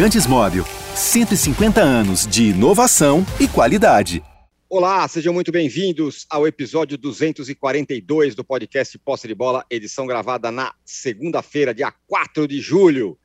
Lubrificantes 0.00 0.26
Móvel. 0.26 0.64
150 0.94 1.78
anos 1.82 2.26
de 2.26 2.44
inovação 2.44 3.22
e 3.38 3.46
qualidade. 3.46 4.24
Olá, 4.66 5.06
sejam 5.06 5.34
muito 5.34 5.52
bem-vindos 5.52 6.26
ao 6.30 6.46
episódio 6.46 6.96
242 6.96 8.34
do 8.34 8.42
podcast 8.42 8.98
Posse 8.98 9.28
de 9.28 9.34
Bola, 9.34 9.62
edição 9.68 10.06
gravada 10.06 10.50
na 10.50 10.72
segunda-feira, 10.86 11.74
dia 11.74 11.92
4 12.06 12.48
de 12.48 12.60
julho, 12.60 13.18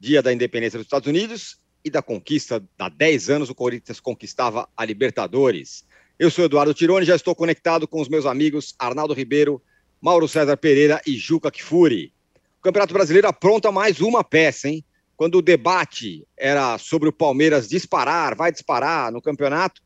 dia 0.00 0.22
da 0.22 0.32
independência 0.32 0.78
dos 0.78 0.86
Estados 0.86 1.06
Unidos 1.06 1.58
e 1.84 1.90
da 1.90 2.00
conquista, 2.00 2.64
há 2.78 2.88
10 2.88 3.28
anos 3.28 3.50
o 3.50 3.54
Corinthians 3.54 4.00
conquistava 4.00 4.66
a 4.74 4.82
Libertadores. 4.82 5.84
Eu 6.18 6.30
sou 6.30 6.46
Eduardo 6.46 6.72
Tironi, 6.72 7.04
já 7.04 7.16
estou 7.16 7.34
conectado 7.34 7.86
com 7.86 8.00
os 8.00 8.08
meus 8.08 8.24
amigos 8.24 8.74
Arnaldo 8.78 9.12
Ribeiro, 9.12 9.60
Mauro 10.00 10.26
César 10.26 10.56
Pereira 10.56 11.02
e 11.06 11.18
Juca 11.18 11.50
Kfouri. 11.50 12.14
O 12.60 12.62
Campeonato 12.62 12.94
Brasileiro 12.94 13.28
apronta 13.28 13.70
mais 13.70 14.00
uma 14.00 14.24
peça, 14.24 14.70
hein? 14.70 14.82
Quando 15.16 15.38
o 15.38 15.42
debate 15.42 16.26
era 16.36 16.76
sobre 16.78 17.08
o 17.08 17.12
Palmeiras 17.12 17.68
disparar, 17.68 18.36
vai 18.36 18.50
disparar 18.50 19.12
no 19.12 19.22
campeonato, 19.22 19.80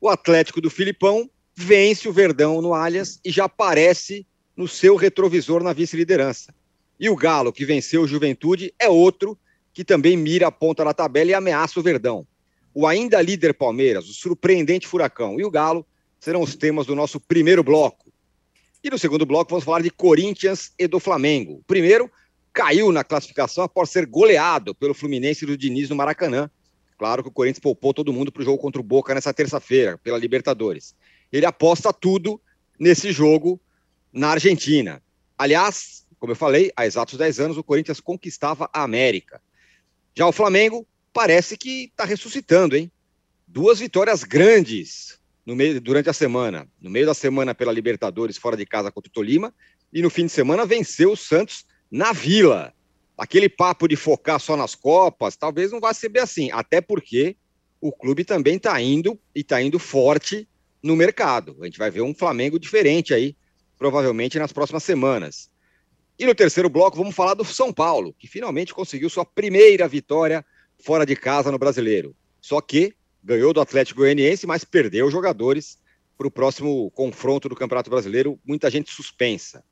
o 0.00 0.08
Atlético 0.08 0.60
do 0.60 0.68
Filipão 0.68 1.28
vence 1.54 2.08
o 2.08 2.12
Verdão 2.12 2.60
no 2.60 2.74
Allianz 2.74 3.18
e 3.24 3.30
já 3.30 3.44
aparece 3.44 4.26
no 4.56 4.68
seu 4.68 4.96
retrovisor 4.96 5.62
na 5.62 5.72
vice-liderança. 5.72 6.54
E 6.98 7.08
o 7.08 7.16
Galo, 7.16 7.52
que 7.52 7.64
venceu 7.64 8.02
o 8.02 8.06
Juventude, 8.06 8.72
é 8.78 8.88
outro 8.88 9.38
que 9.72 9.84
também 9.84 10.16
mira 10.16 10.46
a 10.46 10.52
ponta 10.52 10.84
da 10.84 10.94
tabela 10.94 11.30
e 11.30 11.34
ameaça 11.34 11.80
o 11.80 11.82
Verdão. 11.82 12.26
O 12.72 12.86
ainda 12.86 13.20
líder 13.20 13.54
Palmeiras, 13.54 14.08
o 14.08 14.12
surpreendente 14.12 14.86
Furacão 14.86 15.40
e 15.40 15.44
o 15.44 15.50
Galo 15.50 15.86
serão 16.20 16.42
os 16.42 16.54
temas 16.54 16.86
do 16.86 16.94
nosso 16.94 17.18
primeiro 17.18 17.62
bloco. 17.62 18.12
E 18.82 18.90
no 18.90 18.98
segundo 18.98 19.24
bloco 19.24 19.50
vamos 19.50 19.64
falar 19.64 19.82
de 19.82 19.90
Corinthians 19.90 20.72
e 20.78 20.86
do 20.86 21.00
Flamengo. 21.00 21.62
Primeiro 21.66 22.10
caiu 22.54 22.92
na 22.92 23.02
classificação 23.02 23.64
após 23.64 23.90
ser 23.90 24.06
goleado 24.06 24.74
pelo 24.76 24.94
Fluminense 24.94 25.44
do 25.44 25.58
Diniz 25.58 25.90
no 25.90 25.96
Maracanã. 25.96 26.48
Claro 26.96 27.24
que 27.24 27.28
o 27.28 27.32
Corinthians 27.32 27.58
poupou 27.58 27.92
todo 27.92 28.12
mundo 28.12 28.30
para 28.30 28.42
o 28.42 28.44
jogo 28.44 28.58
contra 28.58 28.80
o 28.80 28.84
Boca 28.84 29.12
nessa 29.12 29.34
terça-feira, 29.34 29.98
pela 29.98 30.16
Libertadores. 30.16 30.94
Ele 31.32 31.44
aposta 31.44 31.92
tudo 31.92 32.40
nesse 32.78 33.10
jogo 33.10 33.60
na 34.12 34.28
Argentina. 34.28 35.02
Aliás, 35.36 36.06
como 36.20 36.30
eu 36.30 36.36
falei, 36.36 36.70
há 36.76 36.86
exatos 36.86 37.18
10 37.18 37.40
anos 37.40 37.58
o 37.58 37.64
Corinthians 37.64 38.00
conquistava 38.00 38.70
a 38.72 38.84
América. 38.84 39.42
Já 40.14 40.24
o 40.24 40.32
Flamengo 40.32 40.86
parece 41.12 41.56
que 41.56 41.86
está 41.86 42.04
ressuscitando, 42.04 42.76
hein? 42.76 42.90
Duas 43.48 43.80
vitórias 43.80 44.22
grandes 44.22 45.18
no 45.44 45.56
meio, 45.56 45.80
durante 45.80 46.08
a 46.08 46.12
semana. 46.12 46.68
No 46.80 46.88
meio 46.88 47.06
da 47.06 47.14
semana 47.14 47.52
pela 47.52 47.72
Libertadores, 47.72 48.38
fora 48.38 48.56
de 48.56 48.64
casa 48.64 48.92
contra 48.92 49.10
o 49.10 49.12
Tolima, 49.12 49.52
e 49.92 50.00
no 50.00 50.08
fim 50.08 50.26
de 50.26 50.32
semana 50.32 50.64
venceu 50.64 51.12
o 51.12 51.16
Santos 51.16 51.66
na 51.94 52.12
Vila. 52.12 52.74
Aquele 53.16 53.48
papo 53.48 53.86
de 53.86 53.94
focar 53.94 54.40
só 54.40 54.56
nas 54.56 54.74
Copas, 54.74 55.36
talvez 55.36 55.70
não 55.70 55.78
vá 55.78 55.94
ser 55.94 56.08
bem 56.08 56.20
assim, 56.20 56.50
até 56.50 56.80
porque 56.80 57.36
o 57.80 57.92
clube 57.92 58.24
também 58.24 58.56
está 58.56 58.80
indo 58.82 59.16
e 59.32 59.42
está 59.42 59.62
indo 59.62 59.78
forte 59.78 60.48
no 60.82 60.96
mercado. 60.96 61.56
A 61.60 61.66
gente 61.66 61.78
vai 61.78 61.92
ver 61.92 62.00
um 62.00 62.12
Flamengo 62.12 62.58
diferente 62.58 63.14
aí, 63.14 63.36
provavelmente 63.78 64.40
nas 64.40 64.52
próximas 64.52 64.82
semanas. 64.82 65.48
E 66.18 66.26
no 66.26 66.34
terceiro 66.34 66.68
bloco, 66.68 66.96
vamos 66.96 67.14
falar 67.14 67.34
do 67.34 67.44
São 67.44 67.72
Paulo, 67.72 68.12
que 68.18 68.26
finalmente 68.26 68.74
conseguiu 68.74 69.08
sua 69.08 69.24
primeira 69.24 69.86
vitória 69.86 70.44
fora 70.82 71.06
de 71.06 71.14
casa 71.14 71.52
no 71.52 71.58
brasileiro. 71.58 72.16
Só 72.40 72.60
que 72.60 72.92
ganhou 73.22 73.52
do 73.52 73.60
Atlético 73.60 74.00
Goianiense, 74.00 74.48
mas 74.48 74.64
perdeu 74.64 75.08
jogadores 75.12 75.78
para 76.18 76.26
o 76.26 76.30
próximo 76.30 76.90
confronto 76.90 77.48
do 77.48 77.54
Campeonato 77.54 77.88
Brasileiro. 77.88 78.36
Muita 78.44 78.68
gente 78.68 78.90
suspensa. 78.90 79.62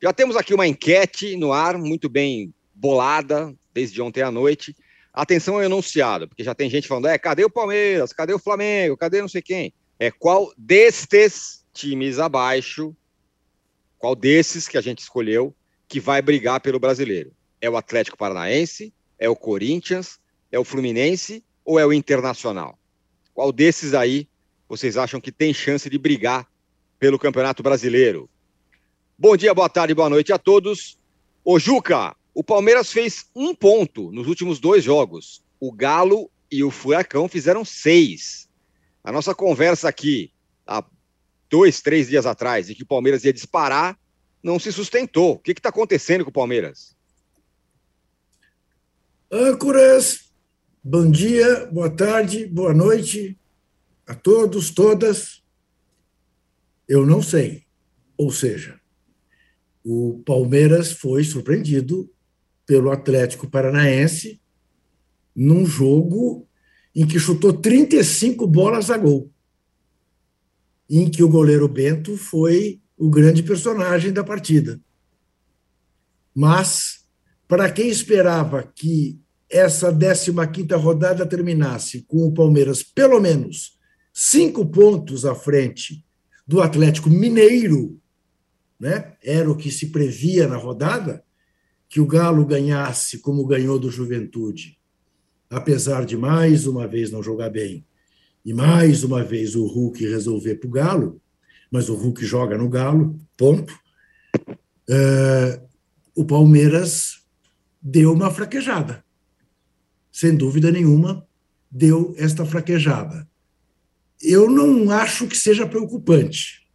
Já 0.00 0.12
temos 0.12 0.36
aqui 0.36 0.54
uma 0.54 0.66
enquete 0.66 1.36
no 1.36 1.52
ar, 1.52 1.76
muito 1.76 2.08
bem 2.08 2.54
bolada, 2.72 3.54
desde 3.74 4.00
ontem 4.00 4.22
à 4.22 4.30
noite. 4.30 4.74
Atenção 5.12 5.56
ao 5.56 5.62
enunciado, 5.62 6.28
porque 6.28 6.44
já 6.44 6.54
tem 6.54 6.70
gente 6.70 6.86
falando: 6.86 7.08
é, 7.08 7.18
cadê 7.18 7.44
o 7.44 7.50
Palmeiras? 7.50 8.12
Cadê 8.12 8.32
o 8.32 8.38
Flamengo? 8.38 8.96
Cadê 8.96 9.20
não 9.20 9.28
sei 9.28 9.42
quem? 9.42 9.72
É 9.98 10.10
qual 10.10 10.52
destes 10.56 11.64
times 11.72 12.18
abaixo, 12.20 12.94
qual 13.98 14.14
desses 14.14 14.68
que 14.68 14.78
a 14.78 14.80
gente 14.80 15.00
escolheu, 15.00 15.54
que 15.88 15.98
vai 15.98 16.22
brigar 16.22 16.60
pelo 16.60 16.78
brasileiro. 16.78 17.32
É 17.60 17.68
o 17.68 17.76
Atlético 17.76 18.16
Paranaense? 18.16 18.92
É 19.18 19.28
o 19.28 19.34
Corinthians? 19.34 20.20
É 20.52 20.58
o 20.58 20.64
Fluminense? 20.64 21.42
Ou 21.64 21.78
é 21.78 21.84
o 21.84 21.92
Internacional? 21.92 22.78
Qual 23.34 23.50
desses 23.50 23.94
aí 23.94 24.28
vocês 24.68 24.96
acham 24.96 25.20
que 25.20 25.32
tem 25.32 25.52
chance 25.52 25.90
de 25.90 25.98
brigar 25.98 26.46
pelo 26.98 27.18
Campeonato 27.18 27.62
Brasileiro? 27.62 28.30
Bom 29.20 29.36
dia, 29.36 29.52
boa 29.52 29.68
tarde, 29.68 29.92
boa 29.94 30.08
noite 30.08 30.32
a 30.32 30.38
todos. 30.38 30.96
Ô 31.44 31.58
Juca, 31.58 32.14
o 32.32 32.44
Palmeiras 32.44 32.92
fez 32.92 33.26
um 33.34 33.52
ponto 33.52 34.12
nos 34.12 34.28
últimos 34.28 34.60
dois 34.60 34.84
jogos. 34.84 35.42
O 35.58 35.72
Galo 35.72 36.30
e 36.48 36.62
o 36.62 36.70
Furacão 36.70 37.28
fizeram 37.28 37.64
seis. 37.64 38.48
A 39.02 39.10
nossa 39.10 39.34
conversa 39.34 39.88
aqui, 39.88 40.32
há 40.64 40.84
dois, 41.50 41.80
três 41.80 42.06
dias 42.06 42.26
atrás, 42.26 42.68
de 42.68 42.76
que 42.76 42.84
o 42.84 42.86
Palmeiras 42.86 43.24
ia 43.24 43.32
disparar, 43.32 43.98
não 44.40 44.56
se 44.56 44.70
sustentou. 44.70 45.32
O 45.32 45.38
que 45.40 45.50
está 45.50 45.70
acontecendo 45.70 46.22
com 46.22 46.30
o 46.30 46.32
Palmeiras? 46.32 46.96
Âncoras, 49.32 50.30
bom 50.80 51.10
dia, 51.10 51.66
boa 51.72 51.90
tarde, 51.90 52.46
boa 52.46 52.72
noite 52.72 53.36
a 54.06 54.14
todos, 54.14 54.70
todas. 54.70 55.42
Eu 56.86 57.04
não 57.04 57.20
sei. 57.20 57.64
Ou 58.16 58.30
seja, 58.30 58.77
o 59.90 60.22
Palmeiras 60.22 60.92
foi 60.92 61.24
surpreendido 61.24 62.12
pelo 62.66 62.90
Atlético 62.90 63.48
Paranaense 63.48 64.38
num 65.34 65.64
jogo 65.64 66.46
em 66.94 67.06
que 67.06 67.18
chutou 67.18 67.54
35 67.54 68.46
bolas 68.46 68.90
a 68.90 68.98
gol, 68.98 69.32
em 70.90 71.10
que 71.10 71.22
o 71.22 71.28
goleiro 71.28 71.66
Bento 71.66 72.18
foi 72.18 72.82
o 72.98 73.08
grande 73.08 73.42
personagem 73.42 74.12
da 74.12 74.22
partida. 74.22 74.78
Mas, 76.34 77.06
para 77.46 77.72
quem 77.72 77.88
esperava 77.88 78.62
que 78.62 79.18
essa 79.48 79.90
15 79.90 80.30
rodada 80.74 81.24
terminasse 81.24 82.02
com 82.02 82.26
o 82.26 82.34
Palmeiras 82.34 82.82
pelo 82.82 83.18
menos 83.20 83.78
cinco 84.12 84.66
pontos 84.66 85.24
à 85.24 85.34
frente 85.34 86.04
do 86.46 86.60
Atlético 86.60 87.08
Mineiro, 87.08 87.97
né? 88.78 89.14
era 89.22 89.50
o 89.50 89.56
que 89.56 89.70
se 89.70 89.86
previa 89.86 90.46
na 90.46 90.56
rodada, 90.56 91.24
que 91.88 92.00
o 92.00 92.06
Galo 92.06 92.44
ganhasse 92.44 93.18
como 93.18 93.46
ganhou 93.46 93.78
do 93.78 93.90
Juventude, 93.90 94.78
apesar 95.48 96.04
de 96.04 96.16
mais 96.16 96.66
uma 96.66 96.86
vez 96.86 97.10
não 97.10 97.22
jogar 97.22 97.50
bem, 97.50 97.84
e 98.44 98.52
mais 98.52 99.02
uma 99.02 99.24
vez 99.24 99.54
o 99.54 99.66
Hulk 99.66 100.06
resolver 100.06 100.56
para 100.56 100.68
o 100.68 100.72
Galo, 100.72 101.20
mas 101.70 101.88
o 101.88 101.94
Hulk 101.94 102.24
joga 102.24 102.56
no 102.56 102.68
Galo, 102.68 103.18
ponto. 103.36 103.78
Uh, 104.88 105.68
o 106.14 106.24
Palmeiras 106.24 107.22
deu 107.80 108.12
uma 108.12 108.30
fraquejada. 108.30 109.04
Sem 110.10 110.34
dúvida 110.34 110.70
nenhuma, 110.70 111.26
deu 111.70 112.14
esta 112.16 112.44
fraquejada. 112.44 113.28
Eu 114.20 114.50
não 114.50 114.90
acho 114.90 115.26
que 115.26 115.36
seja 115.36 115.66
preocupante, 115.66 116.66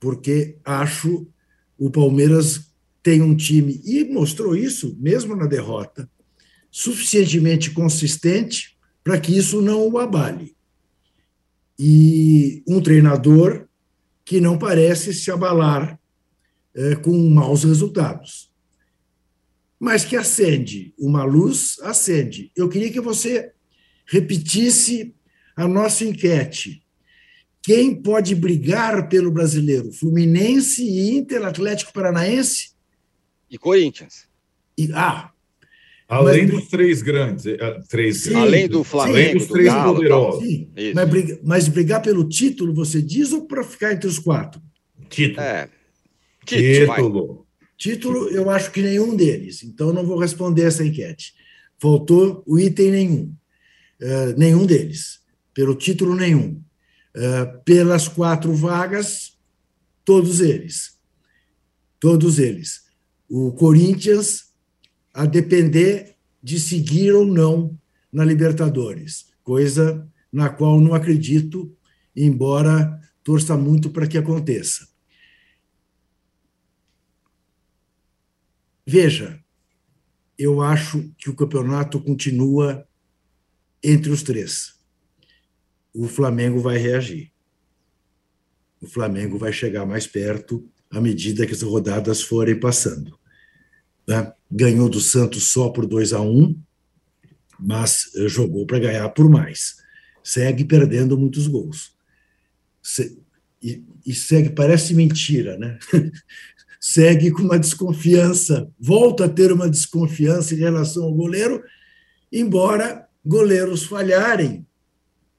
porque 0.00 0.56
acho 0.64 1.26
o 1.78 1.90
Palmeiras 1.90 2.68
tem 3.02 3.22
um 3.22 3.34
time, 3.34 3.80
e 3.84 4.04
mostrou 4.04 4.56
isso 4.56 4.96
mesmo 5.00 5.34
na 5.34 5.46
derrota, 5.46 6.10
suficientemente 6.70 7.70
consistente 7.70 8.76
para 9.02 9.18
que 9.18 9.36
isso 9.36 9.62
não 9.62 9.88
o 9.88 9.98
abale. 9.98 10.54
E 11.78 12.62
um 12.66 12.80
treinador 12.80 13.66
que 14.24 14.40
não 14.40 14.58
parece 14.58 15.14
se 15.14 15.30
abalar 15.30 15.98
é, 16.74 16.96
com 16.96 17.16
maus 17.30 17.64
resultados. 17.64 18.52
Mas 19.80 20.04
que 20.04 20.16
acende 20.16 20.92
uma 20.98 21.24
luz, 21.24 21.78
acende. 21.82 22.52
Eu 22.54 22.68
queria 22.68 22.92
que 22.92 23.00
você 23.00 23.52
repetisse 24.04 25.14
a 25.56 25.66
nossa 25.66 26.04
enquete. 26.04 26.82
Quem 27.68 27.94
pode 27.94 28.34
brigar 28.34 29.10
pelo 29.10 29.30
brasileiro? 29.30 29.92
Fluminense, 29.92 30.82
Inter, 30.88 31.44
Atlético 31.44 31.92
Paranaense? 31.92 32.70
E 33.50 33.58
Corinthians. 33.58 34.26
E, 34.78 34.90
ah, 34.94 35.30
Além 36.08 36.46
mas, 36.46 36.50
dos 36.50 36.68
três 36.70 37.02
grandes, 37.02 37.44
eh, 37.44 37.80
três 37.86 38.22
sim, 38.22 38.34
além 38.34 38.66
do 38.66 38.82
Flamengo, 38.82 39.18
além 39.18 39.36
dos 39.36 39.46
três 39.48 39.66
Galo, 39.66 39.94
poderosos. 39.94 40.42
Sim, 40.42 40.70
mas, 40.94 41.08
brigar, 41.10 41.38
mas, 41.44 41.68
brigar 41.68 42.00
pelo 42.00 42.26
título, 42.26 42.72
você 42.72 43.02
diz, 43.02 43.34
ou 43.34 43.46
para 43.46 43.62
ficar 43.62 43.92
entre 43.92 44.08
os 44.08 44.18
quatro? 44.18 44.62
Título. 45.10 45.42
É. 45.42 45.68
Título. 46.46 47.46
Título, 47.76 48.30
eu 48.30 48.48
acho 48.48 48.70
que 48.70 48.80
nenhum 48.80 49.14
deles. 49.14 49.62
Então, 49.62 49.92
não 49.92 50.06
vou 50.06 50.18
responder 50.18 50.62
essa 50.62 50.82
enquete. 50.82 51.34
Faltou 51.78 52.42
o 52.46 52.58
item 52.58 52.90
nenhum. 52.90 53.34
Uh, 54.00 54.38
nenhum 54.38 54.64
deles. 54.64 55.18
Pelo 55.52 55.74
título, 55.74 56.14
nenhum. 56.14 56.62
Uh, 57.18 57.60
pelas 57.64 58.06
quatro 58.06 58.54
vagas, 58.54 59.36
todos 60.04 60.40
eles. 60.40 60.96
Todos 61.98 62.38
eles. 62.38 62.84
O 63.28 63.50
Corinthians 63.52 64.52
a 65.12 65.26
depender 65.26 66.16
de 66.40 66.60
seguir 66.60 67.12
ou 67.12 67.26
não 67.26 67.76
na 68.12 68.24
Libertadores, 68.24 69.26
coisa 69.42 70.08
na 70.32 70.48
qual 70.48 70.80
não 70.80 70.94
acredito, 70.94 71.76
embora 72.14 73.00
torça 73.24 73.56
muito 73.56 73.90
para 73.90 74.06
que 74.06 74.16
aconteça. 74.16 74.86
Veja, 78.86 79.42
eu 80.38 80.62
acho 80.62 81.12
que 81.18 81.28
o 81.28 81.34
campeonato 81.34 82.00
continua 82.00 82.86
entre 83.82 84.10
os 84.10 84.22
três. 84.22 84.77
O 85.94 86.06
Flamengo 86.06 86.60
vai 86.60 86.78
reagir. 86.78 87.32
O 88.80 88.86
Flamengo 88.86 89.38
vai 89.38 89.52
chegar 89.52 89.84
mais 89.84 90.06
perto 90.06 90.68
à 90.90 91.00
medida 91.00 91.46
que 91.46 91.52
as 91.52 91.62
rodadas 91.62 92.22
forem 92.22 92.58
passando. 92.58 93.18
Né? 94.06 94.32
Ganhou 94.50 94.88
do 94.88 95.00
Santos 95.00 95.44
só 95.44 95.68
por 95.68 95.86
2 95.86 96.12
a 96.12 96.20
1 96.20 96.68
mas 97.58 98.10
jogou 98.26 98.64
para 98.64 98.78
ganhar 98.78 99.08
por 99.08 99.28
mais. 99.28 99.78
Segue 100.22 100.64
perdendo 100.64 101.18
muitos 101.18 101.48
gols. 101.48 101.92
Se, 102.82 103.18
e, 103.60 103.82
e 104.06 104.14
segue, 104.14 104.50
parece 104.50 104.94
mentira, 104.94 105.58
né? 105.58 105.78
segue 106.80 107.32
com 107.32 107.42
uma 107.42 107.58
desconfiança, 107.58 108.70
volta 108.78 109.24
a 109.24 109.28
ter 109.28 109.50
uma 109.50 109.68
desconfiança 109.68 110.54
em 110.54 110.58
relação 110.58 111.04
ao 111.04 111.14
goleiro, 111.14 111.62
embora 112.32 113.08
goleiros 113.24 113.82
falharem, 113.82 114.64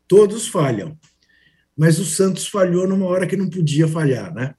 todos 0.09 0.47
falham. 0.47 0.97
Mas 1.77 1.99
o 1.99 2.03
Santos 2.03 2.45
falhou 2.47 2.85
numa 2.85 3.05
hora 3.05 3.25
que 3.25 3.37
não 3.37 3.49
podia 3.49 3.87
falhar, 3.87 4.33
né? 4.33 4.53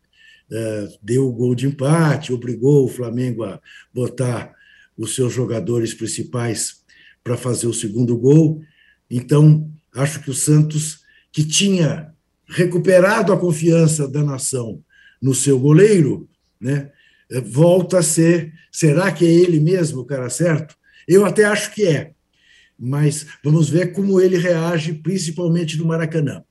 É, 0.51 0.89
deu 1.03 1.29
o 1.29 1.33
gol 1.33 1.55
de 1.55 1.67
empate, 1.67 2.33
obrigou 2.33 2.85
o 2.85 2.89
Flamengo 2.89 3.45
a 3.45 3.61
botar 3.93 4.53
os 4.97 5.15
seus 5.15 5.33
jogadores 5.33 5.93
principais 5.93 6.83
para 7.23 7.37
fazer 7.37 7.67
o 7.67 7.75
segundo 7.75 8.17
gol. 8.17 8.63
Então, 9.11 9.71
acho 9.95 10.21
que 10.21 10.31
o 10.31 10.35
Santos, 10.35 11.01
que 11.31 11.45
tinha 11.45 12.15
recuperado 12.49 13.33
a 13.33 13.39
confiança 13.39 14.09
da 14.09 14.25
nação 14.25 14.83
no 15.21 15.35
seu 15.35 15.59
goleiro, 15.59 16.29
né? 16.61 16.91
volta 17.45 17.99
a 17.99 18.03
ser. 18.03 18.53
Será 18.73 19.13
que 19.13 19.25
é 19.25 19.31
ele 19.31 19.61
mesmo 19.61 20.01
o 20.01 20.07
cara 20.07 20.31
certo? 20.31 20.75
Eu 21.07 21.25
até 21.25 21.45
acho 21.45 21.73
que 21.75 21.85
é, 21.87 22.13
mas 22.81 23.27
vamos 23.45 23.69
ver 23.69 23.93
como 23.93 24.19
ele 24.19 24.39
reage, 24.39 24.95
principalmente 24.95 25.77
no 25.77 25.85
Maracanã. 25.85 26.43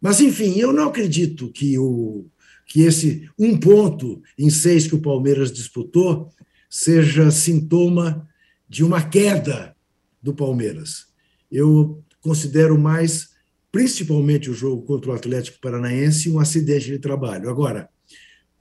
Mas, 0.00 0.20
enfim, 0.20 0.56
eu 0.60 0.72
não 0.72 0.88
acredito 0.88 1.50
que, 1.50 1.76
o, 1.76 2.26
que 2.64 2.82
esse 2.82 3.28
um 3.36 3.58
ponto 3.58 4.22
em 4.38 4.48
seis 4.48 4.86
que 4.86 4.94
o 4.94 5.02
Palmeiras 5.02 5.52
disputou 5.52 6.30
seja 6.70 7.32
sintoma 7.32 8.28
de 8.68 8.84
uma 8.84 9.02
queda 9.02 9.74
do 10.22 10.32
Palmeiras. 10.32 11.06
Eu 11.50 12.04
considero 12.20 12.78
mais, 12.78 13.30
principalmente 13.72 14.48
o 14.48 14.54
jogo 14.54 14.82
contra 14.82 15.10
o 15.10 15.14
Atlético 15.14 15.60
Paranaense, 15.60 16.30
um 16.30 16.38
acidente 16.38 16.86
de 16.86 16.98
trabalho. 17.00 17.50
Agora, 17.50 17.88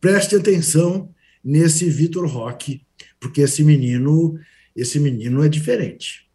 preste 0.01 0.36
atenção 0.36 1.13
nesse 1.44 1.88
Vitor 1.88 2.25
Roque, 2.27 2.81
porque 3.19 3.42
esse 3.42 3.63
menino, 3.63 4.39
esse 4.75 5.00
menino 5.00 5.44
é 5.44 5.50
diferente. 5.50 6.26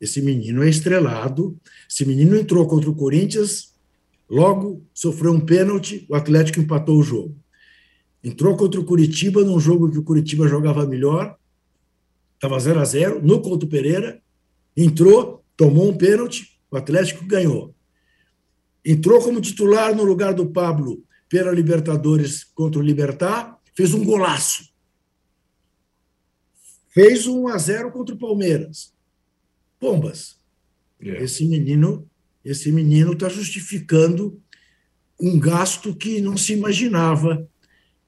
Esse 0.00 0.20
menino 0.20 0.62
é 0.62 0.68
estrelado. 0.68 1.58
Esse 1.88 2.04
menino 2.04 2.36
entrou 2.36 2.66
contra 2.66 2.90
o 2.90 2.94
Corinthians, 2.94 3.74
logo 4.28 4.84
sofreu 4.92 5.32
um 5.32 5.40
pênalti, 5.40 6.06
o 6.08 6.14
Atlético 6.14 6.60
empatou 6.60 6.98
o 6.98 7.02
jogo. 7.02 7.36
Entrou 8.22 8.56
contra 8.56 8.80
o 8.80 8.84
Curitiba 8.84 9.44
num 9.44 9.60
jogo 9.60 9.90
que 9.90 9.98
o 9.98 10.02
Curitiba 10.02 10.48
jogava 10.48 10.86
melhor, 10.86 11.36
estava 12.34 12.58
0 12.58 12.80
a 12.80 12.84
0 12.84 13.22
no 13.22 13.40
Couto 13.40 13.66
Pereira, 13.66 14.20
entrou, 14.76 15.44
tomou 15.56 15.88
um 15.90 15.96
pênalti, 15.96 16.58
o 16.70 16.76
Atlético 16.76 17.24
ganhou. 17.26 17.74
Entrou 18.84 19.22
como 19.22 19.40
titular 19.40 19.94
no 19.94 20.04
lugar 20.04 20.34
do 20.34 20.46
Pablo 20.46 21.04
pela 21.28 21.52
Libertadores 21.52 22.44
contra 22.44 22.78
o 22.78 22.82
Libertar, 22.82 23.58
fez 23.74 23.92
um 23.92 24.04
golaço. 24.04 24.72
Fez 26.90 27.26
um 27.26 27.48
a 27.48 27.58
0 27.58 27.90
contra 27.90 28.14
o 28.14 28.18
Palmeiras. 28.18 28.93
Pombas. 29.84 30.36
Yeah. 30.98 31.20
É. 31.20 31.24
Esse 31.24 31.44
menino, 31.44 32.08
esse 32.42 32.72
menino 32.72 33.12
está 33.12 33.28
justificando 33.28 34.40
um 35.20 35.38
gasto 35.38 35.94
que 35.94 36.22
não 36.22 36.38
se 36.38 36.54
imaginava 36.54 37.46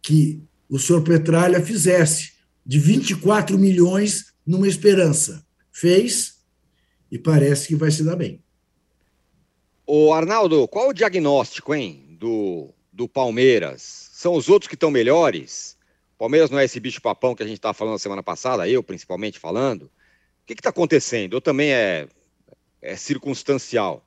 que 0.00 0.42
o 0.70 0.78
senhor 0.78 1.02
Petralha 1.02 1.60
fizesse, 1.60 2.32
de 2.64 2.78
24 2.78 3.58
milhões 3.58 4.32
numa 4.46 4.66
esperança. 4.66 5.44
Fez 5.70 6.38
e 7.12 7.18
parece 7.18 7.68
que 7.68 7.76
vai 7.76 7.90
se 7.90 8.02
dar 8.02 8.16
bem. 8.16 8.42
O 9.86 10.14
Arnaldo, 10.14 10.66
qual 10.66 10.88
o 10.88 10.94
diagnóstico, 10.94 11.74
hein, 11.74 12.16
do 12.18 12.72
do 12.90 13.06
Palmeiras 13.06 14.08
são 14.14 14.34
os 14.34 14.48
outros 14.48 14.66
que 14.66 14.74
estão 14.74 14.90
melhores? 14.90 15.76
Palmeiras 16.16 16.48
não 16.48 16.58
é 16.58 16.64
esse 16.64 16.80
bicho 16.80 17.02
papão 17.02 17.34
que 17.34 17.42
a 17.42 17.46
gente 17.46 17.58
estava 17.58 17.74
falando 17.74 17.98
semana 17.98 18.22
passada, 18.22 18.66
eu 18.66 18.82
principalmente 18.82 19.38
falando. 19.38 19.90
O 20.46 20.54
que 20.54 20.54
está 20.54 20.70
acontecendo? 20.70 21.34
Ou 21.34 21.40
também 21.40 21.72
é, 21.72 22.06
é 22.80 22.94
circunstancial? 22.94 24.06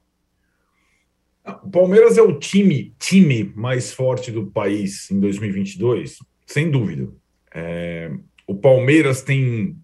O 1.61 1.69
Palmeiras 1.69 2.17
é 2.17 2.21
o 2.21 2.39
time, 2.39 2.95
time 2.97 3.51
mais 3.57 3.91
forte 3.91 4.31
do 4.31 4.47
país 4.47 5.11
em 5.11 5.19
2022, 5.19 6.19
sem 6.45 6.71
dúvida. 6.71 7.09
É, 7.53 8.09
o 8.47 8.55
Palmeiras 8.55 9.21
tem 9.21 9.75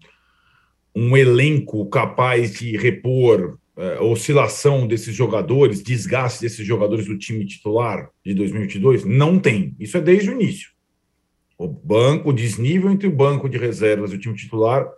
um 0.94 1.14
elenco 1.14 1.84
capaz 1.90 2.54
de 2.54 2.74
repor 2.74 3.58
uh, 3.76 4.02
oscilação 4.02 4.86
desses 4.86 5.14
jogadores, 5.14 5.82
desgaste 5.82 6.40
desses 6.40 6.66
jogadores 6.66 7.04
do 7.04 7.18
time 7.18 7.44
titular 7.44 8.08
de 8.24 8.32
2022? 8.32 9.04
Não 9.04 9.38
tem. 9.38 9.76
Isso 9.78 9.98
é 9.98 10.00
desde 10.00 10.30
o 10.30 10.32
início. 10.32 10.70
O 11.58 11.68
banco, 11.68 12.30
o 12.30 12.32
desnível 12.32 12.90
entre 12.90 13.06
o 13.06 13.14
banco 13.14 13.46
de 13.46 13.58
reservas 13.58 14.10
e 14.10 14.16
o 14.16 14.18
time 14.18 14.34
titular 14.34 14.90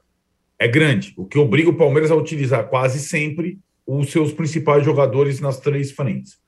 é 0.58 0.66
grande, 0.66 1.14
o 1.16 1.25
que 1.25 1.38
obriga 1.38 1.70
o 1.70 1.76
Palmeiras 1.76 2.10
a 2.10 2.16
utilizar 2.16 2.69
quase 2.69 2.99
sempre 2.99 3.58
os 3.87 4.10
seus 4.10 4.32
principais 4.32 4.84
jogadores 4.84 5.40
nas 5.40 5.58
três 5.60 5.93
frentes. 5.93 6.38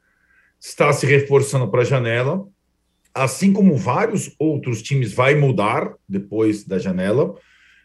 Está 0.61 0.93
se 0.93 1.07
reforçando 1.07 1.69
para 1.71 1.83
a 1.83 1.85
janela, 1.85 2.47
assim 3.15 3.53
como 3.53 3.77
vários 3.77 4.35
outros 4.39 4.83
times 4.83 5.13
vai 5.13 5.35
mudar 5.35 5.95
depois 6.09 6.65
da 6.65 6.79
janela. 6.79 7.35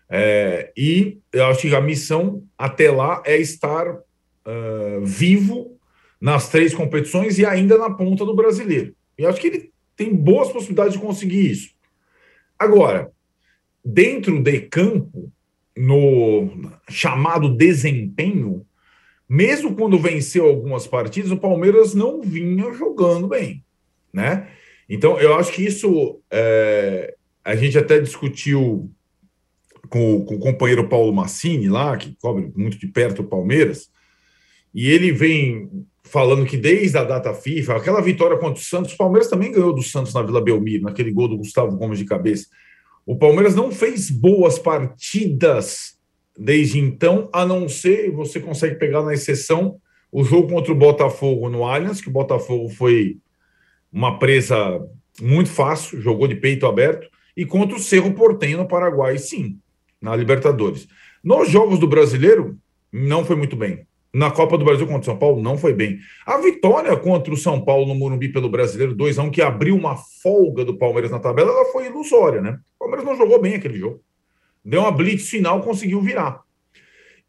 É, 0.10 0.72
e 0.76 1.20
eu 1.32 1.46
acho 1.46 1.62
que 1.62 1.76
a 1.76 1.82
missão 1.82 2.44
até 2.58 2.92
lá 2.92 3.24
é 3.26 3.38
estar 3.38 3.88
uh, 3.96 5.06
vivo 5.06 5.80
nas 6.20 6.50
três 6.50 6.74
competições 6.74 7.38
e 7.38 7.46
ainda 7.46 7.78
na 7.78 7.92
ponta 7.92 8.26
do 8.26 8.36
brasileiro. 8.36 8.96
E 9.18 9.26
acho 9.26 9.40
que 9.40 9.48
ele 9.48 9.72
tem 9.96 10.14
boas 10.14 10.52
possibilidades 10.52 10.94
de 10.94 11.00
conseguir 11.00 11.52
isso. 11.52 11.70
Agora, 12.58 13.12
dentro 13.84 14.42
de 14.42 14.62
campo, 14.62 15.32
no 15.76 16.72
chamado 16.90 17.56
desempenho, 17.56 18.66
mesmo 19.28 19.76
quando 19.76 20.00
venceu 20.00 20.46
algumas 20.46 20.88
partidas, 20.88 21.32
o 21.32 21.38
Palmeiras 21.38 21.94
não 21.94 22.22
vinha 22.22 22.72
jogando 22.74 23.28
bem, 23.28 23.64
né? 24.14 24.48
Então, 24.88 25.20
eu 25.20 25.34
acho 25.34 25.52
que 25.52 25.66
isso 25.66 26.22
é, 26.32 27.16
a 27.44 27.56
gente 27.56 27.78
até 27.78 28.00
discutiu 28.00 28.92
com, 29.90 30.24
com, 30.26 30.36
o 30.36 30.40
companheiro 30.40 30.88
Paulo 30.88 31.14
Massini 31.14 31.68
lá, 31.68 31.98
que 31.98 32.16
cobre 32.22 32.52
muito 32.56 32.78
de 32.78 32.88
perto 32.88 33.22
o 33.22 33.28
Palmeiras, 33.28 33.90
e 34.74 34.90
ele 34.90 35.12
vem 35.12 35.70
falando 36.04 36.46
que 36.46 36.56
desde 36.56 36.98
a 36.98 37.04
data 37.04 37.34
FIFA, 37.34 37.78
aquela 37.78 38.02
vitória 38.02 38.38
contra 38.38 38.62
o 38.62 38.64
Santos, 38.64 38.94
o 38.94 38.98
Palmeiras 38.98 39.30
também 39.30 39.52
ganhou 39.52 39.74
do 39.74 39.82
Santos 39.82 40.14
na 40.14 40.22
Vila 40.22 40.42
Belmiro, 40.42 40.84
naquele 40.84 41.12
gol 41.12 41.28
do 41.28 41.38
Gustavo 41.38 41.76
Gomes 41.76 41.98
de 41.98 42.06
cabeça. 42.06 42.48
O 43.06 43.18
Palmeiras 43.18 43.56
não 43.56 43.72
fez 43.72 44.10
boas 44.10 44.58
partidas 44.58 45.96
desde 46.38 46.80
então, 46.80 47.30
a 47.32 47.46
não 47.46 47.70
ser, 47.70 48.12
você 48.12 48.40
consegue 48.40 48.76
pegar 48.76 49.04
na 49.04 49.14
exceção, 49.14 49.80
o 50.12 50.24
jogo 50.24 50.50
contra 50.50 50.72
o 50.72 50.76
Botafogo 50.76 51.50
no 51.50 51.64
Allianz, 51.64 52.02
que 52.02 52.10
o 52.10 52.12
Botafogo 52.12 52.70
foi 52.70 53.18
uma 53.92 54.20
presa 54.20 54.58
muito 55.22 55.50
fácil, 55.50 56.02
jogou 56.02 56.28
de 56.28 56.36
peito 56.36 56.66
aberto, 56.66 57.08
e 57.38 57.46
contra 57.46 57.76
o 57.76 57.80
Cerro 57.80 58.14
Portenho 58.14 58.58
no 58.58 58.68
Paraguai, 58.68 59.18
sim, 59.18 59.60
na 60.02 60.16
Libertadores. 60.16 60.88
Nos 61.24 61.50
jogos 61.50 61.80
do 61.80 61.88
Brasileiro, 61.88 62.58
não 62.92 63.24
foi 63.24 63.36
muito 63.36 63.56
bem 63.56 63.86
na 64.16 64.32
Copa 64.32 64.58
do 64.58 64.64
Brasil 64.64 64.88
contra 64.88 65.02
o 65.02 65.04
São 65.04 65.18
Paulo 65.18 65.42
não 65.42 65.58
foi 65.58 65.74
bem. 65.74 66.00
A 66.26 66.38
vitória 66.38 66.96
contra 66.96 67.34
o 67.34 67.38
São 67.38 67.60
Paulo 67.60 67.86
no 67.86 67.94
Morumbi 67.94 68.30
pelo 68.30 68.48
Brasileiro 68.48 68.96
2 68.96 69.20
a 69.20 69.24
1 69.24 69.30
que 69.30 69.42
abriu 69.42 69.76
uma 69.76 69.98
folga 70.24 70.64
do 70.64 70.78
Palmeiras 70.78 71.12
na 71.12 71.20
tabela, 71.20 71.52
ela 71.52 71.66
foi 71.66 71.88
ilusória, 71.88 72.42
né? 72.42 72.58
O 72.76 72.80
Palmeiras 72.80 73.06
não 73.06 73.18
jogou 73.18 73.42
bem 73.42 73.56
aquele 73.56 73.78
jogo. 73.78 74.02
Deu 74.64 74.80
uma 74.80 74.92
blitz 74.92 75.28
final, 75.28 75.62
conseguiu 75.62 76.02
virar. 76.02 76.42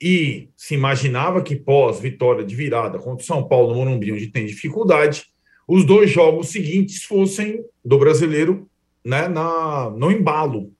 E 0.00 0.49
se 0.57 0.75
imaginava 0.75 1.43
que 1.43 1.57
pós 1.57 1.99
vitória 1.99 2.45
de 2.45 2.55
virada 2.55 3.00
contra 3.00 3.25
o 3.25 3.26
São 3.26 3.49
Paulo 3.49 3.71
no 3.71 3.85
Morumbi, 3.85 4.12
onde 4.12 4.28
tem 4.28 4.47
dificuldade, 4.47 5.25
os 5.66 5.85
dois 5.85 6.09
jogos 6.09 6.50
seguintes 6.50 7.02
fossem 7.02 7.64
do 7.85 7.99
Brasileiro, 7.99 8.71
né, 9.05 9.26
na 9.26 9.90
no 9.90 10.12
embalo. 10.12 10.71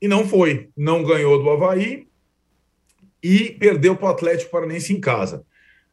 E 0.00 0.06
não 0.06 0.24
foi, 0.24 0.68
não 0.76 1.02
ganhou 1.02 1.42
do 1.42 1.50
Havaí 1.50 2.06
e 3.26 3.50
perdeu 3.50 3.96
para 3.96 4.06
o 4.06 4.10
Atlético 4.10 4.52
Paranense 4.52 4.92
em 4.92 5.00
casa. 5.00 5.44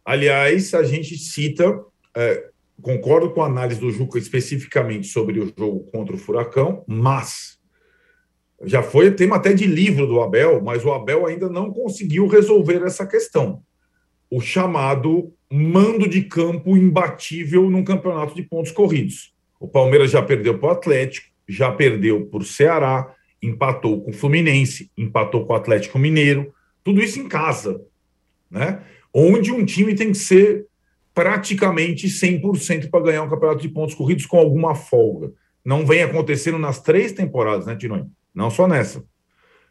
Aliás, 0.06 0.72
a 0.76 0.84
gente 0.84 1.18
cita, 1.18 1.84
é, 2.16 2.50
concordo 2.80 3.32
com 3.32 3.42
a 3.42 3.48
análise 3.48 3.80
do 3.80 3.90
Juca 3.90 4.20
especificamente 4.20 5.08
sobre 5.08 5.40
o 5.40 5.52
jogo 5.58 5.80
contra 5.92 6.16
o 6.16 6.20
Furacão, 6.20 6.84
mas 6.86 7.58
já 8.66 8.84
foi 8.84 9.10
tema 9.10 9.38
até 9.38 9.52
de 9.52 9.66
livro 9.66 10.06
do 10.06 10.22
Abel, 10.22 10.62
mas 10.62 10.86
o 10.86 10.92
Abel 10.92 11.26
ainda 11.26 11.50
não 11.50 11.74
conseguiu 11.74 12.28
resolver 12.28 12.84
essa 12.84 13.08
questão. 13.08 13.64
O 14.30 14.40
chamado 14.40 15.34
mando 15.52 16.08
de 16.08 16.22
campo 16.22 16.78
imbatível 16.78 17.68
num 17.68 17.84
campeonato 17.84 18.36
de 18.36 18.44
pontos 18.44 18.72
corridos. 18.72 19.34
O 19.60 19.68
Palmeiras 19.68 20.12
já 20.12 20.22
perdeu 20.22 20.60
para 20.60 20.70
o 20.70 20.72
Atlético, 20.72 21.28
já 21.48 21.72
perdeu 21.72 22.28
por 22.28 22.46
Ceará, 22.46 23.12
empatou 23.42 24.04
com 24.04 24.12
o 24.12 24.14
Fluminense, 24.14 24.92
empatou 24.96 25.48
com 25.48 25.54
o 25.54 25.56
Atlético 25.56 25.98
Mineiro, 25.98 26.54
tudo 26.84 27.02
isso 27.02 27.20
em 27.20 27.28
casa, 27.28 27.82
né? 28.50 28.82
Onde 29.14 29.52
um 29.52 29.66
time 29.66 29.96
tem 29.96 30.12
que 30.12 30.18
ser 30.18 30.66
praticamente 31.14 32.08
100% 32.08 32.90
para 32.90 33.04
ganhar 33.04 33.24
um 33.24 33.30
campeonato 33.30 33.62
de 33.62 33.70
pontos 33.70 33.96
corridos 33.96 34.26
com 34.26 34.38
alguma 34.38 34.74
folga. 34.74 35.32
Não 35.64 35.86
vem 35.86 36.04
acontecendo 36.04 36.58
nas 36.58 36.82
três 36.82 37.12
temporadas, 37.12 37.66
né, 37.66 37.76
Tironi? 37.76 38.10
Não 38.34 38.50
só 38.50 38.68
nessa. 38.68 39.04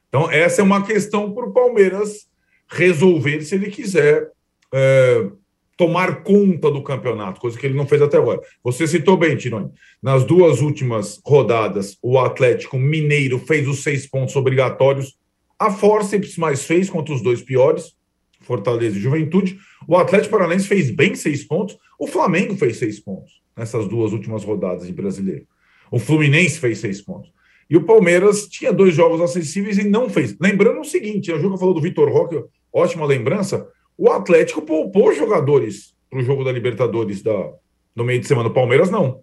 Então, 0.09 0.31
essa 0.31 0.61
é 0.61 0.65
uma 0.65 0.85
questão 0.85 1.33
para 1.33 1.47
o 1.47 1.53
Palmeiras 1.53 2.27
resolver 2.69 3.43
se 3.43 3.55
ele 3.55 3.71
quiser 3.71 4.31
é, 4.73 5.31
tomar 5.77 6.23
conta 6.23 6.71
do 6.71 6.83
campeonato, 6.83 7.41
coisa 7.41 7.59
que 7.59 7.67
ele 7.67 7.77
não 7.77 7.87
fez 7.87 8.01
até 8.01 8.17
agora. 8.17 8.41
Você 8.63 8.87
citou 8.87 9.17
bem, 9.17 9.37
Tironi. 9.37 9.71
Nas 10.03 10.25
duas 10.25 10.61
últimas 10.61 11.21
rodadas, 11.25 11.99
o 12.03 12.19
Atlético 12.19 12.79
Mineiro 12.79 13.39
fez 13.39 13.67
os 13.67 13.83
seis 13.83 14.07
pontos 14.07 14.37
obrigatórios. 14.37 15.17
A 15.63 15.71
Forceps 15.71 16.37
mais 16.37 16.65
fez 16.65 16.91
contra 16.91 17.15
os 17.15 17.23
dois 17.23 17.41
piores, 17.41 17.95
Fortaleza 18.41 18.97
e 18.97 19.01
Juventude. 19.01 19.61
O 19.87 19.97
Atlético 19.97 20.33
Paranaense 20.33 20.67
fez 20.67 20.91
bem 20.91 21.15
seis 21.15 21.45
pontos. 21.45 21.79
O 21.97 22.09
Flamengo 22.09 22.57
fez 22.57 22.79
seis 22.79 22.99
pontos 22.99 23.41
nessas 23.57 23.87
duas 23.87 24.13
últimas 24.13 24.43
rodadas 24.43 24.89
de 24.89 24.93
brasileiro. 24.93 25.47
O 25.89 26.01
Fluminense 26.01 26.59
fez 26.59 26.79
seis 26.79 27.01
pontos. 27.01 27.31
E 27.71 27.77
o 27.77 27.85
Palmeiras 27.85 28.49
tinha 28.49 28.73
dois 28.73 28.93
jogos 28.93 29.21
acessíveis 29.21 29.79
e 29.79 29.89
não 29.89 30.11
fez. 30.11 30.37
Lembrando 30.41 30.81
o 30.81 30.85
seguinte: 30.85 31.31
a 31.31 31.39
Juca 31.39 31.57
falou 31.57 31.75
do 31.75 31.81
Vitor 31.81 32.11
Roque, 32.11 32.43
ótima 32.73 33.07
lembrança. 33.07 33.65
O 33.97 34.11
Atlético 34.11 34.63
poupou 34.63 35.15
jogadores 35.15 35.95
para 36.11 36.19
o 36.19 36.25
jogo 36.25 36.43
da 36.43 36.51
Libertadores 36.51 37.23
da, 37.23 37.53
no 37.95 38.03
meio 38.03 38.19
de 38.19 38.27
semana. 38.27 38.49
O 38.49 38.53
Palmeiras 38.53 38.91
não. 38.91 39.21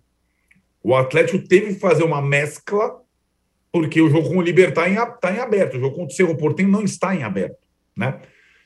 O 0.82 0.96
Atlético 0.96 1.46
teve 1.46 1.74
que 1.74 1.82
fazer 1.82 2.06
uma 2.06 2.22
mescla, 2.22 2.99
porque 3.72 4.02
o 4.02 4.10
jogo 4.10 4.30
com 4.30 4.38
o 4.38 4.42
Libertar 4.42 4.90
está 4.90 5.04
em, 5.04 5.20
tá 5.20 5.32
em 5.32 5.40
aberto. 5.40 5.78
O 5.78 5.80
jogo 5.80 5.96
contra 5.96 6.14
o 6.14 6.16
Cerro 6.16 6.38
Portenho 6.38 6.70
não 6.70 6.84
está 6.84 7.16
em 7.16 7.24
aberto. 7.24 7.58
Né? 7.96 8.20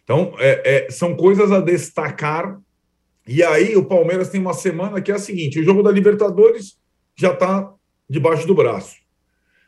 Então, 0.04 0.34
é, 0.38 0.86
é, 0.86 0.92
são 0.92 1.16
coisas 1.16 1.52
a 1.52 1.60
destacar. 1.60 2.60
E 3.28 3.44
aí, 3.44 3.76
o 3.76 3.86
Palmeiras 3.86 4.30
tem 4.30 4.40
uma 4.42 4.54
semana 4.54 5.02
que 5.02 5.12
é 5.12 5.16
a 5.16 5.20
seguinte: 5.20 5.60
o 5.60 5.64
jogo 5.64 5.84
da 5.84 5.92
Libertadores 5.92 6.78
já 7.16 7.32
está 7.34 7.72
debaixo 8.10 8.46
do 8.48 8.56
braço. 8.56 8.98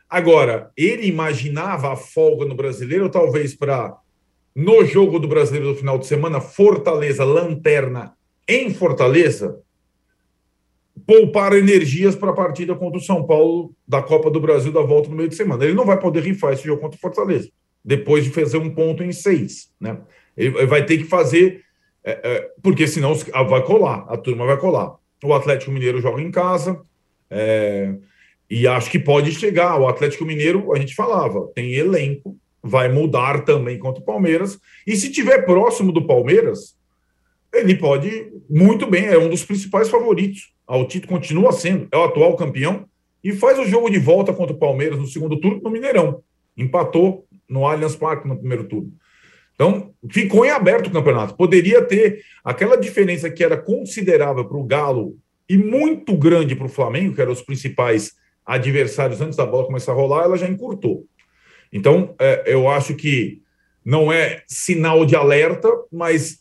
Agora, 0.10 0.72
ele 0.77 1.08
imaginava 1.08 1.92
a 1.92 1.96
folga 1.96 2.46
no 2.46 2.56
brasileiro, 2.56 3.10
talvez 3.10 3.56
para 3.56 3.98
no 4.56 4.86
jogo 4.86 5.20
do 5.20 5.27
Brasileiro 5.27 5.74
do 5.74 5.77
final 5.77 6.00
de 6.00 6.08
semana, 6.08 6.39
Fortaleza, 6.39 7.25
Lanterna 7.25 8.13
em 8.48 8.74
Fortaleza, 8.74 9.60
poupar 11.05 11.53
energias 11.53 12.15
para 12.15 12.31
a 12.31 12.35
partida 12.35 12.75
contra 12.75 12.97
o 12.97 13.03
São 13.03 13.25
Paulo 13.25 13.74
da 13.88 14.01
Copa 14.01 14.29
do 14.29 14.39
Brasil 14.39 14.71
da 14.71 14.81
volta 14.81 15.09
no 15.09 15.15
meio 15.15 15.29
de 15.29 15.35
semana. 15.35 15.63
Ele 15.63 15.74
não 15.74 15.85
vai 15.85 16.00
poder 16.00 16.24
rifar 16.24 16.53
esse 16.53 16.65
jogo 16.65 16.81
contra 16.81 16.97
o 16.97 17.01
Fortaleza, 17.01 17.50
depois 17.83 18.24
de 18.24 18.31
fazer 18.31 18.57
um 18.57 18.69
ponto 18.69 19.03
em 19.03 19.12
seis. 19.12 19.69
Né? 19.79 19.97
Ele 20.35 20.65
vai 20.65 20.85
ter 20.85 20.97
que 20.97 21.05
fazer, 21.05 21.62
é, 22.03 22.19
é, 22.24 22.51
porque 22.62 22.88
senão 22.88 23.13
vai 23.47 23.63
colar, 23.63 24.05
a 24.09 24.17
turma 24.17 24.45
vai 24.45 24.57
colar. 24.57 24.95
O 25.24 25.33
Atlético 25.33 25.71
Mineiro 25.71 26.01
joga 26.01 26.21
em 26.21 26.31
casa, 26.31 26.81
é, 27.29 27.95
e 28.50 28.67
acho 28.67 28.91
que 28.91 29.00
pode 29.00 29.31
chegar. 29.31 29.79
O 29.79 29.88
Atlético 29.88 30.25
Mineiro, 30.25 30.74
a 30.74 30.79
gente 30.79 30.93
falava, 30.93 31.47
tem 31.55 31.74
elenco 31.74 32.38
vai 32.65 32.91
mudar 32.91 33.45
também 33.45 33.77
contra 33.77 34.01
o 34.01 34.05
Palmeiras. 34.05 34.59
E 34.88 34.95
se 34.95 35.12
tiver 35.12 35.45
próximo 35.45 35.91
do 35.91 36.07
Palmeiras, 36.07 36.75
ele 37.53 37.75
pode 37.77 38.31
muito 38.50 38.88
bem, 38.88 39.05
é 39.05 39.17
um 39.19 39.29
dos 39.29 39.45
principais 39.45 39.88
favoritos. 39.88 40.51
O 40.67 40.86
título 40.86 41.13
continua 41.13 41.51
sendo, 41.51 41.88
é 41.91 41.98
o 41.98 42.03
atual 42.03 42.36
campeão 42.36 42.86
e 43.24 43.34
faz 43.34 43.57
o 43.60 43.65
jogo 43.65 43.89
de 43.89 44.00
volta 44.00 44.34
contra 44.34 44.55
o 44.55 44.60
Palmeiras 44.60 45.00
no 45.00 45.07
segundo 45.07 45.39
turno 45.39 45.62
no 45.62 45.69
Mineirão. 45.69 46.24
Empatou 46.57 47.25
no 47.48 47.65
Allianz 47.65 47.95
Parque 47.95 48.27
no 48.27 48.38
primeiro 48.38 48.67
turno. 48.67 48.91
Então, 49.53 49.93
ficou 50.12 50.45
em 50.45 50.50
aberto 50.50 50.88
o 50.88 50.91
campeonato. 50.91 51.36
Poderia 51.36 51.81
ter 51.81 52.22
aquela 52.43 52.75
diferença 52.75 53.29
que 53.29 53.43
era 53.43 53.57
considerável 53.57 54.45
para 54.45 54.57
o 54.57 54.65
Galo 54.65 55.17
e 55.50 55.57
muito 55.57 56.17
grande 56.17 56.55
para 56.55 56.65
o 56.65 56.69
Flamengo, 56.69 57.15
que 57.15 57.22
eram 57.22 57.31
os 57.31 57.41
principais 57.41 58.13
adversários 58.45 59.22
antes 59.22 59.38
da 59.38 59.45
bola 59.45 59.65
começar 59.65 59.91
a 59.91 59.95
rolar, 59.95 60.24
ela 60.24 60.38
já 60.38 60.48
encurtou. 60.48 61.05
Então, 61.72 62.15
é, 62.19 62.43
eu 62.45 62.69
acho 62.69 62.95
que 62.95 63.41
não 63.84 64.12
é 64.12 64.43
sinal 64.48 65.05
de 65.05 65.15
alerta, 65.15 65.69
mas 65.91 66.39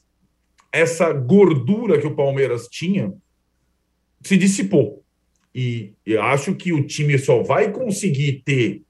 essa 0.73 1.13
gordura 1.13 1.99
que 1.99 2.07
o 2.07 2.17
Palmeiras 2.17 2.67
tinha 2.69 3.13
se 4.25 4.37
dissipou. 4.37 5.05
E 5.55 5.93
eu 6.05 6.21
acho 6.23 6.55
que 6.55 6.73
o 6.73 6.85
time 6.85 7.17
só 7.19 7.43
vai 7.43 7.71
conseguir 7.71 8.43
ter 8.45 8.83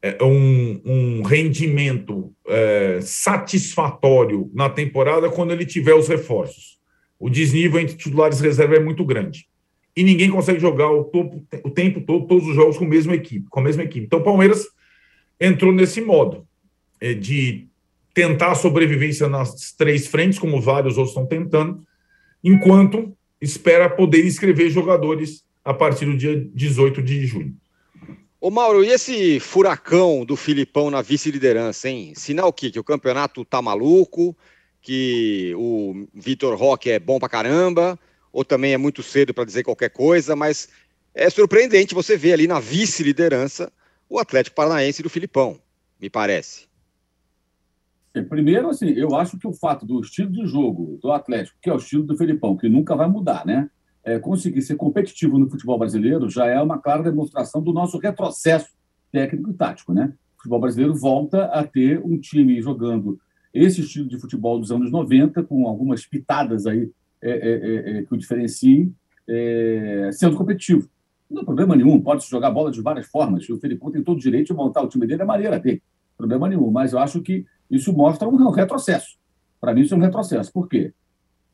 é, 0.00 0.22
um, 0.22 0.80
um, 0.84 1.22
rendimento 1.22 2.32
é, 2.46 3.00
satisfatório 3.00 4.50
na 4.54 4.68
temporada 4.68 5.30
quando 5.30 5.52
ele 5.52 5.66
tiver 5.66 5.94
os 5.94 6.06
reforços. 6.06 6.78
O 7.18 7.28
desnível 7.28 7.80
entre 7.80 7.96
titulares 7.96 8.38
e 8.38 8.42
reserva 8.42 8.76
é 8.76 8.80
muito 8.80 9.04
grande. 9.04 9.48
E 9.96 10.04
ninguém 10.04 10.30
consegue 10.30 10.60
jogar 10.60 10.90
o, 10.90 11.04
topo, 11.04 11.44
o 11.64 11.70
tempo 11.70 12.00
todo, 12.00 12.26
todos 12.26 12.46
os 12.46 12.54
jogos 12.54 12.76
com 12.76 12.84
a 12.84 12.88
mesma 12.88 13.14
equipe. 13.14 13.48
Com 13.48 13.60
a 13.60 13.62
mesma 13.62 13.82
equipe. 13.82 14.06
Então, 14.06 14.20
o 14.20 14.24
Palmeiras 14.24 14.66
entrou 15.40 15.72
nesse 15.72 16.00
modo 16.00 16.46
é, 17.00 17.14
de 17.14 17.66
tentar 18.12 18.52
a 18.52 18.54
sobrevivência 18.54 19.28
nas 19.28 19.72
três 19.72 20.06
frentes, 20.06 20.38
como 20.38 20.60
vários 20.60 20.96
outros 20.96 21.10
estão 21.10 21.26
tentando, 21.26 21.82
enquanto 22.42 23.16
espera 23.40 23.88
poder 23.88 24.24
inscrever 24.24 24.70
jogadores 24.70 25.44
a 25.64 25.72
partir 25.72 26.06
do 26.06 26.16
dia 26.16 26.48
18 26.54 27.02
de 27.02 27.26
junho. 27.26 27.56
Ô 28.40 28.50
Mauro, 28.50 28.84
e 28.84 28.88
esse 28.88 29.40
furacão 29.40 30.24
do 30.24 30.36
Filipão 30.36 30.90
na 30.90 31.00
vice-liderança, 31.00 31.88
hein? 31.88 32.12
Sinal 32.14 32.48
o 32.48 32.52
quê? 32.52 32.70
Que 32.70 32.78
o 32.78 32.84
campeonato 32.84 33.42
tá 33.44 33.62
maluco, 33.62 34.36
que 34.82 35.54
o 35.56 36.06
Vitor 36.12 36.54
Roque 36.54 36.90
é 36.90 36.98
bom 36.98 37.18
pra 37.18 37.26
caramba, 37.26 37.98
ou 38.30 38.44
também 38.44 38.74
é 38.74 38.76
muito 38.76 39.02
cedo 39.02 39.32
para 39.32 39.46
dizer 39.46 39.62
qualquer 39.62 39.88
coisa, 39.88 40.36
mas 40.36 40.68
é 41.14 41.30
surpreendente 41.30 41.94
você 41.94 42.18
ver 42.18 42.34
ali 42.34 42.46
na 42.46 42.60
vice-liderança 42.60 43.72
o 44.10 44.18
Atlético 44.18 44.56
Paranaense 44.56 45.02
do 45.02 45.08
Filipão, 45.08 45.58
me 45.98 46.10
parece. 46.10 46.66
Primeiro, 48.22 48.68
assim, 48.68 48.90
eu 48.90 49.16
acho 49.16 49.38
que 49.38 49.46
o 49.46 49.52
fato 49.52 49.84
do 49.84 50.00
estilo 50.00 50.30
de 50.30 50.46
jogo 50.46 50.98
do 51.02 51.10
Atlético, 51.10 51.58
que 51.60 51.68
é 51.68 51.72
o 51.72 51.78
estilo 51.78 52.04
do 52.04 52.16
Filipão, 52.16 52.56
que 52.56 52.68
nunca 52.68 52.94
vai 52.94 53.08
mudar, 53.08 53.44
né? 53.44 53.68
É, 54.04 54.18
conseguir 54.18 54.62
ser 54.62 54.76
competitivo 54.76 55.38
no 55.38 55.50
futebol 55.50 55.78
brasileiro 55.78 56.28
já 56.28 56.46
é 56.46 56.60
uma 56.60 56.78
clara 56.78 57.02
demonstração 57.02 57.62
do 57.62 57.72
nosso 57.72 57.98
retrocesso 57.98 58.68
técnico 59.10 59.50
e 59.50 59.54
tático, 59.54 59.92
né? 59.92 60.12
O 60.36 60.42
futebol 60.42 60.60
brasileiro 60.60 60.94
volta 60.94 61.46
a 61.46 61.64
ter 61.64 62.00
um 62.04 62.18
time 62.18 62.60
jogando 62.60 63.18
esse 63.52 63.80
estilo 63.80 64.08
de 64.08 64.18
futebol 64.18 64.58
dos 64.58 64.70
anos 64.70 64.90
90, 64.90 65.42
com 65.44 65.66
algumas 65.66 66.04
pitadas 66.04 66.66
aí 66.66 66.90
é, 67.22 67.30
é, 67.30 67.36
é, 67.36 67.98
é 67.98 68.02
que 68.02 68.12
o 68.12 68.16
diferenciem, 68.16 68.94
é, 69.28 70.10
sendo 70.12 70.36
competitivo. 70.36 70.88
Não 71.30 71.38
tem 71.38 71.46
problema 71.46 71.74
nenhum, 71.74 72.00
pode-se 72.00 72.30
jogar 72.30 72.50
bola 72.50 72.70
de 72.70 72.82
várias 72.82 73.06
formas. 73.06 73.48
O 73.48 73.58
Felipão 73.58 73.90
tem 73.90 74.02
todo 74.02 74.16
o 74.16 74.20
direito 74.20 74.48
de 74.48 74.54
montar 74.54 74.82
o 74.82 74.88
time 74.88 75.06
dele 75.06 75.18
da 75.18 75.24
maneira 75.24 75.58
dele. 75.58 75.82
Problema 76.16 76.48
nenhum. 76.48 76.70
Mas 76.70 76.92
eu 76.92 76.98
acho 76.98 77.20
que 77.20 77.44
isso 77.70 77.92
mostra 77.92 78.28
um 78.28 78.50
retrocesso. 78.50 79.16
Para 79.60 79.74
mim, 79.74 79.82
isso 79.82 79.94
é 79.94 79.96
um 79.96 80.00
retrocesso. 80.00 80.52
Por 80.52 80.68
quê? 80.68 80.92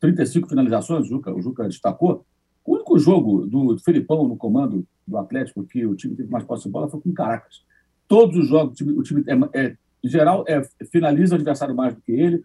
35 0.00 0.48
finalizações, 0.48 1.06
o 1.06 1.08
Juca, 1.08 1.34
o 1.34 1.40
Juca 1.40 1.64
destacou. 1.64 2.24
O 2.64 2.74
único 2.74 2.98
jogo 2.98 3.46
do 3.46 3.78
Felipão 3.78 4.26
no 4.26 4.36
comando 4.36 4.86
do 5.06 5.18
Atlético 5.18 5.64
que 5.64 5.86
o 5.86 5.94
time 5.94 6.14
teve 6.14 6.30
mais 6.30 6.44
posse 6.44 6.64
de 6.64 6.70
bola 6.70 6.88
foi 6.88 7.00
com 7.00 7.12
Caracas. 7.12 7.62
Todos 8.08 8.36
os 8.36 8.48
jogos, 8.48 8.72
o 8.72 8.74
time, 8.74 8.92
o 8.92 9.02
time 9.02 9.24
é, 9.26 9.60
é, 9.60 9.76
em 10.02 10.08
geral, 10.08 10.44
é, 10.48 10.62
finaliza 10.90 11.34
o 11.34 11.36
adversário 11.36 11.74
mais 11.74 11.94
do 11.94 12.00
que 12.00 12.12
ele, 12.12 12.42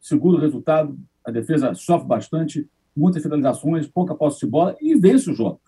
segura 0.00 0.36
o 0.36 0.40
resultado, 0.40 0.98
a 1.24 1.30
defesa 1.30 1.74
sofre 1.74 2.06
bastante, 2.06 2.68
muitas 2.96 3.22
finalizações, 3.22 3.86
pouca 3.86 4.14
posse 4.14 4.40
de 4.40 4.46
bola 4.46 4.76
e 4.80 4.94
vence 4.94 5.30
o 5.30 5.34
jogo 5.34 5.60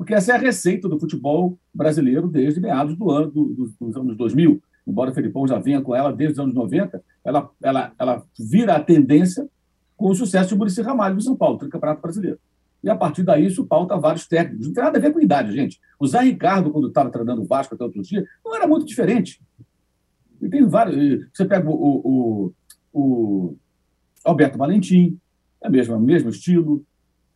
porque 0.00 0.14
essa 0.14 0.32
é 0.32 0.34
a 0.34 0.38
receita 0.38 0.88
do 0.88 0.98
futebol 0.98 1.58
brasileiro 1.74 2.26
desde 2.26 2.58
meados 2.58 2.96
do 2.96 3.10
ano, 3.10 3.30
do, 3.30 3.70
dos 3.78 3.96
anos 3.98 4.16
2000. 4.16 4.58
Embora 4.90 5.10
o 5.10 5.14
Felipão 5.14 5.46
já 5.46 5.58
venha 5.58 5.80
com 5.80 5.94
ela 5.94 6.12
desde 6.12 6.34
os 6.34 6.38
anos 6.40 6.54
90, 6.54 7.02
ela, 7.24 7.50
ela, 7.62 7.92
ela 7.98 8.24
vira 8.38 8.74
a 8.74 8.80
tendência 8.80 9.48
com 9.96 10.08
o 10.10 10.14
sucesso 10.14 10.48
de 10.48 10.56
Murici 10.56 10.82
Ramalho 10.82 11.14
do 11.14 11.22
São 11.22 11.36
Paulo, 11.36 11.58
do 11.58 11.68
Campeonato 11.68 12.02
Brasileiro. 12.02 12.38
E 12.82 12.90
a 12.90 12.96
partir 12.96 13.22
daí 13.22 13.46
isso 13.46 13.66
pauta 13.66 13.96
vários 13.98 14.26
técnicos. 14.26 14.66
Não 14.66 14.74
tem 14.74 14.82
nada 14.82 14.98
a 14.98 15.00
ver 15.00 15.12
com 15.12 15.20
idade, 15.20 15.52
gente. 15.52 15.78
O 15.98 16.06
Zé 16.06 16.20
Ricardo, 16.20 16.70
quando 16.70 16.88
estava 16.88 17.10
treinando 17.10 17.42
o 17.42 17.46
Vasco 17.46 17.74
até 17.74 17.84
outro 17.84 18.02
dia, 18.02 18.24
não 18.44 18.56
era 18.56 18.66
muito 18.66 18.86
diferente. 18.86 19.40
E 20.40 20.48
tem 20.48 20.66
vários. 20.66 21.26
Você 21.32 21.44
pega 21.44 21.68
o, 21.68 21.74
o, 21.74 22.52
o 22.92 23.56
Alberto 24.24 24.58
Valentim, 24.58 25.18
é 25.62 25.68
o 25.68 25.70
mesmo, 25.70 26.00
mesmo 26.00 26.30
estilo. 26.30 26.82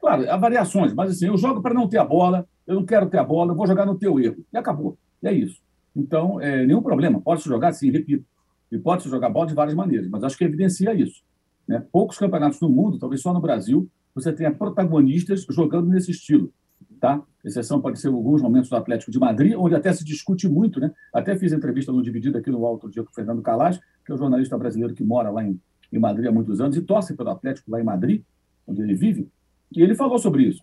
Claro, 0.00 0.28
há 0.28 0.36
variações, 0.36 0.92
mas 0.92 1.10
assim, 1.10 1.26
eu 1.26 1.36
jogo 1.36 1.60
para 1.62 1.74
não 1.74 1.88
ter 1.88 1.98
a 1.98 2.04
bola, 2.04 2.48
eu 2.66 2.74
não 2.74 2.84
quero 2.84 3.08
ter 3.08 3.18
a 3.18 3.24
bola, 3.24 3.52
eu 3.52 3.56
vou 3.56 3.66
jogar 3.66 3.86
no 3.86 3.98
teu 3.98 4.18
erro. 4.18 4.44
E 4.52 4.56
acabou. 4.56 4.96
E 5.22 5.28
é 5.28 5.32
isso. 5.32 5.62
Então, 5.94 6.40
é, 6.40 6.66
nenhum 6.66 6.82
problema. 6.82 7.20
Pode-se 7.20 7.48
jogar, 7.48 7.72
sim, 7.72 7.90
repito. 7.90 8.24
E 8.70 8.78
pode-se 8.78 9.08
jogar 9.08 9.28
bola 9.30 9.46
de 9.46 9.54
várias 9.54 9.74
maneiras, 9.74 10.08
mas 10.08 10.24
acho 10.24 10.36
que 10.36 10.44
evidencia 10.44 10.92
isso. 10.94 11.22
Né? 11.66 11.84
Poucos 11.92 12.18
campeonatos 12.18 12.60
no 12.60 12.68
mundo, 12.68 12.98
talvez 12.98 13.20
só 13.20 13.32
no 13.32 13.40
Brasil, 13.40 13.88
você 14.14 14.32
tenha 14.32 14.52
protagonistas 14.52 15.46
jogando 15.50 15.88
nesse 15.88 16.10
estilo. 16.10 16.52
Tá? 17.00 17.22
Exceção 17.44 17.80
pode 17.80 18.00
ser 18.00 18.08
alguns 18.08 18.42
momentos 18.42 18.70
do 18.70 18.76
Atlético 18.76 19.10
de 19.10 19.18
Madrid, 19.18 19.54
onde 19.56 19.74
até 19.74 19.92
se 19.92 20.04
discute 20.04 20.48
muito. 20.48 20.80
Né? 20.80 20.90
Até 21.12 21.36
fiz 21.36 21.52
entrevista 21.52 21.92
no 21.92 22.02
Dividido 22.02 22.38
aqui 22.38 22.50
no 22.50 22.64
Alto 22.64 22.90
dia 22.90 23.02
com 23.02 23.10
o 23.10 23.14
Fernando 23.14 23.42
Calage, 23.42 23.80
que 24.04 24.10
é 24.10 24.14
um 24.14 24.18
jornalista 24.18 24.56
brasileiro 24.58 24.94
que 24.94 25.04
mora 25.04 25.30
lá 25.30 25.44
em, 25.44 25.60
em 25.92 25.98
Madrid 25.98 26.26
há 26.26 26.32
muitos 26.32 26.60
anos 26.60 26.76
e 26.76 26.82
torce 26.82 27.14
pelo 27.14 27.30
Atlético 27.30 27.70
lá 27.70 27.80
em 27.80 27.84
Madrid, 27.84 28.22
onde 28.66 28.82
ele 28.82 28.94
vive. 28.94 29.28
E 29.70 29.82
ele 29.82 29.94
falou 29.94 30.18
sobre 30.18 30.44
isso. 30.44 30.62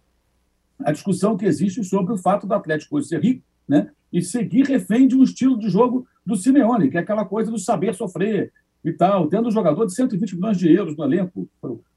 A 0.79 0.91
discussão 0.91 1.37
que 1.37 1.45
existe 1.45 1.83
sobre 1.83 2.13
o 2.13 2.17
fato 2.17 2.47
do 2.47 2.53
Atlético 2.53 2.97
hoje 2.97 3.07
ser 3.07 3.21
rico 3.21 3.43
né? 3.71 3.89
e 4.11 4.21
seguir 4.21 4.65
refém 4.65 5.07
de 5.07 5.15
um 5.15 5.23
estilo 5.23 5.57
de 5.57 5.69
jogo 5.69 6.05
do 6.25 6.35
Simeone, 6.35 6.89
que 6.89 6.97
é 6.97 6.99
aquela 6.99 7.23
coisa 7.23 7.49
do 7.49 7.57
saber 7.57 7.95
sofrer, 7.95 8.51
e 8.83 8.91
tal, 8.91 9.27
tendo 9.27 9.47
um 9.47 9.51
jogador 9.51 9.85
de 9.85 9.93
120 9.93 10.35
milhões 10.35 10.57
de 10.57 10.69
euros 10.69 10.97
no 10.97 11.05
elenco, 11.05 11.47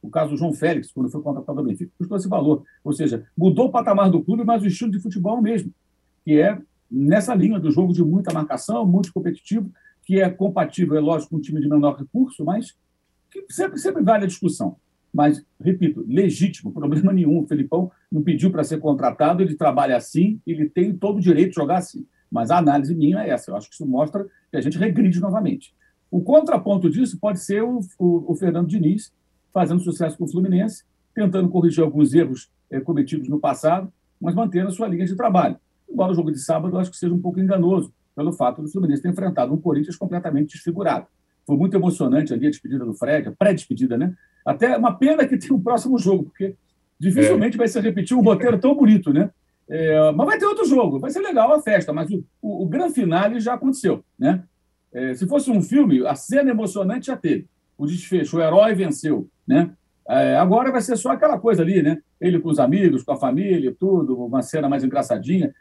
o 0.00 0.10
caso 0.10 0.30
do 0.30 0.36
João 0.36 0.52
Félix, 0.52 0.92
quando 0.92 1.10
foi 1.10 1.20
contratado 1.20 1.58
ao 1.58 1.64
Benfica, 1.64 1.90
custou 1.98 2.16
esse 2.16 2.28
valor. 2.28 2.62
Ou 2.84 2.92
seja, 2.92 3.26
mudou 3.36 3.66
o 3.66 3.72
patamar 3.72 4.10
do 4.10 4.22
clube, 4.22 4.44
mas 4.44 4.62
o 4.62 4.66
estilo 4.66 4.92
de 4.92 5.00
futebol 5.00 5.38
é 5.38 5.40
mesmo, 5.40 5.72
que 6.24 6.38
é 6.38 6.58
nessa 6.90 7.34
linha 7.34 7.58
do 7.58 7.70
jogo 7.72 7.92
de 7.92 8.04
muita 8.04 8.32
marcação, 8.32 8.86
muito 8.86 9.12
competitivo, 9.12 9.72
que 10.04 10.20
é 10.20 10.28
compatível, 10.28 10.96
é 10.96 11.00
lógico, 11.00 11.30
com 11.30 11.36
um 11.38 11.40
time 11.40 11.60
de 11.60 11.68
menor 11.68 11.96
recurso, 11.96 12.44
mas 12.44 12.76
que 13.30 13.44
sempre, 13.48 13.78
sempre 13.78 14.02
vale 14.02 14.24
a 14.24 14.28
discussão. 14.28 14.76
Mas, 15.14 15.46
repito, 15.60 16.04
legítimo, 16.08 16.72
problema 16.72 17.12
nenhum. 17.12 17.38
O 17.38 17.46
Felipão 17.46 17.88
não 18.10 18.20
pediu 18.20 18.50
para 18.50 18.64
ser 18.64 18.80
contratado, 18.80 19.42
ele 19.42 19.54
trabalha 19.54 19.96
assim, 19.96 20.40
ele 20.44 20.68
tem 20.68 20.92
todo 20.92 21.18
o 21.18 21.20
direito 21.20 21.50
de 21.50 21.54
jogar 21.54 21.78
assim. 21.78 22.04
Mas 22.28 22.50
a 22.50 22.58
análise 22.58 22.92
minha 22.96 23.22
é 23.22 23.30
essa. 23.30 23.52
Eu 23.52 23.56
acho 23.56 23.68
que 23.68 23.74
isso 23.74 23.86
mostra 23.86 24.26
que 24.50 24.56
a 24.56 24.60
gente 24.60 24.76
regride 24.76 25.20
novamente. 25.20 25.72
O 26.10 26.20
contraponto 26.20 26.90
disso 26.90 27.16
pode 27.20 27.38
ser 27.38 27.62
o, 27.62 27.78
o, 27.96 28.32
o 28.32 28.34
Fernando 28.34 28.66
Diniz 28.66 29.12
fazendo 29.52 29.80
sucesso 29.80 30.18
com 30.18 30.24
o 30.24 30.28
Fluminense, 30.28 30.82
tentando 31.14 31.48
corrigir 31.48 31.84
alguns 31.84 32.12
erros 32.12 32.50
é, 32.68 32.80
cometidos 32.80 33.28
no 33.28 33.38
passado, 33.38 33.92
mas 34.20 34.34
mantendo 34.34 34.68
a 34.68 34.72
sua 34.72 34.88
linha 34.88 35.06
de 35.06 35.14
trabalho. 35.14 35.56
Embora 35.88 36.10
o 36.10 36.14
jogo 36.14 36.32
de 36.32 36.40
sábado 36.40 36.74
eu 36.74 36.80
acho 36.80 36.90
que 36.90 36.96
seja 36.96 37.14
um 37.14 37.20
pouco 37.20 37.38
enganoso, 37.38 37.94
pelo 38.16 38.32
fato 38.32 38.62
do 38.62 38.68
Fluminense 38.68 39.02
ter 39.02 39.10
enfrentado 39.10 39.54
um 39.54 39.60
Corinthians 39.60 39.96
completamente 39.96 40.54
desfigurado. 40.54 41.06
Foi 41.46 41.56
muito 41.56 41.76
emocionante 41.76 42.32
ali 42.32 42.46
a 42.46 42.50
despedida 42.50 42.84
do 42.84 42.94
Fred, 42.94 43.28
a 43.28 43.32
pré-despedida, 43.32 43.96
né? 43.96 44.14
Até 44.44 44.76
uma 44.76 44.94
pena 44.94 45.26
que 45.26 45.36
tem 45.36 45.52
um 45.52 45.60
próximo 45.60 45.98
jogo, 45.98 46.24
porque 46.24 46.54
dificilmente 46.98 47.56
é. 47.56 47.58
vai 47.58 47.68
se 47.68 47.80
repetir 47.80 48.16
um 48.16 48.22
roteiro 48.22 48.58
tão 48.58 48.74
bonito, 48.74 49.12
né? 49.12 49.30
É, 49.68 50.12
mas 50.12 50.26
vai 50.26 50.38
ter 50.38 50.46
outro 50.46 50.66
jogo, 50.66 50.98
vai 50.98 51.10
ser 51.10 51.20
legal 51.20 51.52
a 51.52 51.62
festa, 51.62 51.92
mas 51.92 52.10
o, 52.10 52.24
o, 52.42 52.64
o 52.64 52.66
grande 52.66 52.94
finale 52.94 53.40
já 53.40 53.54
aconteceu, 53.54 54.04
né? 54.18 54.42
É, 54.92 55.14
se 55.14 55.26
fosse 55.26 55.50
um 55.50 55.60
filme, 55.60 56.06
a 56.06 56.14
cena 56.14 56.50
emocionante 56.50 57.06
já 57.06 57.16
teve. 57.16 57.46
O 57.76 57.86
desfecho, 57.86 58.36
o 58.36 58.40
herói 58.40 58.74
venceu, 58.74 59.28
né? 59.46 59.70
É, 60.06 60.36
agora 60.36 60.70
vai 60.70 60.82
ser 60.82 60.96
só 60.96 61.10
aquela 61.12 61.38
coisa 61.38 61.62
ali, 61.62 61.82
né? 61.82 61.98
Ele 62.20 62.38
com 62.38 62.50
os 62.50 62.58
amigos, 62.58 63.02
com 63.02 63.12
a 63.12 63.16
família, 63.16 63.74
tudo, 63.78 64.22
uma 64.22 64.42
cena 64.42 64.68
mais 64.68 64.84
engraçadinha, 64.84 65.52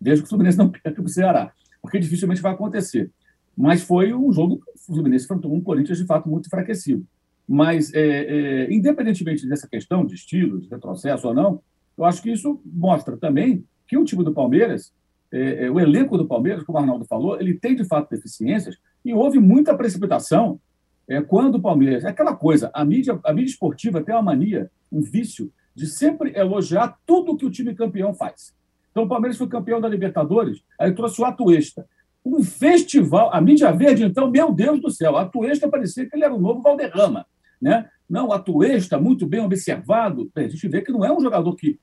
desde 0.00 0.22
que 0.22 0.26
o 0.26 0.28
Fluminense 0.28 0.58
não 0.58 0.68
perca 0.70 0.92
para 0.92 1.02
o 1.02 1.08
Ceará, 1.08 1.50
porque 1.80 1.98
dificilmente 1.98 2.42
vai 2.42 2.52
acontecer. 2.52 3.10
Mas 3.56 3.82
foi 3.82 4.12
um 4.12 4.32
jogo 4.32 4.58
que 4.58 4.70
o 4.70 4.94
Fluminense 4.94 5.24
enfrentou 5.24 5.52
um 5.52 5.60
Corinthians, 5.60 5.98
de 5.98 6.06
fato, 6.06 6.28
muito 6.28 6.46
enfraquecido. 6.46 7.06
Mas, 7.48 7.92
é, 7.94 8.00
é, 8.00 8.72
independentemente 8.72 9.48
dessa 9.48 9.68
questão 9.68 10.04
de 10.04 10.14
estilo, 10.14 10.60
de 10.60 10.68
retrocesso 10.68 11.28
ou 11.28 11.34
não, 11.34 11.60
eu 11.96 12.04
acho 12.04 12.22
que 12.22 12.30
isso 12.30 12.60
mostra 12.64 13.16
também 13.16 13.64
que 13.86 13.96
o 13.96 14.04
time 14.04 14.24
do 14.24 14.34
Palmeiras 14.34 14.92
é, 15.32 15.66
é, 15.66 15.70
o 15.70 15.80
elenco 15.80 16.16
do 16.16 16.26
Palmeiras, 16.26 16.62
como 16.62 16.78
o 16.78 16.80
Arnaldo 16.80 17.04
falou, 17.04 17.40
ele 17.40 17.54
tem 17.54 17.74
de 17.74 17.84
fato 17.84 18.10
deficiências 18.10 18.76
e 19.04 19.12
houve 19.12 19.38
muita 19.38 19.76
precipitação 19.76 20.60
é, 21.08 21.20
quando 21.20 21.56
o 21.56 21.62
Palmeiras. 21.62 22.04
É 22.04 22.08
aquela 22.08 22.34
coisa, 22.34 22.70
a 22.72 22.84
mídia, 22.84 23.18
a 23.24 23.32
mídia 23.32 23.50
esportiva 23.50 24.02
tem 24.02 24.14
uma 24.14 24.22
mania, 24.22 24.70
um 24.90 25.00
vício, 25.00 25.52
de 25.74 25.86
sempre 25.86 26.32
elogiar 26.34 26.98
tudo 27.04 27.36
que 27.36 27.44
o 27.44 27.50
time 27.50 27.74
campeão 27.74 28.14
faz. 28.14 28.54
Então, 28.90 29.04
o 29.04 29.08
Palmeiras 29.08 29.36
foi 29.36 29.46
campeão 29.46 29.78
da 29.78 29.88
Libertadores, 29.88 30.62
aí 30.80 30.90
trouxe 30.92 31.20
o 31.20 31.24
Atuesta. 31.24 31.86
Um 32.26 32.42
festival, 32.42 33.32
a 33.32 33.40
mídia 33.40 33.70
verde, 33.70 34.02
então, 34.02 34.28
meu 34.28 34.52
Deus 34.52 34.80
do 34.80 34.90
céu, 34.90 35.16
a 35.16 35.22
Atuesta 35.22 35.68
parecia 35.68 36.08
que 36.10 36.16
ele 36.16 36.24
era 36.24 36.34
o 36.34 36.40
novo 36.40 36.60
Valderrama. 36.60 37.24
Né? 37.62 37.88
Não, 38.10 38.28
o 38.28 38.32
Atuesta, 38.32 38.98
muito 38.98 39.28
bem 39.28 39.40
observado. 39.40 40.28
A 40.34 40.42
gente 40.42 40.66
vê 40.66 40.82
que 40.82 40.90
não 40.90 41.04
é 41.04 41.12
um 41.12 41.20
jogador 41.20 41.54
que. 41.54 41.78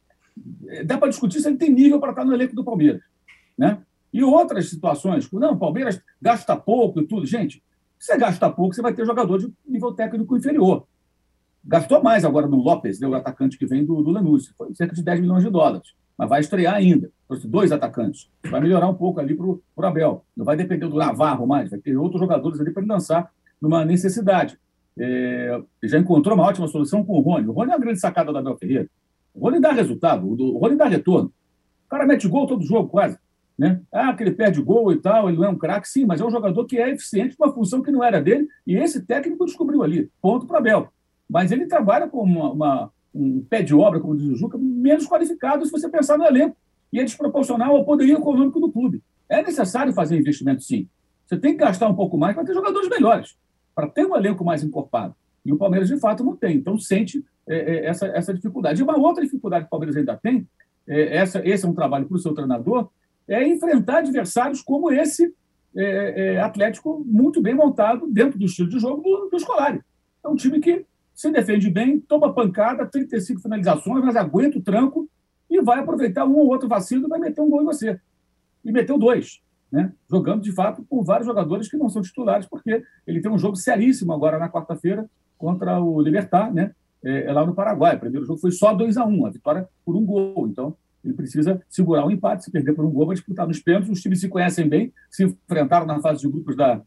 É, 0.68 0.84
dá 0.84 0.98
para 0.98 1.08
discutir 1.08 1.40
se 1.40 1.48
ele 1.48 1.56
tem 1.56 1.72
nível 1.72 1.98
para 1.98 2.10
estar 2.10 2.26
no 2.26 2.34
elenco 2.34 2.54
do 2.54 2.64
Palmeiras. 2.64 3.02
Né? 3.58 3.82
E 4.12 4.22
outras 4.22 4.70
situações, 4.70 5.32
não, 5.32 5.54
o 5.54 5.58
Palmeiras 5.58 6.02
gasta 6.22 6.58
pouco 6.58 7.00
e 7.00 7.08
tudo. 7.08 7.26
Gente, 7.26 7.64
se 7.98 8.08
você 8.08 8.18
gasta 8.18 8.50
pouco, 8.50 8.76
você 8.76 8.82
vai 8.82 8.94
ter 8.94 9.06
jogador 9.06 9.38
de 9.38 9.50
nível 9.66 9.94
técnico 9.94 10.36
inferior. 10.36 10.86
Gastou 11.64 12.04
mais 12.04 12.26
agora 12.26 12.48
no 12.48 12.58
Lopes, 12.58 13.00
né, 13.00 13.08
o 13.08 13.16
atacante 13.16 13.58
que 13.58 13.66
vem 13.66 13.86
do, 13.86 14.04
do 14.04 14.12
Lanús, 14.12 14.50
foi 14.58 14.76
cerca 14.76 14.94
de 14.94 15.02
10 15.02 15.22
milhões 15.22 15.44
de 15.44 15.50
dólares, 15.50 15.94
mas 16.18 16.30
vai 16.30 16.40
estrear 16.42 16.76
ainda. 16.76 17.12
Trouxe 17.28 17.48
dois 17.48 17.72
atacantes, 17.72 18.30
vai 18.50 18.62
melhorar 18.62 18.88
um 18.88 18.94
pouco 18.94 19.20
ali 19.20 19.36
para 19.36 19.46
o 19.46 19.62
Abel. 19.78 20.26
Não 20.36 20.46
vai 20.46 20.56
depender 20.56 20.88
do 20.88 20.98
Navarro 20.98 21.48
mais, 21.48 21.70
vai 21.70 21.80
ter 21.80 21.98
outros 21.98 22.20
jogadores 22.20 22.60
ali 22.60 22.72
para 22.72 22.84
ele 22.84 22.92
lançar 22.92 23.32
numa 23.62 23.84
necessidade. 23.84 24.58
É, 24.98 25.60
já 25.84 25.98
encontrou 25.98 26.36
uma 26.36 26.46
ótima 26.46 26.68
solução 26.68 27.04
com 27.04 27.14
o 27.14 27.22
Rony. 27.22 27.48
O 27.48 27.52
Rony 27.52 27.72
é 27.72 27.76
uma 27.76 27.82
grande 27.82 28.00
sacada 28.00 28.32
do 28.32 28.38
Abel 28.38 28.58
Ferreira. 28.58 28.88
O 29.34 29.40
Rony 29.40 29.60
dá 29.60 29.72
resultado, 29.72 30.28
o 30.28 30.58
Rony 30.58 30.76
dá 30.76 30.86
retorno. 30.86 31.34
O 31.88 31.90
cara 31.90 32.06
mete 32.06 32.28
gol 32.28 32.46
todo 32.46 32.64
jogo, 32.64 32.90
quase. 32.90 33.18
Né? 33.58 33.82
Ah, 33.92 34.14
que 34.14 34.24
ele 34.24 34.32
perde 34.32 34.62
gol 34.62 34.92
e 34.92 34.98
tal, 34.98 35.30
ele 35.30 35.38
não 35.38 35.46
é 35.46 35.50
um 35.50 35.58
craque, 35.58 35.88
sim, 35.88 36.06
mas 36.06 36.20
é 36.20 36.26
um 36.26 36.32
jogador 36.32 36.66
que 36.66 36.78
é 36.78 36.90
eficiente 36.90 37.36
uma 37.40 37.54
função 37.54 37.82
que 37.82 37.92
não 37.92 38.04
era 38.04 38.20
dele, 38.20 38.48
e 38.66 38.76
esse 38.76 39.06
técnico 39.06 39.46
descobriu 39.46 39.84
ali. 39.84 40.10
Ponto 40.22 40.48
para 40.48 40.58
Abel. 40.58 40.90
Mas 41.30 41.52
ele 41.52 41.68
trabalha 41.68 42.08
com 42.08 42.22
uma, 42.22 42.52
uma, 42.52 42.92
um 43.14 43.42
pé 43.42 43.62
de 43.62 43.76
obra, 43.76 44.00
como 44.00 44.16
diz 44.16 44.28
o 44.28 44.36
Juca, 44.36 44.58
menos 44.58 45.08
qualificado 45.08 45.66
se 45.66 45.72
você 45.72 45.88
pensar 45.90 46.18
no 46.18 46.26
elenco. 46.26 46.56
E 46.92 47.00
é 47.00 47.04
desproporcional 47.04 47.76
ao 47.76 47.86
poderio 47.86 48.18
econômico 48.18 48.60
do 48.60 48.72
clube. 48.72 49.02
É 49.28 49.42
necessário 49.42 49.94
fazer 49.94 50.18
investimento, 50.18 50.64
sim. 50.64 50.88
Você 51.26 51.38
tem 51.38 51.54
que 51.54 51.60
gastar 51.60 51.88
um 51.88 51.96
pouco 51.96 52.18
mais 52.18 52.36
para 52.36 52.46
ter 52.46 52.54
jogadores 52.54 52.90
melhores, 52.90 53.36
para 53.74 53.88
ter 53.88 54.06
um 54.06 54.16
elenco 54.16 54.44
mais 54.44 54.64
encorpado. 54.64 55.16
E 55.46 55.52
o 55.52 55.58
Palmeiras, 55.58 55.90
de 55.90 55.98
fato, 55.98 56.24
não 56.24 56.36
tem. 56.36 56.58
Então, 56.58 56.78
sente 56.78 57.24
é, 57.48 57.56
é, 57.56 57.86
essa, 57.86 58.08
essa 58.08 58.34
dificuldade. 58.34 58.80
E 58.80 58.84
uma 58.84 58.98
outra 58.98 59.24
dificuldade 59.24 59.66
que 59.66 59.68
o 59.68 59.72
Palmeiras 59.72 59.98
ainda 59.98 60.16
tem, 60.16 60.48
é, 60.88 61.18
essa, 61.18 61.42
esse 61.48 61.66
é 61.66 61.70
um 61.70 61.74
trabalho 61.74 62.06
para 62.06 62.16
o 62.16 62.20
seu 62.20 62.34
treinador, 62.34 62.90
é 63.28 63.46
enfrentar 63.48 64.00
adversários 64.00 64.62
como 64.62 64.92
esse 64.92 65.34
é, 65.76 66.36
é, 66.36 66.42
Atlético 66.42 67.04
muito 67.06 67.42
bem 67.42 67.56
montado 67.56 68.08
dentro 68.08 68.38
do 68.38 68.46
estilo 68.46 68.70
de 68.70 68.80
jogo 68.80 69.02
do, 69.02 69.30
do 69.30 69.40
Scolari. 69.40 69.82
É 70.24 70.28
um 70.28 70.36
time 70.36 70.60
que 70.60 70.86
se 71.24 71.32
defende 71.32 71.70
bem, 71.70 72.02
toma 72.02 72.34
pancada, 72.34 72.86
35 72.86 73.40
finalizações, 73.40 74.04
mas 74.04 74.18
aguenta 74.18 74.58
o 74.58 74.62
tranco 74.62 75.10
e 75.50 75.62
vai 75.62 75.80
aproveitar 75.80 76.26
um 76.26 76.36
ou 76.36 76.48
outro 76.48 76.68
vacilo 76.68 77.06
e 77.06 77.10
vai 77.10 77.18
meter 77.18 77.40
um 77.40 77.50
gol 77.50 77.62
em 77.62 77.66
você. 77.66 77.98
E 78.62 78.74
meteu 78.74 79.00
dois, 79.00 79.42
né? 79.72 79.94
jogando 80.12 80.42
de 80.42 80.52
fato 80.52 80.84
com 80.84 81.02
vários 81.02 81.26
jogadores 81.26 81.70
que 81.70 81.78
não 81.78 81.88
são 81.88 82.02
titulares, 82.02 82.46
porque 82.46 82.84
ele 83.08 83.22
tem 83.22 83.32
um 83.32 83.38
jogo 83.38 83.56
seríssimo 83.56 84.12
agora 84.12 84.38
na 84.38 84.50
quarta-feira 84.50 85.10
contra 85.38 85.80
o 85.80 86.02
Libertar, 86.02 86.54
né? 86.54 86.76
É, 87.02 87.28
é 87.28 87.32
lá 87.32 87.46
no 87.46 87.56
Paraguai. 87.56 87.96
O 87.96 88.00
primeiro 88.02 88.26
jogo 88.26 88.40
foi 88.40 88.52
só 88.52 88.74
2 88.74 88.98
a 88.98 89.06
1 89.06 89.10
um, 89.10 89.26
a 89.26 89.30
vitória 89.30 89.70
por 89.86 89.96
um 89.96 90.06
gol. 90.06 90.46
Então, 90.50 90.76
ele 91.06 91.14
precisa 91.14 91.62
segurar 91.70 92.06
um 92.06 92.12
empate, 92.12 92.44
se 92.44 92.52
perder 92.52 92.74
por 92.74 92.84
um 92.84 92.92
gol, 92.92 93.08
vai 93.08 93.16
disputar 93.16 93.48
nos 93.48 93.60
pênaltis. 93.60 93.90
Os 93.90 94.02
times 94.02 94.20
se 94.20 94.28
conhecem 94.28 94.68
bem, 94.68 94.92
se 95.10 95.24
enfrentaram 95.24 95.86
na 95.86 96.02
fase 96.02 96.20
de 96.20 96.28
grupos 96.28 96.58
da, 96.58 96.82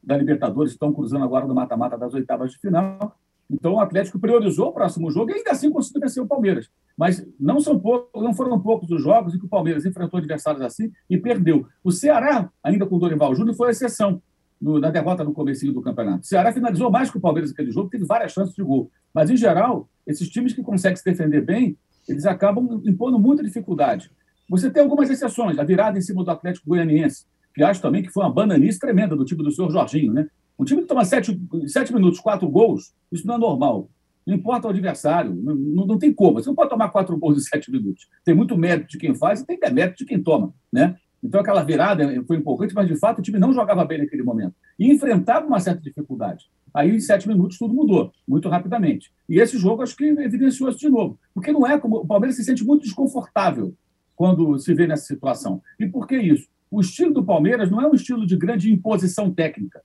da 0.00 0.16
Libertadores, 0.16 0.70
estão 0.70 0.92
cruzando 0.92 1.24
agora 1.24 1.44
no 1.44 1.54
mata-mata 1.54 1.98
das 1.98 2.14
oitavas 2.14 2.52
de 2.52 2.58
final. 2.58 3.18
Então, 3.50 3.74
o 3.74 3.80
Atlético 3.80 4.18
priorizou 4.18 4.68
o 4.68 4.72
próximo 4.72 5.10
jogo 5.10 5.30
e 5.30 5.34
ainda 5.34 5.50
assim 5.50 5.70
conseguiu 5.70 6.00
vencer 6.00 6.22
o 6.22 6.26
Palmeiras. 6.26 6.70
Mas 6.96 7.26
não, 7.38 7.60
são 7.60 7.78
poucos, 7.78 8.22
não 8.22 8.32
foram 8.32 8.58
poucos 8.58 8.90
os 8.90 9.02
jogos 9.02 9.34
em 9.34 9.38
que 9.38 9.46
o 9.46 9.48
Palmeiras 9.48 9.84
enfrentou 9.84 10.18
adversários 10.18 10.62
assim 10.62 10.90
e 11.08 11.18
perdeu. 11.18 11.66
O 11.82 11.90
Ceará, 11.90 12.50
ainda 12.62 12.86
com 12.86 12.96
o 12.96 12.98
Dorival 12.98 13.34
Júnior, 13.34 13.56
foi 13.56 13.68
a 13.68 13.70
exceção 13.70 14.22
no, 14.60 14.78
na 14.78 14.90
derrota 14.90 15.22
no 15.22 15.32
começo 15.32 15.70
do 15.72 15.82
campeonato. 15.82 16.22
O 16.22 16.26
Ceará 16.26 16.52
finalizou 16.52 16.90
mais 16.90 17.10
que 17.10 17.18
o 17.18 17.20
Palmeiras 17.20 17.50
naquele 17.50 17.70
jogo, 17.70 17.90
teve 17.90 18.04
várias 18.04 18.32
chances 18.32 18.54
de 18.54 18.62
gol. 18.62 18.90
Mas, 19.12 19.28
em 19.28 19.36
geral, 19.36 19.88
esses 20.06 20.28
times 20.28 20.52
que 20.52 20.62
conseguem 20.62 20.96
se 20.96 21.04
defender 21.04 21.42
bem 21.42 21.76
eles 22.08 22.26
acabam 22.26 22.82
impondo 22.84 23.18
muita 23.18 23.42
dificuldade. 23.42 24.10
Você 24.48 24.70
tem 24.70 24.82
algumas 24.82 25.08
exceções, 25.08 25.58
a 25.58 25.64
virada 25.64 25.98
em 25.98 26.02
cima 26.02 26.22
do 26.22 26.30
Atlético 26.30 26.68
Goianiense, 26.68 27.24
que 27.54 27.62
acho 27.62 27.80
também 27.80 28.02
que 28.02 28.10
foi 28.10 28.24
uma 28.24 28.32
bananice 28.32 28.78
tremenda 28.78 29.16
do 29.16 29.24
time 29.24 29.42
do 29.42 29.50
senhor 29.50 29.70
Jorginho, 29.70 30.12
né? 30.12 30.28
Um 30.58 30.64
time 30.64 30.82
que 30.82 30.88
toma 30.88 31.04
sete, 31.04 31.38
sete 31.66 31.92
minutos, 31.92 32.20
quatro 32.20 32.48
gols, 32.48 32.94
isso 33.10 33.26
não 33.26 33.34
é 33.34 33.38
normal. 33.38 33.88
Não 34.26 34.34
importa 34.34 34.66
o 34.66 34.70
adversário, 34.70 35.34
não, 35.34 35.54
não, 35.86 35.98
tem 35.98 36.12
como. 36.12 36.40
Você 36.40 36.48
não 36.48 36.54
pode 36.54 36.70
tomar 36.70 36.88
quatro 36.88 37.16
gols 37.18 37.36
em 37.36 37.40
sete 37.40 37.70
minutos. 37.70 38.08
Tem 38.24 38.34
muito 38.34 38.56
mérito 38.56 38.88
de 38.88 38.98
quem 38.98 39.14
faz 39.14 39.40
e 39.40 39.46
tem 39.46 39.58
demérito 39.58 39.98
de 39.98 40.06
quem 40.06 40.22
toma, 40.22 40.54
né? 40.72 40.96
Então 41.22 41.40
aquela 41.40 41.62
virada 41.62 42.06
foi 42.26 42.36
importante, 42.36 42.74
mas 42.74 42.86
de 42.86 42.96
fato 42.96 43.18
o 43.18 43.22
time 43.22 43.38
não 43.38 43.52
jogava 43.52 43.84
bem 43.84 43.98
naquele 43.98 44.22
momento. 44.22 44.54
E 44.78 44.90
enfrentava 44.90 45.46
uma 45.46 45.60
certa 45.60 45.80
dificuldade. 45.80 46.44
Aí, 46.74 46.90
em 46.90 47.00
sete 47.00 47.28
minutos, 47.28 47.56
tudo 47.56 47.72
mudou, 47.72 48.12
muito 48.26 48.48
rapidamente. 48.48 49.12
E 49.28 49.38
esse 49.38 49.56
jogo, 49.56 49.82
acho 49.82 49.96
que 49.96 50.04
evidenciou 50.04 50.68
isso 50.68 50.80
de 50.80 50.88
novo. 50.88 51.18
Porque 51.32 51.52
não 51.52 51.64
é 51.64 51.78
como. 51.78 51.98
O 51.98 52.06
Palmeiras 52.06 52.36
se 52.36 52.44
sente 52.44 52.64
muito 52.64 52.82
desconfortável 52.82 53.72
quando 54.16 54.58
se 54.58 54.74
vê 54.74 54.86
nessa 54.86 55.06
situação. 55.06 55.62
E 55.78 55.86
por 55.86 56.06
que 56.06 56.16
isso? 56.16 56.48
O 56.70 56.80
estilo 56.80 57.14
do 57.14 57.24
Palmeiras 57.24 57.70
não 57.70 57.80
é 57.80 57.86
um 57.86 57.94
estilo 57.94 58.26
de 58.26 58.36
grande 58.36 58.72
imposição 58.72 59.32
técnica. 59.32 59.80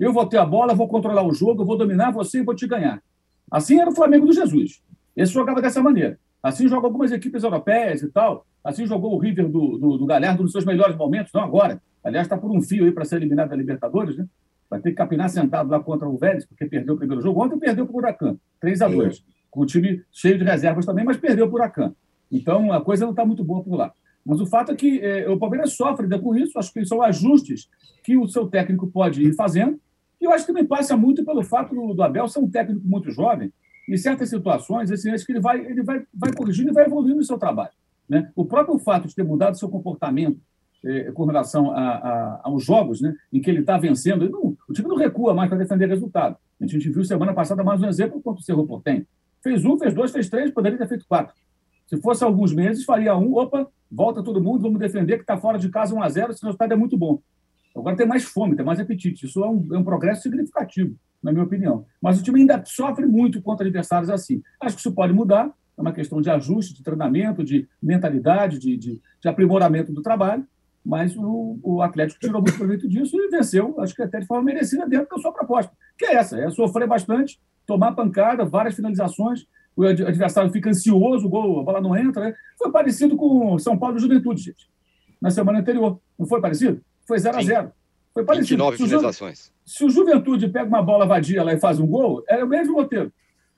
Eu 0.00 0.14
vou 0.14 0.26
ter 0.26 0.38
a 0.38 0.46
bola, 0.46 0.74
vou 0.74 0.88
controlar 0.88 1.22
o 1.22 1.34
jogo, 1.34 1.62
vou 1.62 1.76
dominar 1.76 2.10
você 2.10 2.38
e 2.38 2.42
vou 2.42 2.54
te 2.54 2.66
ganhar. 2.66 3.02
Assim 3.50 3.78
era 3.78 3.90
o 3.90 3.94
Flamengo 3.94 4.24
do 4.24 4.32
Jesus. 4.32 4.82
Esse 5.14 5.32
jogava 5.32 5.60
dessa 5.60 5.82
maneira. 5.82 6.18
Assim 6.42 6.66
jogam 6.66 6.86
algumas 6.86 7.12
equipes 7.12 7.42
europeias 7.42 8.02
e 8.02 8.08
tal. 8.08 8.46
Assim 8.64 8.86
jogou 8.86 9.14
o 9.14 9.18
River 9.18 9.46
do, 9.46 9.76
do, 9.76 9.98
do 9.98 10.06
Galhardo 10.06 10.42
nos 10.42 10.52
seus 10.52 10.64
melhores 10.64 10.96
momentos, 10.96 11.30
não 11.34 11.42
agora. 11.42 11.82
Aliás, 12.02 12.26
está 12.26 12.38
por 12.38 12.50
um 12.50 12.62
fio 12.62 12.86
aí 12.86 12.92
para 12.92 13.04
ser 13.04 13.16
eliminado 13.16 13.50
da 13.50 13.56
Libertadores, 13.56 14.16
né? 14.16 14.26
Vai 14.70 14.80
ter 14.80 14.90
que 14.90 14.96
capinar 14.96 15.28
sentado 15.28 15.68
lá 15.68 15.78
contra 15.80 16.08
o 16.08 16.16
Vélez, 16.16 16.46
porque 16.46 16.64
perdeu 16.64 16.94
o 16.94 16.96
primeiro 16.96 17.20
jogo. 17.20 17.44
Ontem 17.44 17.58
perdeu 17.58 17.84
para 17.84 17.94
o 17.94 17.98
Huracan, 17.98 18.38
3 18.58 18.82
a 18.82 18.88
2 18.88 19.18
é. 19.18 19.20
Com 19.50 19.60
o 19.62 19.66
time 19.66 20.02
cheio 20.10 20.38
de 20.38 20.44
reservas 20.44 20.86
também, 20.86 21.04
mas 21.04 21.18
perdeu 21.18 21.46
para 21.46 21.52
o 21.52 21.56
Huracan. 21.56 21.94
Então, 22.32 22.72
a 22.72 22.80
coisa 22.80 23.04
não 23.04 23.10
está 23.10 23.26
muito 23.26 23.44
boa 23.44 23.62
por 23.62 23.76
lá. 23.76 23.92
Mas 24.24 24.40
o 24.40 24.46
fato 24.46 24.72
é 24.72 24.76
que 24.76 25.00
é, 25.00 25.28
o 25.28 25.38
Palmeiras 25.38 25.72
sofre 25.72 26.06
com 26.20 26.36
isso. 26.36 26.58
Acho 26.58 26.72
que 26.72 26.86
são 26.86 27.02
ajustes 27.02 27.68
que 28.04 28.16
o 28.16 28.28
seu 28.28 28.46
técnico 28.46 28.86
pode 28.86 29.22
ir 29.22 29.34
fazendo. 29.34 29.78
E 30.20 30.24
eu 30.24 30.32
acho 30.32 30.44
que 30.44 30.52
também 30.52 30.66
passa 30.66 30.96
muito 30.96 31.24
pelo 31.24 31.42
fato 31.42 31.74
do, 31.74 31.94
do 31.94 32.02
Abel 32.02 32.28
ser 32.28 32.40
um 32.40 32.50
técnico 32.50 32.86
muito 32.86 33.10
jovem. 33.10 33.52
Em 33.88 33.96
certas 33.96 34.28
situações, 34.28 34.90
acho 34.90 35.26
que 35.26 35.32
ele 35.32 35.40
vai, 35.40 35.58
ele 35.58 35.82
vai, 35.82 36.04
vai 36.12 36.32
corrigindo 36.32 36.70
e 36.70 36.72
vai 36.72 36.84
evoluindo 36.84 37.16
no 37.16 37.24
seu 37.24 37.38
trabalho. 37.38 37.72
Né? 38.08 38.30
O 38.36 38.44
próprio 38.44 38.78
fato 38.78 39.08
de 39.08 39.14
ter 39.14 39.24
mudado 39.24 39.58
seu 39.58 39.68
comportamento 39.68 40.38
eh, 40.84 41.10
com 41.12 41.24
relação 41.24 41.70
a, 41.72 41.80
a, 41.80 42.40
aos 42.44 42.64
jogos 42.64 43.00
né, 43.00 43.14
em 43.32 43.40
que 43.40 43.50
ele 43.50 43.60
está 43.60 43.78
vencendo, 43.78 44.24
ele 44.24 44.32
não, 44.32 44.56
o 44.68 44.72
time 44.72 44.88
não 44.88 44.96
recua 44.96 45.34
mais 45.34 45.48
para 45.48 45.58
defender 45.58 45.88
resultado. 45.88 46.36
A 46.60 46.66
gente 46.66 46.90
viu 46.90 47.04
semana 47.04 47.32
passada 47.32 47.64
mais 47.64 47.80
um 47.82 47.88
exemplo 47.88 48.20
contra 48.20 48.40
o 48.40 48.44
Cerro 48.44 48.66
Portem. 48.66 49.06
Fez 49.42 49.64
um, 49.64 49.78
fez 49.78 49.94
dois, 49.94 50.10
fez 50.10 50.28
três, 50.28 50.50
poderia 50.50 50.78
ter 50.78 50.88
feito 50.88 51.06
quatro. 51.08 51.34
Se 51.86 51.96
fosse 52.00 52.22
alguns 52.22 52.54
meses, 52.54 52.84
faria 52.84 53.16
um, 53.16 53.34
opa, 53.34 53.66
volta 53.90 54.22
todo 54.22 54.42
mundo, 54.42 54.62
vamos 54.62 54.78
defender 54.78 55.16
que 55.16 55.22
está 55.22 55.36
fora 55.36 55.58
de 55.58 55.68
casa 55.68 55.94
1 55.94 56.02
a 56.02 56.08
0 56.08 56.32
esse 56.32 56.42
resultado 56.44 56.72
é 56.72 56.76
muito 56.76 56.96
bom. 56.96 57.20
Agora 57.76 57.96
tem 57.96 58.06
mais 58.06 58.24
fome, 58.24 58.56
tem 58.56 58.64
mais 58.64 58.80
apetite. 58.80 59.26
Isso 59.26 59.42
é 59.42 59.48
um, 59.48 59.68
é 59.72 59.78
um 59.78 59.84
progresso 59.84 60.22
significativo, 60.22 60.96
na 61.22 61.32
minha 61.32 61.44
opinião. 61.44 61.86
Mas 62.00 62.20
o 62.20 62.22
time 62.22 62.40
ainda 62.40 62.62
sofre 62.64 63.06
muito 63.06 63.40
contra 63.42 63.66
adversários 63.66 64.10
assim. 64.10 64.42
Acho 64.60 64.76
que 64.76 64.80
isso 64.80 64.94
pode 64.94 65.12
mudar, 65.12 65.52
é 65.78 65.80
uma 65.80 65.92
questão 65.92 66.20
de 66.20 66.28
ajuste, 66.30 66.74
de 66.74 66.82
treinamento, 66.82 67.44
de 67.44 67.68
mentalidade, 67.82 68.58
de, 68.58 68.76
de, 68.76 69.00
de 69.20 69.28
aprimoramento 69.28 69.92
do 69.92 70.02
trabalho, 70.02 70.46
mas 70.84 71.16
o, 71.16 71.58
o, 71.62 71.82
Atlético 71.82 72.20
tirou 72.20 72.40
muito 72.40 72.56
proveito 72.56 72.88
disso 72.88 73.16
e 73.16 73.28
venceu, 73.28 73.78
acho 73.80 73.94
que 73.94 74.02
até 74.02 74.20
de 74.20 74.26
forma 74.26 74.44
merecida 74.44 74.88
dentro 74.88 75.08
da 75.14 75.18
sua 75.20 75.32
proposta, 75.32 75.72
que 75.96 76.06
é 76.06 76.14
essa, 76.14 76.38
é 76.38 76.50
sofrer 76.50 76.88
bastante, 76.88 77.38
tomar 77.66 77.92
pancada, 77.92 78.44
várias 78.44 78.74
finalizações, 78.74 79.46
o 79.76 79.84
adversário 79.84 80.50
fica 80.50 80.68
ansioso, 80.68 81.26
o 81.26 81.30
gol, 81.30 81.60
a 81.60 81.62
bola 81.62 81.80
não 81.80 81.96
entra. 81.96 82.24
Né? 82.24 82.34
Foi 82.58 82.70
parecido 82.70 83.16
com 83.16 83.58
São 83.58 83.78
Paulo 83.78 83.98
Juventude, 83.98 84.42
gente, 84.42 84.68
na 85.20 85.30
semana 85.30 85.60
anterior. 85.60 85.98
Não 86.18 86.26
foi 86.26 86.40
parecido? 86.40 86.82
Foi 87.06 87.18
0 87.18 87.38
a 87.38 87.42
0 87.42 87.72
Foi 88.12 88.24
parecido. 88.24 88.64
29 88.64 88.76
finalizações. 88.76 89.52
Se 89.64 89.84
o 89.84 89.90
Juventude 89.90 90.48
pega 90.48 90.68
uma 90.68 90.82
bola 90.82 91.06
vadia 91.06 91.42
lá 91.42 91.52
e 91.52 91.60
faz 91.60 91.78
um 91.78 91.86
gol, 91.86 92.24
é 92.28 92.42
o 92.42 92.48
mesmo 92.48 92.74
roteiro. 92.74 93.12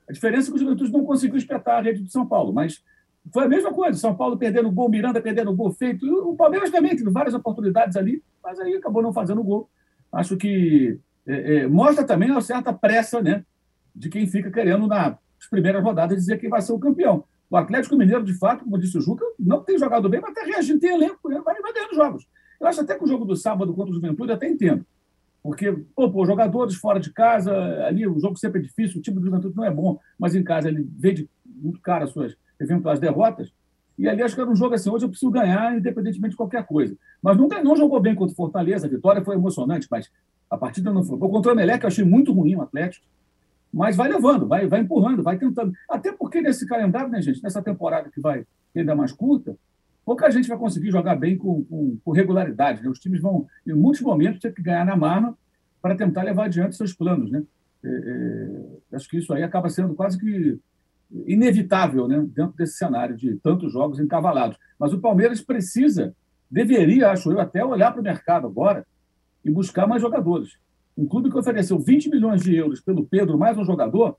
A 0.09 0.13
diferença 0.13 0.49
é 0.49 0.51
que 0.51 0.57
o 0.57 0.61
Juventude 0.61 0.93
não 0.93 1.05
conseguiu 1.05 1.37
espetar 1.37 1.79
a 1.79 1.83
rede 1.83 2.03
do 2.03 2.11
São 2.11 2.27
Paulo, 2.27 2.53
mas 2.53 2.83
foi 3.33 3.45
a 3.45 3.49
mesma 3.49 3.73
coisa. 3.73 3.99
São 3.99 4.15
Paulo 4.15 4.37
perdendo 4.37 4.69
o 4.69 4.73
gol, 4.73 4.89
Miranda 4.89 5.21
perdendo 5.21 5.51
o 5.51 5.57
gol 5.57 5.73
feito. 5.73 6.07
O 6.29 6.37
Palmeiras 6.37 6.71
também 6.71 6.97
teve 6.97 7.11
várias 7.11 7.35
oportunidades 7.35 7.97
ali, 7.97 8.23
mas 8.43 8.59
aí 8.59 8.75
acabou 8.75 9.03
não 9.03 9.13
fazendo 9.13 9.41
o 9.41 9.45
gol. 9.45 9.71
Acho 10.13 10.37
que 10.37 10.99
é, 11.27 11.57
é, 11.57 11.67
mostra 11.67 12.05
também 12.05 12.31
uma 12.31 12.41
certa 12.41 12.73
pressa 12.73 13.23
né, 13.23 13.45
de 13.95 14.09
quem 14.09 14.27
fica 14.27 14.51
querendo, 14.51 14.87
nas 14.87 15.17
primeiras 15.51 15.83
rodadas, 15.83 16.19
dizer 16.19 16.39
quem 16.39 16.51
vai 16.51 16.61
ser 16.61 16.73
o 16.73 16.79
campeão. 16.79 17.25
O 17.49 17.57
Atlético 17.57 17.97
Mineiro, 17.97 18.25
de 18.25 18.35
fato, 18.35 18.65
como 18.65 18.79
disse 18.79 18.99
o 18.99 19.01
Juca, 19.01 19.25
não 19.39 19.63
tem 19.63 19.79
jogado 19.79 20.09
bem, 20.09 20.21
mas 20.21 20.31
está 20.31 20.45
reagindo, 20.45 20.81
tem 20.81 20.95
elenco, 20.95 21.29
né, 21.29 21.41
vai, 21.45 21.61
vai 21.61 21.73
ganhando 21.73 21.95
jogos. 21.95 22.27
Eu 22.63 22.69
acho 22.69 22.81
até 22.81 22.97
que 22.97 23.03
o 23.03 23.09
jogo 23.09 23.25
do 23.25 23.35
sábado 23.35 23.75
contra 23.75 23.91
o 23.91 23.95
Juventude 23.95 24.31
até 24.31 24.49
entendo. 24.49 24.87
Porque, 25.43 25.73
pô, 25.97 26.09
pô, 26.09 26.25
jogadores 26.25 26.77
fora 26.77 27.01
de 27.01 27.13
casa, 27.13 27.53
ali 27.85 28.07
o 28.07 28.21
jogo 28.21 28.39
sempre 28.39 28.61
é 28.61 28.63
difícil, 28.63 29.01
o 29.01 29.03
time 29.03 29.19
do 29.19 29.25
Juventude 29.25 29.57
não 29.57 29.65
é 29.65 29.71
bom, 29.71 29.99
mas 30.17 30.37
em 30.37 30.45
casa 30.45 30.69
ele 30.69 30.89
vende 30.97 31.29
muito 31.45 31.81
caro 31.81 32.05
as 32.05 32.11
suas 32.11 32.37
eventuais 32.61 33.01
derrotas. 33.01 33.53
E 33.99 34.09
ali 34.09 34.23
acho 34.23 34.37
que 34.37 34.41
era 34.41 34.49
um 34.49 34.55
jogo 34.55 34.77
assim, 34.77 34.89
hoje 34.89 35.05
eu 35.05 35.09
preciso 35.09 35.33
ganhar, 35.33 35.77
independentemente 35.77 36.31
de 36.31 36.37
qualquer 36.37 36.65
coisa. 36.65 36.97
Mas 37.21 37.37
não, 37.37 37.49
não 37.49 37.75
jogou 37.75 38.01
bem 38.01 38.15
contra 38.15 38.33
o 38.33 38.37
Fortaleza, 38.37 38.87
a 38.87 38.91
vitória 38.91 39.25
foi 39.25 39.35
emocionante, 39.35 39.89
mas 39.91 40.09
a 40.49 40.57
partida 40.57 40.93
não 40.93 41.03
foi. 41.03 41.19
Contra 41.19 41.51
o 41.51 41.55
Emelec 41.57 41.83
eu 41.83 41.89
achei 41.89 42.05
muito 42.05 42.33
ruim 42.33 42.55
o 42.55 42.63
Atlético, 42.63 43.05
mas 43.75 43.97
vai 43.97 44.09
levando, 44.09 44.47
vai, 44.47 44.69
vai 44.69 44.81
empurrando, 44.81 45.25
vai 45.25 45.37
tentando. 45.37 45.73
Até 45.91 46.13
porque 46.13 46.41
nesse 46.41 46.65
calendário, 46.69 47.11
né, 47.11 47.21
gente, 47.21 47.43
nessa 47.43 47.61
temporada 47.61 48.09
que 48.09 48.21
vai 48.21 48.47
ainda 48.77 48.95
mais 48.95 49.11
curta, 49.11 49.57
pouca 50.05 50.31
gente 50.31 50.49
vai 50.49 50.59
conseguir 50.59 50.91
jogar 50.91 51.17
bem 51.17 51.37
com, 51.37 51.65
com, 51.65 51.99
com 52.05 52.11
regularidade. 52.13 52.83
Né? 52.83 52.89
Os 52.89 52.99
times 52.99 53.21
vão, 53.21 53.47
em 53.67 53.73
muitos 53.73 54.01
momentos, 54.01 54.41
ter 54.41 54.53
que 54.53 54.63
ganhar 54.63 54.85
na 54.85 54.97
marra 54.97 55.35
para 55.81 55.97
tentar 55.97 56.23
levar 56.23 56.47
adiante 56.47 56.77
seus 56.77 56.93
planos. 56.93 57.31
Né? 57.31 57.43
É, 57.85 57.89
é, 57.89 58.97
acho 58.97 59.09
que 59.09 59.19
isso 59.19 59.33
aí 59.33 59.43
acaba 59.43 59.69
sendo 59.69 59.95
quase 59.95 60.19
que 60.19 60.59
inevitável 61.27 62.09
né? 62.09 62.25
dentro 62.35 62.57
desse 62.57 62.77
cenário 62.77 63.17
de 63.17 63.37
tantos 63.37 63.73
jogos 63.73 64.01
encavalados. 64.01 64.59
Mas 64.79 64.93
o 64.93 65.01
Palmeiras 65.01 65.41
precisa, 65.41 66.15
deveria, 66.51 67.11
acho 67.11 67.31
eu, 67.31 67.41
até 67.41 67.65
olhar 67.65 67.93
para 67.93 68.01
o 68.01 68.05
mercado 68.05 68.47
agora 68.47 68.87
e 69.45 69.51
buscar 69.51 69.87
mais 69.87 70.01
jogadores. 70.01 70.57
Um 70.97 71.07
clube 71.07 71.31
que 71.31 71.39
ofereceu 71.39 71.79
20 71.79 72.11
milhões 72.11 72.43
de 72.43 72.55
euros 72.55 72.81
pelo 72.81 73.05
Pedro 73.05 73.39
mais 73.39 73.57
um 73.57 73.65
jogador, 73.65 74.17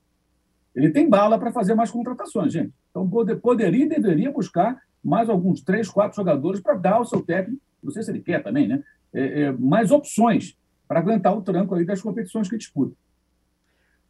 ele 0.74 0.90
tem 0.90 1.08
bala 1.08 1.38
para 1.38 1.52
fazer 1.52 1.74
mais 1.74 1.90
contratações, 1.90 2.52
gente. 2.52 2.72
Então, 2.90 3.08
poderia 3.40 3.84
e 3.84 3.88
deveria 3.88 4.32
buscar 4.32 4.80
mais 5.04 5.28
alguns 5.28 5.60
três, 5.60 5.88
quatro 5.88 6.16
jogadores 6.16 6.60
para 6.60 6.74
dar 6.74 6.94
ao 6.94 7.04
seu 7.04 7.20
técnico, 7.20 7.60
não 7.82 7.92
sei 7.92 8.02
se 8.02 8.10
ele 8.10 8.20
quer 8.20 8.42
também, 8.42 8.66
né? 8.66 8.82
É, 9.12 9.42
é, 9.42 9.52
mais 9.52 9.90
opções 9.90 10.56
para 10.88 11.00
aguentar 11.00 11.36
o 11.36 11.42
tranco 11.42 11.74
aí 11.74 11.84
das 11.84 12.00
competições 12.00 12.48
que 12.48 12.56
disputa. 12.56 12.96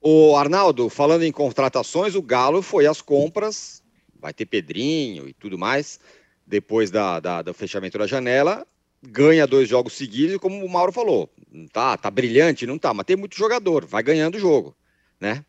O 0.00 0.36
Arnaldo, 0.36 0.88
falando 0.88 1.22
em 1.22 1.32
contratações, 1.32 2.14
o 2.14 2.22
Galo 2.22 2.62
foi 2.62 2.86
às 2.86 3.00
compras, 3.00 3.82
vai 4.20 4.32
ter 4.32 4.46
Pedrinho 4.46 5.28
e 5.28 5.32
tudo 5.32 5.58
mais, 5.58 5.98
depois 6.46 6.90
da, 6.90 7.20
da, 7.20 7.42
do 7.42 7.54
fechamento 7.54 7.98
da 7.98 8.06
janela, 8.06 8.66
ganha 9.02 9.46
dois 9.46 9.68
jogos 9.68 9.94
seguidos, 9.94 10.36
como 10.38 10.64
o 10.64 10.68
Mauro 10.68 10.92
falou, 10.92 11.30
tá, 11.72 11.96
tá 11.96 12.10
brilhante, 12.10 12.66
não 12.66 12.78
tá, 12.78 12.92
mas 12.94 13.06
tem 13.06 13.16
muito 13.16 13.36
jogador, 13.36 13.84
vai 13.86 14.02
ganhando 14.02 14.36
o 14.36 14.40
jogo, 14.40 14.76
né? 15.20 15.44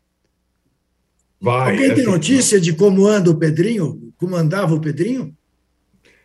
Vai. 1.40 1.72
Alguém 1.72 1.94
tem 1.94 2.04
notícia 2.04 2.60
de 2.60 2.72
como 2.72 3.06
anda 3.06 3.30
o 3.30 3.38
Pedrinho? 3.38 4.12
Como 4.16 4.34
andava 4.34 4.74
o 4.74 4.80
Pedrinho? 4.80 5.34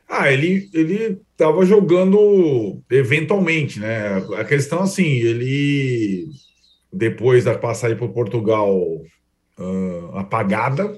Ah, 0.08 0.32
ele 0.32 0.70
ele 0.74 1.22
estava 1.32 1.66
jogando 1.66 2.82
eventualmente, 2.90 3.80
né? 3.80 4.18
A 4.38 4.44
questão 4.44 4.82
assim, 4.82 5.04
ele 5.04 6.28
depois 6.92 7.46
da 7.46 7.58
passagem 7.58 7.98
por 7.98 8.10
Portugal 8.10 8.78
uh, 8.78 10.18
apagada, 10.18 10.94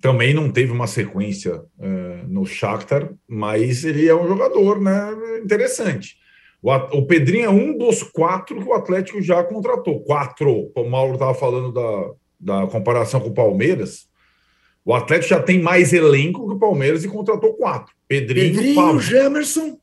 também 0.00 0.32
não 0.32 0.50
teve 0.50 0.72
uma 0.72 0.86
sequência 0.86 1.56
uh, 1.78 2.26
no 2.28 2.46
Shakhtar, 2.46 3.12
mas 3.28 3.84
ele 3.84 4.08
é 4.08 4.14
um 4.14 4.26
jogador, 4.26 4.80
né? 4.80 5.14
Interessante. 5.44 6.16
O, 6.62 6.72
o 6.72 7.06
Pedrinho 7.06 7.44
é 7.44 7.50
um 7.50 7.76
dos 7.76 8.02
quatro 8.02 8.56
que 8.56 8.68
o 8.68 8.72
Atlético 8.74 9.20
já 9.20 9.44
contratou. 9.44 10.02
Quatro, 10.02 10.72
o 10.74 10.84
Mauro 10.88 11.14
estava 11.14 11.34
falando 11.34 11.72
da, 11.72 12.10
da 12.42 12.66
comparação 12.66 13.20
com 13.20 13.28
o 13.28 13.34
Palmeiras, 13.34 14.08
o 14.84 14.92
Atlético 14.92 15.30
já 15.30 15.40
tem 15.40 15.62
mais 15.62 15.92
elenco 15.92 16.48
que 16.48 16.54
o 16.54 16.58
Palmeiras 16.58 17.04
e 17.04 17.08
contratou 17.08 17.54
quatro. 17.54 17.94
Pedrinho, 18.08 18.52
Pedrinho 18.52 18.74
Pavon, 18.74 19.00
Jamerson. 19.00 19.78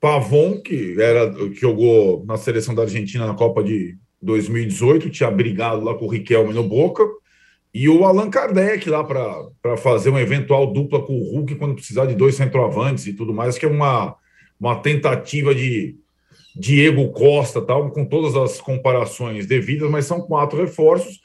Pavon, 0.00 0.60
que, 0.60 1.00
era, 1.00 1.30
que 1.30 1.60
jogou 1.60 2.24
na 2.26 2.36
seleção 2.36 2.74
da 2.74 2.82
Argentina 2.82 3.24
na 3.24 3.34
Copa 3.34 3.62
de 3.62 3.96
2018, 4.20 5.10
tinha 5.10 5.30
brigado 5.30 5.84
lá 5.84 5.94
com 5.94 6.06
o 6.06 6.10
Riquelme 6.10 6.52
no 6.52 6.64
Boca. 6.64 7.04
E 7.72 7.88
o 7.88 8.04
Allan 8.04 8.28
Kardec 8.28 8.90
lá 8.90 9.02
para 9.04 9.76
fazer 9.76 10.10
uma 10.10 10.20
eventual 10.20 10.72
dupla 10.72 11.00
com 11.00 11.14
o 11.14 11.32
Hulk 11.32 11.54
quando 11.54 11.74
precisar 11.74 12.06
de 12.06 12.14
dois 12.14 12.34
centroavantes 12.34 13.06
e 13.06 13.14
tudo 13.14 13.32
mais, 13.32 13.56
que 13.56 13.64
é 13.64 13.68
uma, 13.68 14.14
uma 14.60 14.76
tentativa 14.76 15.54
de 15.54 15.96
Diego 16.54 17.10
Costa, 17.12 17.62
tal, 17.62 17.90
com 17.90 18.04
todas 18.04 18.36
as 18.36 18.60
comparações 18.60 19.46
devidas, 19.46 19.88
mas 19.88 20.04
são 20.04 20.20
quatro 20.20 20.60
reforços 20.60 21.21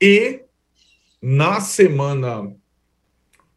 e 0.00 0.40
na 1.20 1.60
semana, 1.60 2.54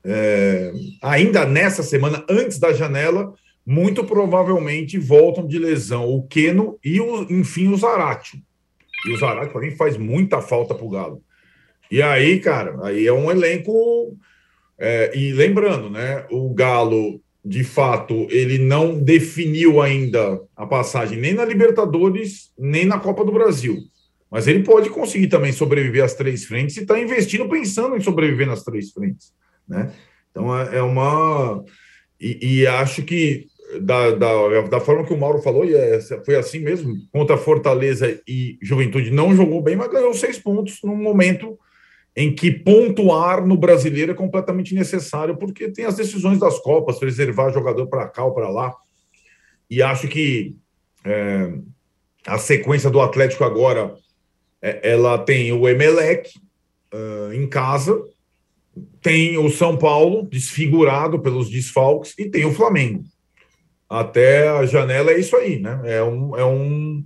é, 0.03 0.73
ainda 1.01 1.45
nessa 1.45 1.81
semana, 1.81 2.25
antes 2.29 2.59
da 2.59 2.73
janela, 2.73 3.33
muito 3.65 4.03
provavelmente 4.03 4.99
voltam 4.99 5.47
de 5.47 5.57
lesão 5.57 6.09
o 6.09 6.27
Keno 6.27 6.77
e, 6.83 6.99
o, 6.99 7.23
enfim, 7.31 7.69
o 7.69 7.77
Zaratio. 7.77 8.39
E 9.07 9.13
o 9.13 9.17
Zaratio, 9.17 9.51
para 9.51 9.61
mim, 9.61 9.71
faz 9.71 9.95
muita 9.95 10.41
falta 10.41 10.75
para 10.75 10.85
o 10.85 10.89
Galo. 10.89 11.23
E 11.89 12.01
aí, 12.01 12.39
cara, 12.39 12.77
aí 12.83 13.07
é 13.07 13.13
um 13.13 13.31
elenco. 13.31 14.17
É, 14.77 15.17
e 15.17 15.31
lembrando, 15.31 15.89
né? 15.89 16.25
O 16.29 16.53
Galo, 16.53 17.21
de 17.45 17.63
fato, 17.63 18.27
ele 18.29 18.57
não 18.57 18.99
definiu 18.99 19.81
ainda 19.81 20.41
a 20.55 20.65
passagem 20.65 21.19
nem 21.19 21.33
na 21.33 21.45
Libertadores, 21.45 22.51
nem 22.57 22.83
na 22.83 22.99
Copa 22.99 23.23
do 23.23 23.31
Brasil 23.31 23.77
Mas 24.33 24.47
ele 24.47 24.63
pode 24.63 24.89
conseguir 24.89 25.27
também 25.27 25.51
sobreviver 25.51 26.03
às 26.03 26.15
três 26.15 26.43
frentes 26.43 26.75
e 26.75 26.79
está 26.79 26.99
investindo 26.99 27.47
pensando 27.47 27.95
em 27.95 28.01
sobreviver 28.01 28.47
nas 28.47 28.63
três 28.63 28.91
frentes. 28.91 29.31
Né? 29.69 29.93
Então 30.31 30.57
é, 30.57 30.77
é 30.77 30.81
uma. 30.81 31.63
E, 32.19 32.61
e, 32.61 32.67
acho 32.67 33.03
que 33.03 33.45
da, 33.79 34.09
da, 34.09 34.61
da 34.61 34.79
forma 34.79 35.05
que 35.05 35.13
o 35.13 35.17
Mauro 35.19 35.39
falou, 35.39 35.63
e 35.63 35.75
é, 35.75 36.01
foi 36.25 36.35
assim 36.35 36.57
mesmo, 36.57 36.95
contra 37.11 37.37
Fortaleza 37.37 38.19
e 38.27 38.57
Juventude 38.59 39.11
não 39.11 39.35
jogou 39.35 39.61
bem, 39.61 39.75
mas 39.75 39.91
ganhou 39.91 40.11
seis 40.15 40.39
pontos 40.39 40.79
num 40.83 40.95
momento 40.95 41.55
em 42.15 42.33
que 42.33 42.51
pontuar 42.51 43.45
no 43.45 43.55
brasileiro 43.55 44.13
é 44.13 44.15
completamente 44.15 44.73
necessário, 44.73 45.37
porque 45.37 45.69
tem 45.69 45.85
as 45.85 45.95
decisões 45.95 46.39
das 46.39 46.57
Copas, 46.57 46.97
preservar 46.97 47.51
jogador 47.51 47.85
para 47.85 48.07
cá 48.07 48.25
ou 48.25 48.33
para 48.33 48.49
lá. 48.49 48.73
E 49.69 49.83
acho 49.83 50.07
que 50.07 50.55
é, 51.05 51.53
a 52.25 52.39
sequência 52.39 52.89
do 52.89 52.99
Atlético 52.99 53.43
agora 53.43 54.01
ela 54.63 55.17
tem 55.17 55.51
o 55.51 55.67
Emelec 55.67 56.31
uh, 56.93 57.33
em 57.33 57.47
casa, 57.47 58.01
tem 59.01 59.37
o 59.37 59.49
São 59.49 59.77
Paulo 59.77 60.23
desfigurado 60.23 61.19
pelos 61.19 61.49
desfalques 61.49 62.13
e 62.17 62.29
tem 62.29 62.45
o 62.45 62.53
Flamengo. 62.53 63.03
Até 63.89 64.47
a 64.47 64.65
janela 64.65 65.11
é 65.11 65.19
isso 65.19 65.35
aí, 65.35 65.59
né? 65.59 65.81
É 65.85 66.01
um, 66.01 66.37
é 66.37 66.45
um 66.45 67.03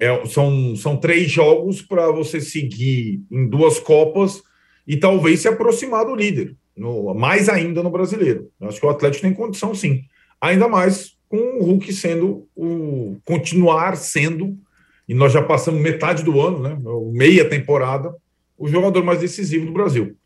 é, 0.00 0.26
são, 0.26 0.76
são 0.76 0.96
três 0.96 1.30
jogos 1.30 1.80
para 1.80 2.10
você 2.10 2.40
seguir 2.40 3.22
em 3.30 3.48
duas 3.48 3.78
Copas 3.78 4.42
e 4.86 4.96
talvez 4.96 5.40
se 5.40 5.48
aproximar 5.48 6.04
do 6.04 6.14
líder, 6.14 6.56
no, 6.76 7.14
mais 7.14 7.48
ainda 7.48 7.82
no 7.82 7.90
brasileiro. 7.90 8.50
Eu 8.60 8.68
acho 8.68 8.80
que 8.80 8.86
o 8.86 8.90
Atlético 8.90 9.22
tem 9.22 9.32
condição, 9.32 9.74
sim. 9.74 10.02
Ainda 10.40 10.68
mais 10.68 11.16
com 11.28 11.58
o 11.60 11.64
Hulk 11.64 11.92
sendo 11.92 12.46
o. 12.54 13.16
continuar 13.24 13.96
sendo, 13.96 14.58
e 15.08 15.14
nós 15.14 15.32
já 15.32 15.42
passamos 15.42 15.80
metade 15.80 16.22
do 16.22 16.40
ano, 16.40 16.58
né? 16.60 16.78
Meia 17.12 17.48
temporada, 17.48 18.14
o 18.56 18.68
jogador 18.68 19.02
mais 19.04 19.20
decisivo 19.20 19.66
do 19.66 19.72
Brasil. 19.72 20.16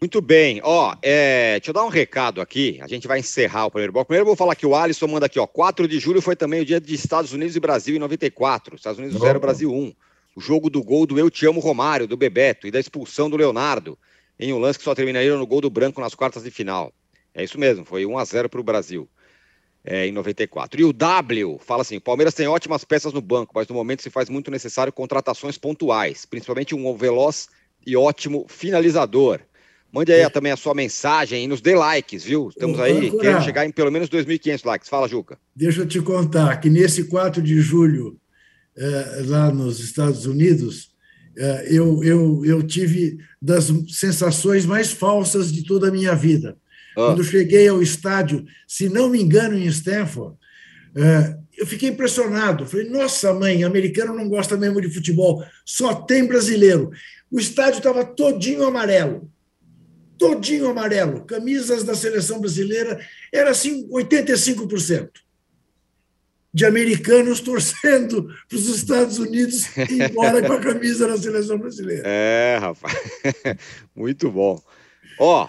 Muito 0.00 0.20
bem, 0.20 0.60
ó, 0.62 0.94
é, 1.02 1.54
deixa 1.58 1.70
eu 1.70 1.74
dar 1.74 1.84
um 1.84 1.88
recado 1.88 2.40
aqui, 2.40 2.78
a 2.80 2.86
gente 2.86 3.08
vai 3.08 3.18
encerrar 3.18 3.66
o 3.66 3.70
primeiro 3.70 3.92
bloco. 3.92 4.06
Primeiro 4.06 4.22
eu 4.22 4.26
vou 4.28 4.36
falar 4.36 4.54
que 4.54 4.66
o 4.66 4.76
Alisson 4.76 5.08
manda 5.08 5.26
aqui, 5.26 5.40
ó, 5.40 5.46
4 5.46 5.88
de 5.88 5.98
julho 5.98 6.22
foi 6.22 6.36
também 6.36 6.60
o 6.60 6.64
dia 6.64 6.80
de 6.80 6.94
Estados 6.94 7.32
Unidos 7.32 7.56
e 7.56 7.60
Brasil 7.60 7.96
em 7.96 7.98
94, 7.98 8.76
Estados 8.76 9.00
Unidos 9.00 9.20
0, 9.20 9.40
Brasil 9.40 9.72
1. 9.72 9.92
O 10.36 10.40
jogo 10.40 10.70
do 10.70 10.84
gol 10.84 11.04
do 11.04 11.18
Eu 11.18 11.28
Te 11.28 11.46
Amo 11.46 11.58
Romário, 11.58 12.06
do 12.06 12.16
Bebeto, 12.16 12.68
e 12.68 12.70
da 12.70 12.78
expulsão 12.78 13.28
do 13.28 13.36
Leonardo, 13.36 13.98
em 14.38 14.52
um 14.52 14.58
lance 14.58 14.78
que 14.78 14.84
só 14.84 14.94
terminaria 14.94 15.34
no 15.36 15.46
gol 15.46 15.60
do 15.60 15.68
Branco 15.68 16.00
nas 16.00 16.14
quartas 16.14 16.44
de 16.44 16.50
final. 16.52 16.92
É 17.34 17.42
isso 17.42 17.58
mesmo, 17.58 17.84
foi 17.84 18.06
1 18.06 18.18
a 18.18 18.24
0 18.24 18.48
para 18.48 18.60
o 18.60 18.64
Brasil 18.64 19.08
é, 19.90 20.06
em 20.06 20.12
94. 20.12 20.80
E 20.80 20.84
o 20.84 20.92
W 20.92 21.58
fala 21.64 21.80
assim: 21.80 21.96
o 21.96 22.00
Palmeiras 22.00 22.34
tem 22.34 22.46
ótimas 22.46 22.84
peças 22.84 23.12
no 23.12 23.22
banco, 23.22 23.52
mas 23.54 23.66
no 23.66 23.74
momento 23.74 24.02
se 24.02 24.10
faz 24.10 24.28
muito 24.28 24.50
necessário 24.50 24.92
contratações 24.92 25.56
pontuais, 25.56 26.26
principalmente 26.26 26.74
um 26.74 26.94
veloz 26.94 27.48
e 27.86 27.96
ótimo 27.96 28.44
finalizador. 28.48 29.40
Mande 29.90 30.12
aí 30.12 30.20
é. 30.20 30.28
também 30.28 30.52
a 30.52 30.56
sua 30.56 30.74
mensagem 30.74 31.44
e 31.44 31.48
nos 31.48 31.62
dê 31.62 31.74
likes, 31.74 32.22
viu? 32.22 32.50
Estamos 32.50 32.78
aí 32.78 33.10
querendo 33.10 33.42
chegar 33.42 33.64
em 33.64 33.72
pelo 33.72 33.90
menos 33.90 34.10
2.500 34.10 34.66
likes. 34.66 34.88
Fala, 34.90 35.08
Juca. 35.08 35.38
Deixa 35.56 35.80
eu 35.80 35.86
te 35.86 35.98
contar 36.02 36.58
que 36.58 36.68
nesse 36.68 37.04
4 37.04 37.40
de 37.40 37.58
julho, 37.62 38.20
eh, 38.76 39.22
lá 39.24 39.50
nos 39.50 39.80
Estados 39.80 40.26
Unidos, 40.26 40.90
eh, 41.38 41.68
eu, 41.70 42.04
eu, 42.04 42.44
eu 42.44 42.62
tive 42.62 43.16
das 43.40 43.72
sensações 43.88 44.66
mais 44.66 44.92
falsas 44.92 45.50
de 45.50 45.64
toda 45.64 45.88
a 45.88 45.90
minha 45.90 46.14
vida. 46.14 46.58
Ah. 46.98 47.06
Quando 47.06 47.22
cheguei 47.22 47.68
ao 47.68 47.80
estádio, 47.80 48.44
se 48.66 48.88
não 48.88 49.08
me 49.08 49.22
engano, 49.22 49.56
em 49.56 49.66
Stanford, 49.66 50.36
eh, 50.96 51.36
eu 51.56 51.66
fiquei 51.66 51.90
impressionado. 51.90 52.66
Falei, 52.66 52.88
nossa 52.88 53.32
mãe, 53.32 53.62
americano 53.62 54.14
não 54.14 54.28
gosta 54.28 54.56
mesmo 54.56 54.80
de 54.80 54.92
futebol, 54.92 55.44
só 55.64 55.94
tem 55.94 56.26
brasileiro. 56.26 56.90
O 57.30 57.38
estádio 57.38 57.78
estava 57.78 58.04
todinho 58.04 58.66
amarelo 58.66 59.30
todinho 60.18 60.68
amarelo. 60.68 61.24
Camisas 61.24 61.84
da 61.84 61.94
seleção 61.94 62.40
brasileira 62.40 63.00
era 63.32 63.50
assim 63.50 63.88
85% 63.88 65.10
de 66.52 66.66
americanos 66.66 67.40
torcendo 67.40 68.24
para 68.48 68.56
os 68.56 68.68
Estados 68.68 69.18
Unidos 69.18 69.64
embora 69.90 70.42
com 70.46 70.54
a 70.54 70.60
camisa 70.60 71.06
da 71.06 71.16
seleção 71.16 71.58
brasileira. 71.58 72.02
É, 72.04 72.58
rapaz. 72.60 72.94
Muito 73.94 74.30
bom. 74.30 74.60
Ó, 75.18 75.48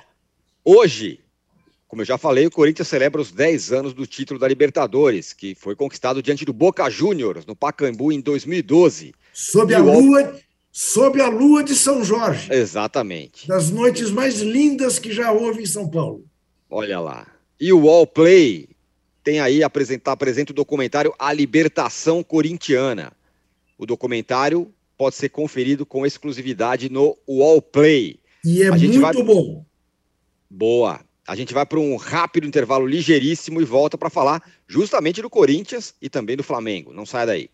hoje, 0.64 1.20
como 1.90 2.04
eu 2.04 2.06
já 2.06 2.20
falei, 2.20 2.46
o 2.46 2.52
Corinthians 2.52 2.88
celebra 2.88 3.20
os 3.20 3.32
10 3.32 3.74
anos 3.74 3.94
do 3.96 4.06
título 4.06 4.40
da 4.40 4.48
Libertadores, 4.48 5.34
que 5.34 5.56
foi 5.56 5.76
conquistado 5.76 6.22
diante 6.22 6.46
do 6.46 6.54
Boca 6.54 6.88
Juniors, 6.88 7.48
no 7.48 7.56
Pacaembu, 7.56 8.12
em 8.12 8.22
2012. 8.22 9.12
Sob 9.34 9.74
a 9.74 9.80
lua 9.80 10.40
sob 10.72 11.20
a 11.20 11.28
lua 11.28 11.64
de 11.64 11.74
São 11.74 12.06
Jorge. 12.06 12.54
Exatamente. 12.54 13.48
Das 13.48 13.72
noites 13.72 14.12
mais 14.12 14.40
lindas 14.40 15.00
que 15.00 15.12
já 15.12 15.32
houve 15.32 15.64
em 15.64 15.66
São 15.66 15.90
Paulo. 15.90 16.24
Olha 16.70 17.00
lá. 17.00 17.26
E 17.60 17.74
o 17.74 17.80
Wall 17.80 18.06
Play 18.06 18.70
tem 19.24 19.40
aí 19.40 19.64
apresentar 19.64 20.12
apresenta 20.12 20.52
o 20.52 20.56
documentário 20.56 21.12
A 21.18 21.34
Libertação 21.34 22.24
Corintiana. 22.24 23.12
O 23.80 23.88
documentário 23.88 24.72
pode 24.96 25.16
ser 25.16 25.30
conferido 25.30 25.88
com 25.88 26.06
exclusividade 26.06 26.88
no 26.88 27.18
Wall 27.28 27.64
Play. 27.64 28.20
E 28.46 28.62
é 28.62 28.70
muito 28.70 29.02
vai... 29.02 29.14
bom. 29.14 29.66
Boa. 30.48 31.09
A 31.30 31.36
gente 31.36 31.54
vai 31.54 31.64
para 31.64 31.78
um 31.78 31.96
rápido 31.96 32.48
intervalo 32.48 32.88
ligeiríssimo 32.88 33.62
e 33.62 33.64
volta 33.64 33.96
para 33.96 34.10
falar 34.10 34.42
justamente 34.68 35.22
do 35.22 35.30
Corinthians 35.30 35.94
e 36.02 36.10
também 36.10 36.36
do 36.36 36.42
Flamengo. 36.42 36.92
Não 36.92 37.06
saia 37.06 37.28
daí. 37.28 37.50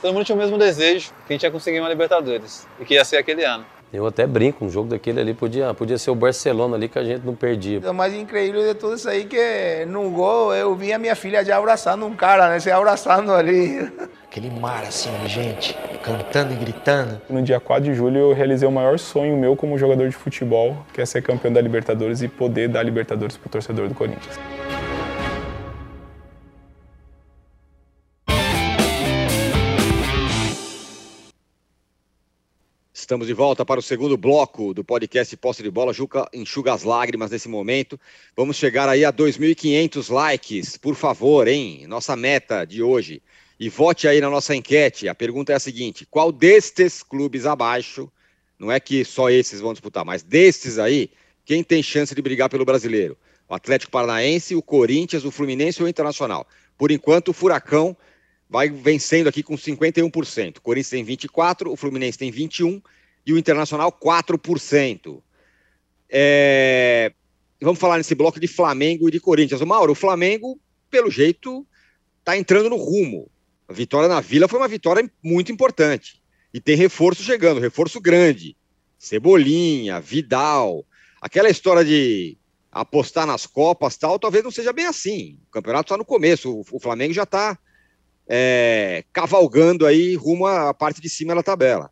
todo 0.00 0.14
mundo 0.14 0.24
tinha 0.24 0.34
o 0.34 0.38
mesmo 0.38 0.56
desejo, 0.56 1.10
que 1.26 1.32
a 1.32 1.34
gente 1.34 1.42
ia 1.42 1.50
conseguir 1.50 1.80
uma 1.80 1.88
Libertadores, 1.90 2.66
e 2.80 2.84
que 2.86 2.94
ia 2.94 3.04
ser 3.04 3.18
aquele 3.18 3.44
ano. 3.44 3.66
Eu 3.92 4.06
até 4.06 4.26
brinco, 4.26 4.64
um 4.64 4.70
jogo 4.70 4.88
daquele 4.88 5.20
ali 5.20 5.34
podia, 5.34 5.74
podia 5.74 5.98
ser 5.98 6.10
o 6.10 6.14
Barcelona 6.14 6.76
ali 6.76 6.88
que 6.88 6.98
a 6.98 7.04
gente 7.04 7.26
não 7.26 7.34
perdia. 7.34 7.78
O 7.90 7.92
mais 7.92 8.14
incrível 8.14 8.66
de 8.66 8.74
tudo 8.74 8.94
isso 8.94 9.06
aí 9.06 9.20
é 9.20 9.24
que 9.24 9.84
no 9.84 10.08
gol 10.08 10.54
eu 10.54 10.74
vi 10.74 10.94
a 10.94 10.98
minha 10.98 11.14
filha 11.14 11.44
já 11.44 11.58
abraçando 11.58 12.06
um 12.06 12.14
cara, 12.14 12.48
né? 12.48 12.58
Se 12.58 12.70
abraçando 12.70 13.32
ali. 13.32 13.92
Aquele 14.24 14.48
mar 14.48 14.82
assim 14.84 15.10
de 15.22 15.28
gente, 15.28 15.76
cantando 16.02 16.54
e 16.54 16.56
gritando. 16.56 17.20
No 17.28 17.42
dia 17.42 17.60
4 17.60 17.84
de 17.84 17.94
julho 17.94 18.16
eu 18.16 18.32
realizei 18.32 18.66
o 18.66 18.72
maior 18.72 18.98
sonho 18.98 19.36
meu 19.36 19.54
como 19.54 19.76
jogador 19.76 20.08
de 20.08 20.16
futebol, 20.16 20.86
que 20.94 21.02
é 21.02 21.04
ser 21.04 21.20
campeão 21.20 21.52
da 21.52 21.60
Libertadores 21.60 22.22
e 22.22 22.28
poder 22.28 22.68
dar 22.70 22.82
Libertadores 22.82 23.36
pro 23.36 23.50
torcedor 23.50 23.88
do 23.88 23.94
Corinthians. 23.94 24.40
Estamos 33.12 33.26
de 33.26 33.34
volta 33.34 33.62
para 33.62 33.78
o 33.78 33.82
segundo 33.82 34.16
bloco 34.16 34.72
do 34.72 34.82
podcast 34.82 35.36
Posse 35.36 35.62
de 35.62 35.70
Bola. 35.70 35.92
Juca 35.92 36.26
enxuga 36.32 36.72
as 36.72 36.82
lágrimas 36.82 37.30
nesse 37.30 37.46
momento. 37.46 38.00
Vamos 38.34 38.56
chegar 38.56 38.88
aí 38.88 39.04
a 39.04 39.12
2.500 39.12 40.10
likes, 40.10 40.78
por 40.78 40.94
favor, 40.94 41.46
hein? 41.46 41.84
Nossa 41.86 42.16
meta 42.16 42.64
de 42.64 42.82
hoje. 42.82 43.20
E 43.60 43.68
vote 43.68 44.08
aí 44.08 44.18
na 44.18 44.30
nossa 44.30 44.56
enquete. 44.56 45.08
A 45.08 45.14
pergunta 45.14 45.52
é 45.52 45.56
a 45.56 45.60
seguinte: 45.60 46.06
qual 46.10 46.32
destes 46.32 47.02
clubes 47.02 47.44
abaixo, 47.44 48.10
não 48.58 48.72
é 48.72 48.80
que 48.80 49.04
só 49.04 49.28
esses 49.28 49.60
vão 49.60 49.74
disputar, 49.74 50.06
mas 50.06 50.22
destes 50.22 50.78
aí, 50.78 51.10
quem 51.44 51.62
tem 51.62 51.82
chance 51.82 52.14
de 52.14 52.22
brigar 52.22 52.48
pelo 52.48 52.64
brasileiro? 52.64 53.14
O 53.46 53.54
Atlético 53.54 53.92
Paranaense, 53.92 54.54
o 54.54 54.62
Corinthians, 54.62 55.26
o 55.26 55.30
Fluminense 55.30 55.82
ou 55.82 55.86
o 55.86 55.90
Internacional? 55.90 56.48
Por 56.78 56.90
enquanto, 56.90 57.28
o 57.28 57.34
Furacão 57.34 57.94
vai 58.48 58.70
vencendo 58.70 59.28
aqui 59.28 59.42
com 59.42 59.54
51%. 59.54 60.56
O 60.56 60.62
Corinthians 60.62 60.88
tem 60.88 61.04
24%, 61.04 61.70
o 61.70 61.76
Fluminense 61.76 62.16
tem 62.16 62.32
21% 62.32 62.82
e 63.26 63.32
o 63.32 63.38
Internacional 63.38 63.92
4%. 63.92 65.22
É... 66.10 67.12
Vamos 67.60 67.78
falar 67.78 67.98
nesse 67.98 68.14
bloco 68.14 68.40
de 68.40 68.48
Flamengo 68.48 69.08
e 69.08 69.12
de 69.12 69.20
Corinthians. 69.20 69.60
O 69.60 69.66
Mauro, 69.66 69.92
o 69.92 69.96
Flamengo, 69.96 70.60
pelo 70.90 71.10
jeito, 71.10 71.66
está 72.18 72.36
entrando 72.36 72.68
no 72.68 72.76
rumo. 72.76 73.30
A 73.68 73.72
vitória 73.72 74.08
na 74.08 74.20
Vila 74.20 74.48
foi 74.48 74.58
uma 74.58 74.68
vitória 74.68 75.08
muito 75.22 75.52
importante. 75.52 76.20
E 76.52 76.60
tem 76.60 76.76
reforço 76.76 77.22
chegando, 77.22 77.60
reforço 77.60 78.00
grande. 78.00 78.56
Cebolinha, 78.98 80.00
Vidal. 80.00 80.84
Aquela 81.20 81.48
história 81.48 81.84
de 81.84 82.36
apostar 82.70 83.26
nas 83.26 83.46
Copas 83.46 83.96
tal, 83.96 84.18
talvez 84.18 84.42
não 84.42 84.50
seja 84.50 84.72
bem 84.72 84.86
assim. 84.86 85.38
O 85.48 85.50
campeonato 85.50 85.86
está 85.86 85.96
no 85.96 86.04
começo, 86.04 86.64
o 86.70 86.80
Flamengo 86.80 87.12
já 87.12 87.24
está 87.24 87.58
é, 88.26 89.04
cavalgando 89.12 89.86
aí 89.86 90.14
rumo 90.14 90.46
à 90.46 90.72
parte 90.72 91.00
de 91.00 91.08
cima 91.08 91.34
da 91.34 91.42
tabela. 91.42 91.90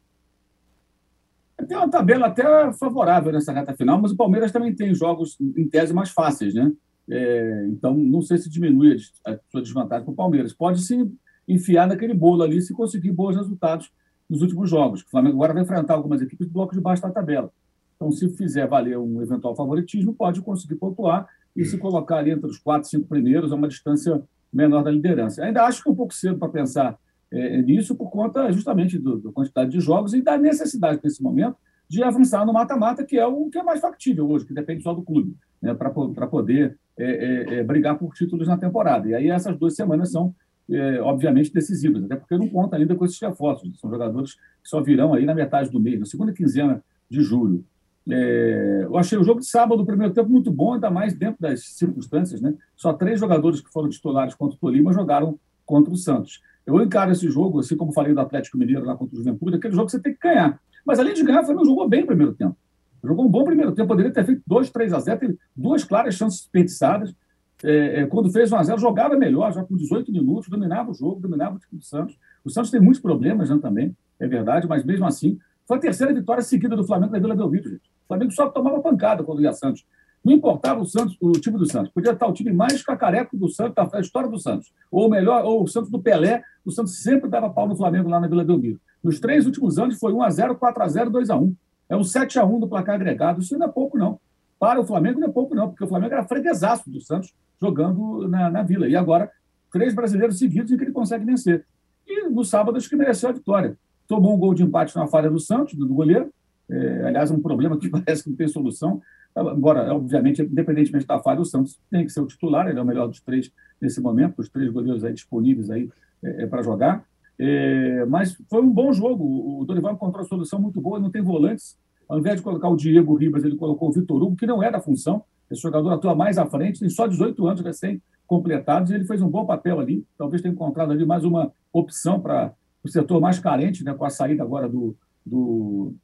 Tem 1.67 1.77
uma 1.77 1.91
tabela 1.91 2.27
até 2.27 2.73
favorável 2.75 3.33
nessa 3.33 3.53
reta 3.53 3.75
final, 3.75 4.01
mas 4.01 4.13
o 4.13 4.17
Palmeiras 4.17 4.53
também 4.53 4.75
tem 4.75 4.95
jogos 4.95 5.37
em 5.41 5.69
tese 5.69 5.93
mais 5.93 6.11
fáceis, 6.11 6.55
né? 6.55 6.73
É, 7.09 7.67
então, 7.69 7.95
não 7.95 8.23
sei 8.23 8.39
se 8.39 8.49
diminui 8.49 8.97
a, 9.27 9.39
sua 9.51 9.63
desvantagem 9.63 10.05
para 10.05 10.13
o 10.13 10.17
Palmeiras. 10.17 10.53
Pode 10.53 10.83
se 10.83 11.11
enfiar 11.49 11.89
naquele 11.89 12.15
bolo 12.15 12.43
ali 12.43 12.61
se 12.63 12.73
conseguir 12.73 13.11
bons 13.11 13.37
resultados 13.37 13.91
nos 14.29 14.43
últimos 14.43 14.71
jogos. 14.71 15.03
O 15.03 15.11
Flamengo 15.11 15.37
agora 15.37 15.55
vai 15.55 15.63
enfrentar 15.63 15.95
algumas 15.95 16.23
equipes 16.23 16.47
do 16.47 16.53
bloco 16.53 16.75
de 16.75 16.81
baixo 16.81 17.03
da 17.03 17.11
tabela. 17.11 17.51
Então, 17.97 18.13
se 18.13 18.29
fizer 18.31 18.67
valer 18.67 18.97
um 18.97 19.21
eventual 19.21 19.57
favoritismo, 19.57 20.15
pode 20.15 20.41
conseguir 20.41 20.77
pontuar 20.77 21.29
e 21.55 21.65
se 21.65 21.77
colocar 21.77 22.19
ali 22.19 22.31
entre 22.31 22.47
os 22.47 22.59
quatro, 22.59 22.89
cinco 22.89 23.09
primeiros, 23.09 23.53
a 23.53 23.57
uma 23.57 23.69
distância 23.69 24.23
menor 24.53 24.83
da 24.83 24.91
liderança. 24.91 25.45
Ainda 25.45 25.65
acho 25.65 25.83
que 25.83 25.89
é 25.89 25.93
um 25.93 25.97
pouco 25.97 26.15
cedo 26.15 26.39
para 26.39 26.49
pensar 26.49 26.97
é, 27.33 27.63
nisso 27.63 27.95
por 27.95 28.11
conta 28.11 28.51
justamente 28.53 28.99
do, 28.99 29.19
da 29.19 29.33
quantidade 29.33 29.71
de 29.71 29.81
jogos 29.81 30.15
e 30.15 30.23
da 30.23 30.37
necessidade 30.37 31.01
nesse 31.03 31.23
momento 31.23 31.57
de 31.89 32.05
avançar 32.05 32.47
no 32.47 32.53
mata-mata, 32.53 33.05
que 33.05 33.19
é 33.19 33.27
o 33.27 33.51
que 33.51 33.59
é 33.59 33.63
mais 33.65 33.81
factível 33.81 34.31
hoje, 34.31 34.47
que 34.47 34.55
depende 34.55 34.83
só 34.83 34.95
do 34.95 35.03
clube, 35.03 35.35
né, 35.61 35.75
para 35.75 35.91
poder 36.29 36.79
é, 36.97 37.05
é, 37.05 37.55
é, 37.55 37.65
brigar 37.65 37.99
por 37.99 38.15
títulos 38.15 38.47
na 38.47 38.57
temporada. 38.57 39.09
E 39.09 39.15
aí 39.15 39.29
essas 39.29 39.57
duas 39.59 39.75
semanas 39.75 40.13
são, 40.13 40.33
é, 40.71 41.01
obviamente, 41.01 41.53
decisivas, 41.53 42.05
até 42.05 42.15
porque 42.15 42.37
não 42.39 42.49
conta 42.49 42.77
ainda 42.77 42.95
com 42.95 43.05
esses 43.05 43.21
reforços. 43.21 43.81
São 43.81 43.91
jogadores 43.91 44.35
que 44.35 44.69
só 44.69 44.81
virão 44.81 45.15
aí 45.15 45.25
na 45.25 45.35
metade 45.35 45.69
do 45.69 45.81
mês, 45.81 45.99
na 45.99 46.07
segunda 46.07 46.33
quinzena 46.33 46.81
de 47.11 47.23
julho. 47.23 47.65
É, 48.09 48.83
eu 48.85 48.97
achei 48.97 49.19
o 49.19 49.25
jogo 49.25 49.41
de 49.41 49.47
sábado, 49.47 49.83
o 49.83 49.87
primeiro 49.87 50.15
tempo, 50.15 50.31
muito 50.31 50.51
bom, 50.53 50.75
ainda 50.75 50.91
mais 50.91 51.13
dentro 51.13 51.41
das 51.41 51.61
circunstâncias. 51.75 52.41
Né? 52.41 52.55
Só 52.77 52.93
três 52.93 53.19
jogadores 53.19 53.61
que 53.61 53.73
foram 53.73 53.89
titulares 53.89 54.35
contra 54.35 54.57
o 54.57 54.61
Tolima 54.61 54.93
jogaram 54.93 55.39
contra 55.67 55.93
o 55.93 55.97
Santos. 55.97 56.41
Eu 56.67 56.81
encaro 56.83 57.13
esse 57.13 57.29
jogo, 57.31 57.61
assim 57.61 57.77
como 57.77 57.93
falei 57.93 58.13
do 58.13 58.21
Atlético 58.21 58.59
Mineiro 58.59 58.85
lá 58.85 58.97
contra 58.97 59.15
o 59.15 59.19
Juventude, 59.19 59.57
aquele 59.57 59.75
jogo 59.75 59.87
que 59.87 59.93
você 59.93 60.01
tem 60.01 60.15
que 60.15 60.21
ganhar. 60.21 60.61
Mas 60.85 60.99
além 60.99 61.15
de 61.15 61.23
ganhar, 61.23 61.43
o 61.43 61.45
Flamengo 61.45 61.67
jogou 61.67 61.89
bem 61.89 62.01
no 62.01 62.07
primeiro 62.07 62.35
tempo. 62.35 62.57
Jogou 63.03 63.25
um 63.25 63.29
bom 63.29 63.45
primeiro 63.45 63.73
tempo, 63.73 63.89
poderia 63.89 64.13
ter 64.13 64.25
feito 64.25 64.43
2, 64.47 64.71
3 64.71 64.93
a 64.93 65.01
0, 65.01 65.21
teve 65.21 65.39
duas 65.57 65.85
claras 65.85 66.15
chances 66.15 66.41
desperdiçadas. 66.41 67.15
É, 67.63 68.01
é, 68.01 68.07
quando 68.07 68.31
fez 68.31 68.53
1 68.53 68.57
a 68.57 68.63
0 68.63 68.79
jogava 68.79 69.17
melhor, 69.17 69.53
já 69.53 69.63
com 69.63 69.77
18 69.77 70.13
minutos, 70.13 70.49
dominava 70.49 70.91
o 70.91 70.95
jogo, 70.95 71.21
dominava 71.21 71.57
o 71.57 71.59
time 71.59 71.79
do 71.79 71.85
Santos. 71.85 72.19
O 72.45 72.51
Santos 72.51 72.71
tem 72.71 72.81
muitos 72.81 73.01
problemas 73.01 73.51
né, 73.51 73.59
também, 73.61 73.97
é 74.19 74.27
verdade, 74.27 74.67
mas 74.67 74.85
mesmo 74.85 75.07
assim, 75.07 75.39
foi 75.67 75.79
a 75.79 75.81
terceira 75.81 76.13
vitória 76.13 76.43
seguida 76.43 76.75
do 76.75 76.85
Flamengo 76.85 77.13
na 77.13 77.19
Vila 77.19 77.35
Belmiro, 77.35 77.69
gente. 77.69 77.89
O 78.05 78.09
Flamengo 78.09 78.33
só 78.33 78.49
tomava 78.49 78.81
pancada 78.81 79.23
quando 79.23 79.43
ia 79.43 79.53
Santos. 79.53 79.85
Não 80.25 80.35
importava 80.35 80.81
o 80.81 80.85
Santos, 80.85 81.17
o 81.21 81.33
time 81.33 81.57
do 81.57 81.67
Santos. 81.67 81.91
Podia 81.93 82.13
estar 82.13 82.27
o 82.27 82.33
time 82.33 82.53
mais 82.53 82.83
cacareco 82.83 83.37
do 83.37 83.49
Santos, 83.49 83.91
da 83.91 84.01
história 84.01 84.29
do 84.29 84.39
Santos. 84.39 84.73
Ou 84.91 85.09
melhor, 85.09 85.45
ou 85.45 85.63
o 85.63 85.67
Santos 85.67 85.91
do 85.91 86.01
Pelé, 86.01 86.43
o 86.65 86.71
Santos 86.71 87.03
sempre 87.03 87.29
dava 87.31 87.49
pau 87.49 87.67
no 87.67 87.77
Flamengo 87.77 88.09
lá 88.09 88.21
na 88.21 88.29
Vila 88.29 88.45
Belmiro. 88.45 88.79
Nos 89.03 89.19
três 89.19 89.47
últimos 89.47 89.79
anos 89.79 89.99
foi 89.99 90.13
1x0, 90.13 90.59
4x0, 90.59 91.11
2x1. 91.11 91.55
É 91.89 91.97
um 91.97 92.03
7x1 92.03 92.61
do 92.61 92.69
placar 92.69 92.97
agregado. 92.97 93.41
Isso 93.41 93.57
não 93.59 93.67
é 93.67 93.71
pouco, 93.71 93.97
não. 93.97 94.21
Para 94.59 94.79
o 94.79 94.85
Flamengo 94.85 95.19
não 95.19 95.29
é 95.29 95.31
pouco, 95.31 95.55
não, 95.55 95.69
porque 95.69 95.85
o 95.85 95.89
Flamengo 95.89 96.13
era 96.13 96.25
freguesaço 96.25 96.91
do 96.91 97.01
Santos 97.01 97.33
jogando 97.61 98.29
na, 98.29 98.51
na 98.51 98.63
Vila. 98.63 98.87
E 98.87 98.95
agora, 98.95 99.31
três 99.73 99.95
brasileiros 99.95 100.39
seguidos 100.39 100.71
em 100.71 100.77
que 100.77 100.85
ele 100.85 100.93
consegue 100.93 101.25
vencer. 101.25 101.65
E 102.07 102.29
no 102.29 102.45
sábado, 102.45 102.77
acho 102.77 102.89
que 102.89 102.97
mereceu 102.97 103.31
a 103.31 103.33
vitória. 103.33 103.77
Tomou 104.07 104.35
um 104.35 104.39
gol 104.39 104.53
de 104.53 104.63
empate 104.63 104.95
na 104.97 105.07
falha 105.07 105.31
do 105.31 105.41
Santos, 105.41 105.75
do 105.75 105.89
goleiro. 105.89 106.31
É, 106.69 107.05
aliás, 107.07 107.31
um 107.31 107.41
problema 107.41 107.79
que 107.79 107.89
parece 107.91 108.23
que 108.23 108.31
não 108.31 108.37
tem 108.37 108.49
solução. 108.49 109.01
Agora, 109.35 109.95
obviamente, 109.95 110.43
independentemente 110.43 111.07
da 111.07 111.21
falha, 111.21 111.41
o 111.41 111.45
Santos 111.45 111.79
tem 111.91 112.05
que 112.05 112.13
ser 112.13 112.21
o 112.21 112.27
titular, 112.27 112.69
ele 112.69 112.79
é 112.79 112.83
o 112.83 112.87
melhor 112.87 113.07
dos 113.07 113.21
três 113.21 113.51
nesse 113.81 114.01
momento, 114.01 114.41
os 114.41 114.49
três 114.49 114.71
goleiros 114.71 115.05
aí 115.05 115.13
disponíveis 115.13 115.71
aí 115.71 115.89
é, 116.23 116.45
é 116.45 116.47
para 116.47 116.63
jogar. 116.63 117.05
É, 117.39 118.05
mas 118.07 118.37
foi 118.51 118.61
um 118.61 118.71
bom 118.71 118.93
jogo. 118.93 119.61
O 119.61 119.65
Dorival 119.65 119.95
encontrou 119.95 120.23
uma 120.23 120.29
solução 120.29 120.61
muito 120.61 120.81
boa, 120.81 121.01
não 121.01 121.11
tem 121.11 121.23
volantes. 121.23 121.79
Ao 122.09 122.19
invés 122.19 122.37
de 122.37 122.43
colocar 122.43 122.69
o 122.69 122.77
Diego 122.77 123.15
Ribas, 123.15 123.45
ele 123.45 123.57
colocou 123.57 123.89
o 123.89 123.93
Vitor 123.93 124.23
Hugo, 124.23 124.37
que 124.37 124.47
não 124.47 124.63
era 124.63 124.79
a 124.79 124.81
função. 124.81 125.25
Esse 125.51 125.63
jogador 125.63 125.91
atua 125.91 126.15
mais 126.15 126.39
à 126.39 126.47
frente, 126.47 126.81
tem 126.81 126.91
só 126.91 127.07
18 127.07 127.47
anos 127.47 127.61
recém-completados, 127.61 128.91
e 128.91 128.95
ele 128.95 129.05
fez 129.05 129.23
um 129.23 129.29
bom 129.29 129.47
papel 129.47 129.81
ali. 129.81 130.05
Talvez 130.19 130.43
tenha 130.43 130.53
encontrado 130.53 130.93
ali 130.93 131.07
mais 131.07 131.25
uma 131.25 131.53
opção 131.73 132.21
para 132.21 132.53
o 132.85 132.89
setor 132.89 133.21
mais 133.21 133.39
carente, 133.39 133.85
né, 133.85 133.95
com 133.95 134.05
a 134.05 134.11
saída 134.11 134.43
agora 134.43 134.69
do, 134.69 134.97
do, 135.25 135.95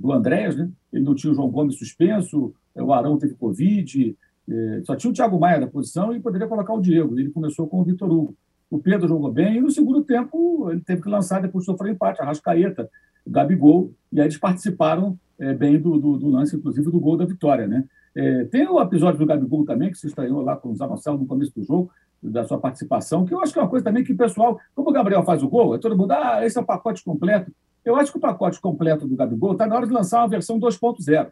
do 0.00 0.12
Andréas. 0.12 0.56
Né? 0.56 0.68
Ele 0.92 1.04
não 1.04 1.14
tinha 1.14 1.32
o 1.32 1.34
João 1.34 1.50
Gomes 1.50 1.76
suspenso, 1.76 2.54
o 2.74 2.92
Arão 2.92 3.18
teve 3.18 3.34
Covid, 3.34 4.16
é, 4.48 4.82
só 4.84 4.96
tinha 4.96 5.10
o 5.10 5.14
Thiago 5.14 5.38
Maia 5.38 5.60
na 5.60 5.66
posição 5.66 6.14
e 6.14 6.20
poderia 6.20 6.48
colocar 6.48 6.72
o 6.72 6.80
Diego. 6.80 7.18
Ele 7.18 7.30
começou 7.30 7.68
com 7.68 7.80
o 7.80 7.84
Vitor 7.84 8.10
Hugo. 8.10 8.34
O 8.70 8.78
Pedro 8.78 9.08
jogou 9.08 9.30
bem 9.30 9.56
e 9.56 9.60
no 9.60 9.70
segundo 9.70 10.02
tempo 10.02 10.70
ele 10.70 10.80
teve 10.80 11.02
que 11.02 11.08
lançar 11.08 11.42
depois 11.42 11.64
de 11.64 11.70
sofrer 11.70 11.92
empate, 11.92 12.22
a 12.22 12.24
Rascaeta, 12.24 12.88
o 13.26 13.30
Gabigol, 13.30 13.92
e 14.12 14.20
aí 14.20 14.26
eles 14.26 14.38
participaram 14.38 15.18
é, 15.38 15.52
bem 15.52 15.78
do, 15.78 15.98
do, 15.98 16.16
do, 16.16 16.28
lance, 16.28 16.56
inclusive 16.56 16.90
do 16.90 17.00
gol 17.00 17.16
da 17.16 17.24
vitória. 17.24 17.66
Né? 17.66 17.84
É, 18.14 18.44
tem 18.44 18.68
o 18.68 18.80
episódio 18.80 19.18
do 19.18 19.26
Gabigol 19.26 19.64
também, 19.64 19.90
que 19.90 19.98
se 19.98 20.06
estranhou 20.06 20.40
lá 20.40 20.56
com 20.56 20.70
o 20.70 20.76
Zanocelo 20.76 21.18
no 21.18 21.26
começo 21.26 21.52
do 21.54 21.64
jogo, 21.64 21.90
da 22.22 22.44
sua 22.44 22.58
participação, 22.58 23.24
que 23.24 23.32
eu 23.32 23.40
acho 23.40 23.52
que 23.52 23.58
é 23.58 23.62
uma 23.62 23.68
coisa 23.68 23.84
também 23.84 24.04
que 24.04 24.12
o 24.12 24.16
pessoal, 24.16 24.58
como 24.74 24.90
o 24.90 24.92
Gabriel 24.92 25.24
faz 25.24 25.42
o 25.42 25.48
gol, 25.48 25.74
é 25.74 25.78
todo 25.78 25.96
mundo, 25.96 26.12
ah, 26.12 26.44
esse 26.44 26.58
é 26.58 26.60
o 26.60 26.66
pacote 26.66 27.02
completo. 27.02 27.50
Eu 27.84 27.96
acho 27.96 28.12
que 28.12 28.18
o 28.18 28.20
pacote 28.20 28.60
completo 28.60 29.06
do 29.06 29.16
Gabigol 29.16 29.52
está 29.52 29.66
na 29.66 29.76
hora 29.76 29.86
de 29.86 29.92
lançar 29.92 30.20
uma 30.20 30.28
versão 30.28 30.58
2.0. 30.58 31.30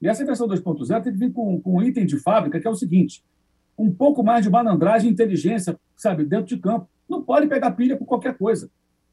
E 0.00 0.08
essa 0.08 0.24
versão 0.24 0.46
2.0 0.46 1.02
tem 1.02 1.12
que 1.12 1.18
vir 1.18 1.32
com, 1.32 1.60
com 1.60 1.76
um 1.76 1.82
item 1.82 2.04
de 2.04 2.18
fábrica 2.18 2.60
que 2.60 2.66
é 2.66 2.70
o 2.70 2.74
seguinte: 2.74 3.24
um 3.78 3.90
pouco 3.90 4.22
mais 4.22 4.44
de 4.44 4.50
malandragem 4.50 5.08
e 5.08 5.12
inteligência, 5.12 5.78
sabe, 5.96 6.24
dentro 6.24 6.46
de 6.46 6.58
campo. 6.58 6.88
Não 7.08 7.22
pode 7.22 7.46
pegar 7.46 7.70
pilha 7.70 7.96
por 7.96 8.04
qualquer 8.04 8.36
coisa. 8.36 8.70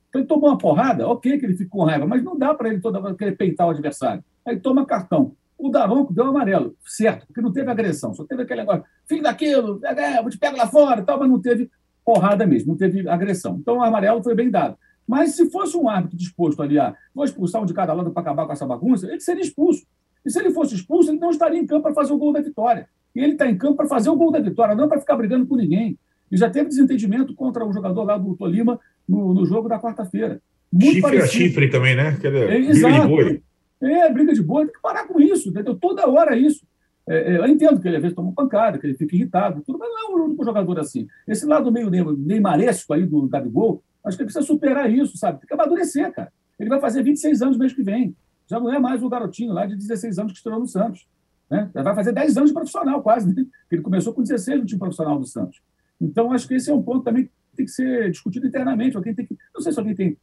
Então, 0.10 0.22
ele 0.22 0.28
tomou 0.28 0.50
uma 0.50 0.58
porrada, 0.58 1.08
ok 1.08 1.40
que 1.40 1.46
ele 1.46 1.56
ficou 1.56 1.82
com 1.82 1.88
raiva, 1.88 2.06
mas 2.06 2.24
não 2.24 2.38
dá 2.38 2.54
para 2.54 2.70
ele 2.70 2.80
toda 2.80 3.02
vez 3.02 3.16
querer 3.16 3.36
peitar 3.36 3.68
o 3.68 3.72
adversário. 3.72 4.24
Aí 4.46 4.60
toma 4.60 4.86
cartão. 4.86 5.36
O 5.58 5.70
Daronco 5.70 6.14
deu 6.14 6.26
amarelo, 6.26 6.76
certo, 6.86 7.26
porque 7.26 7.42
não 7.42 7.52
teve 7.52 7.72
agressão, 7.72 8.14
só 8.14 8.24
teve 8.26 8.44
aquele 8.44 8.62
negócio, 8.62 8.84
filho 9.08 9.24
daquilo, 9.24 9.80
é, 9.86 10.22
vou 10.22 10.30
te 10.30 10.38
pegar 10.38 10.58
lá 10.58 10.68
fora 10.68 11.02
tal, 11.04 11.18
mas 11.20 11.30
não 11.30 11.40
teve 11.40 11.70
porrada 12.04 12.46
mesmo, 12.46 12.70
não 12.70 12.78
teve 12.78 13.08
agressão. 13.08 13.58
Então, 13.60 13.78
o 13.78 13.84
amarelo 13.84 14.22
foi 14.22 14.36
bem 14.36 14.52
dado. 14.52 14.78
Mas 15.08 15.36
se 15.36 15.50
fosse 15.50 15.76
um 15.76 15.90
árbitro 15.90 16.18
disposto 16.18 16.62
ali 16.62 16.80
a 16.80 16.96
vou 17.14 17.26
expulsar 17.26 17.62
um 17.62 17.66
de 17.66 17.74
cada 17.74 17.94
lado 17.94 18.12
para 18.12 18.22
acabar 18.22 18.46
com 18.46 18.54
essa 18.54 18.66
bagunça, 18.66 19.08
ele 19.08 19.20
seria 19.20 19.42
expulso. 19.42 19.86
E 20.26 20.32
se 20.32 20.40
ele 20.40 20.52
fosse 20.52 20.76
expulso, 20.76 21.12
ele 21.12 21.20
não 21.20 21.30
estaria 21.30 21.60
em 21.60 21.66
campo 21.66 21.84
para 21.84 21.94
fazer 21.94 22.14
o 22.14 22.18
gol 22.18 22.32
da 22.32 22.42
vitória. 22.42 22.88
E 23.16 23.20
ele 23.20 23.34
está 23.34 23.50
em 23.50 23.58
campo 23.58 23.76
para 23.76 23.88
fazer 23.88 24.10
o 24.10 24.16
gol 24.16 24.32
da 24.32 24.40
vitória, 24.40 24.76
não 24.76 24.88
para 24.88 25.00
ficar 25.00 25.16
brigando 25.16 25.46
com 25.46 25.56
ninguém. 25.56 25.98
E 26.32 26.38
já 26.38 26.50
teve 26.50 26.70
desentendimento 26.70 27.36
contra 27.36 27.66
o 27.66 27.72
jogador 27.72 28.04
lá 28.04 28.18
do 28.18 28.36
Tolima 28.36 28.80
no, 29.08 29.34
no 29.34 29.46
jogo 29.46 29.68
da 29.68 29.80
quarta-feira. 29.80 30.42
Chifre 30.82 31.02
parecido. 31.02 31.24
a 31.24 31.28
chifre 31.28 31.70
também, 31.70 31.96
né? 31.96 32.18
É, 32.24 32.48
briga 32.48 32.72
exato. 32.72 33.02
de 33.02 33.08
boi. 33.08 33.44
É, 33.82 34.12
briga 34.12 34.34
de 34.34 34.42
boi, 34.42 34.66
tem 34.66 34.74
que 34.74 34.82
parar 34.82 35.08
com 35.08 35.20
isso, 35.20 35.50
entendeu? 35.50 35.76
Toda 35.76 36.10
hora 36.10 36.36
é 36.36 36.40
isso. 36.40 36.66
É, 37.08 37.34
é, 37.34 37.38
eu 37.38 37.46
entendo 37.48 37.80
que 37.80 37.88
ele 37.88 37.98
às 37.98 38.02
vezes 38.02 38.16
toma 38.16 38.32
pancada, 38.32 38.80
que 38.80 38.88
ele 38.88 38.96
fica 38.96 39.16
irritado, 39.16 39.62
tudo, 39.62 39.78
mas 39.78 39.90
não 39.90 40.00
é 40.00 40.12
o 40.12 40.26
único 40.26 40.44
jogador 40.44 40.80
assim. 40.80 41.08
Esse 41.28 41.46
lado 41.46 41.72
meio 41.72 41.90
neymaresco 41.90 42.94
aí 42.94 43.06
do 43.06 43.28
Gabigol, 43.28 43.84
acho 44.06 44.18
que 44.18 44.24
ele 44.24 44.32
precisa 44.32 44.46
superar 44.46 44.92
isso, 44.92 45.18
sabe? 45.18 45.40
Tem 45.40 45.48
que 45.48 45.54
amadurecer, 45.54 46.12
cara. 46.12 46.32
Ele 46.60 46.70
vai 46.70 46.80
fazer 46.80 47.04
26 47.04 47.42
anos 47.42 47.56
no 47.56 47.60
mês 47.60 47.74
que 47.74 47.84
vem 47.84 48.16
já 48.50 48.60
não 48.60 48.72
é 48.72 48.80
mais 48.80 49.02
o 49.02 49.10
garotinho 49.10 49.54
lá 49.54 49.66
de 49.66 49.76
16 49.76 50.20
anos 50.20 50.32
que 50.32 50.38
estreou 50.38 50.60
no 50.60 50.68
Santos. 50.68 51.08
Né? 51.50 51.70
Já 51.74 51.84
vai 51.84 51.96
fazer 51.96 52.12
10 52.12 52.38
anos 52.38 52.50
de 52.50 52.54
profissional, 52.54 53.02
quase, 53.02 53.34
né? 53.34 53.46
Ele 53.72 53.82
começou 53.82 54.14
com 54.14 54.22
16 54.22 54.60
no 54.60 54.66
time 54.66 54.80
profissional 54.80 55.20
do 55.20 55.26
Santos. 55.26 55.62
Então, 56.00 56.32
acho 56.32 56.48
que 56.48 56.56
esse 56.56 56.70
é 56.70 56.74
um 56.74 56.82
ponto 56.82 57.04
também 57.04 57.26
que 57.26 57.32
tem 57.56 57.66
que 57.66 57.72
ser 57.72 58.12
discutido 58.12 58.48
internamente. 58.48 58.96
Alguém 58.96 59.14
tem 59.14 59.26
que. 59.26 59.38
Não 59.54 59.62
sei 59.62 59.72
se 59.72 59.80
alguém 59.80 59.96
tem 59.96 60.18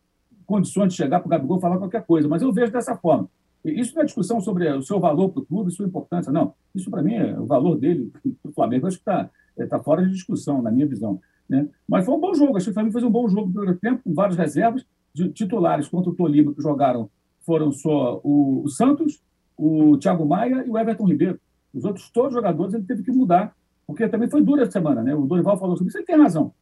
condições 0.46 0.92
de 0.92 0.96
chegar 0.96 1.20
para 1.20 1.26
o 1.26 1.30
Gabigol 1.30 1.60
falar 1.60 1.78
qualquer 1.78 2.04
coisa, 2.04 2.28
mas 2.28 2.42
eu 2.42 2.52
vejo 2.52 2.72
dessa 2.72 2.96
forma. 2.96 3.28
Isso 3.64 3.94
não 3.94 4.02
é 4.02 4.04
discussão 4.04 4.40
sobre 4.40 4.68
o 4.70 4.82
seu 4.82 4.98
valor 4.98 5.30
para 5.30 5.42
o 5.42 5.46
clube, 5.46 5.70
sua 5.70 5.86
importância, 5.86 6.32
não. 6.32 6.54
Isso, 6.74 6.90
para 6.90 7.02
mim, 7.02 7.14
é 7.14 7.38
o 7.38 7.46
valor 7.46 7.76
dele 7.76 8.10
para 8.42 8.50
o 8.50 8.52
Flamengo. 8.52 8.86
Acho 8.86 8.96
que 8.96 9.02
está 9.02 9.30
é, 9.56 9.66
tá 9.66 9.78
fora 9.78 10.04
de 10.04 10.12
discussão, 10.12 10.62
na 10.62 10.70
minha 10.70 10.86
visão. 10.86 11.20
Né? 11.50 11.68
Mas 11.86 12.06
foi 12.06 12.14
um 12.14 12.20
bom 12.20 12.32
jogo. 12.32 12.56
Acho 12.56 12.66
que 12.66 12.70
o 12.70 12.74
Flamengo 12.74 12.92
fez 12.92 13.04
um 13.04 13.10
bom 13.10 13.28
jogo 13.28 13.48
no 13.48 13.52
primeiro 13.52 13.78
tempo, 13.80 14.02
com 14.04 14.14
várias 14.14 14.38
reservas, 14.38 14.86
de 15.12 15.28
titulares 15.30 15.88
contra 15.88 16.08
o 16.08 16.14
Tolima, 16.14 16.54
que 16.54 16.62
jogaram 16.62 17.10
foram 17.44 17.72
só 17.72 18.20
o, 18.22 18.68
Santos, 18.68 19.20
o 19.56 19.98
Thiago 19.98 20.24
Maia 20.24 20.62
e 20.64 20.70
o 20.70 20.78
Everton 20.78 21.08
Ribeiro. 21.08 21.40
Os 21.74 21.84
outros 21.84 22.08
todos 22.10 22.32
jogadores 22.32 22.74
ele 22.74 22.84
teve 22.84 23.02
que 23.02 23.10
mudar, 23.10 23.52
porque 23.86 24.08
também 24.08 24.30
foi 24.30 24.40
dura 24.42 24.62
a 24.62 24.70
semana, 24.70 25.02
né? 25.02 25.14
O 25.14 25.26
Dorival 25.26 25.58
falou 25.58 25.76
sobre 25.76 25.88
isso, 25.88 25.98
ele 25.98 26.06
tem 26.06 26.16
razão. 26.16 26.52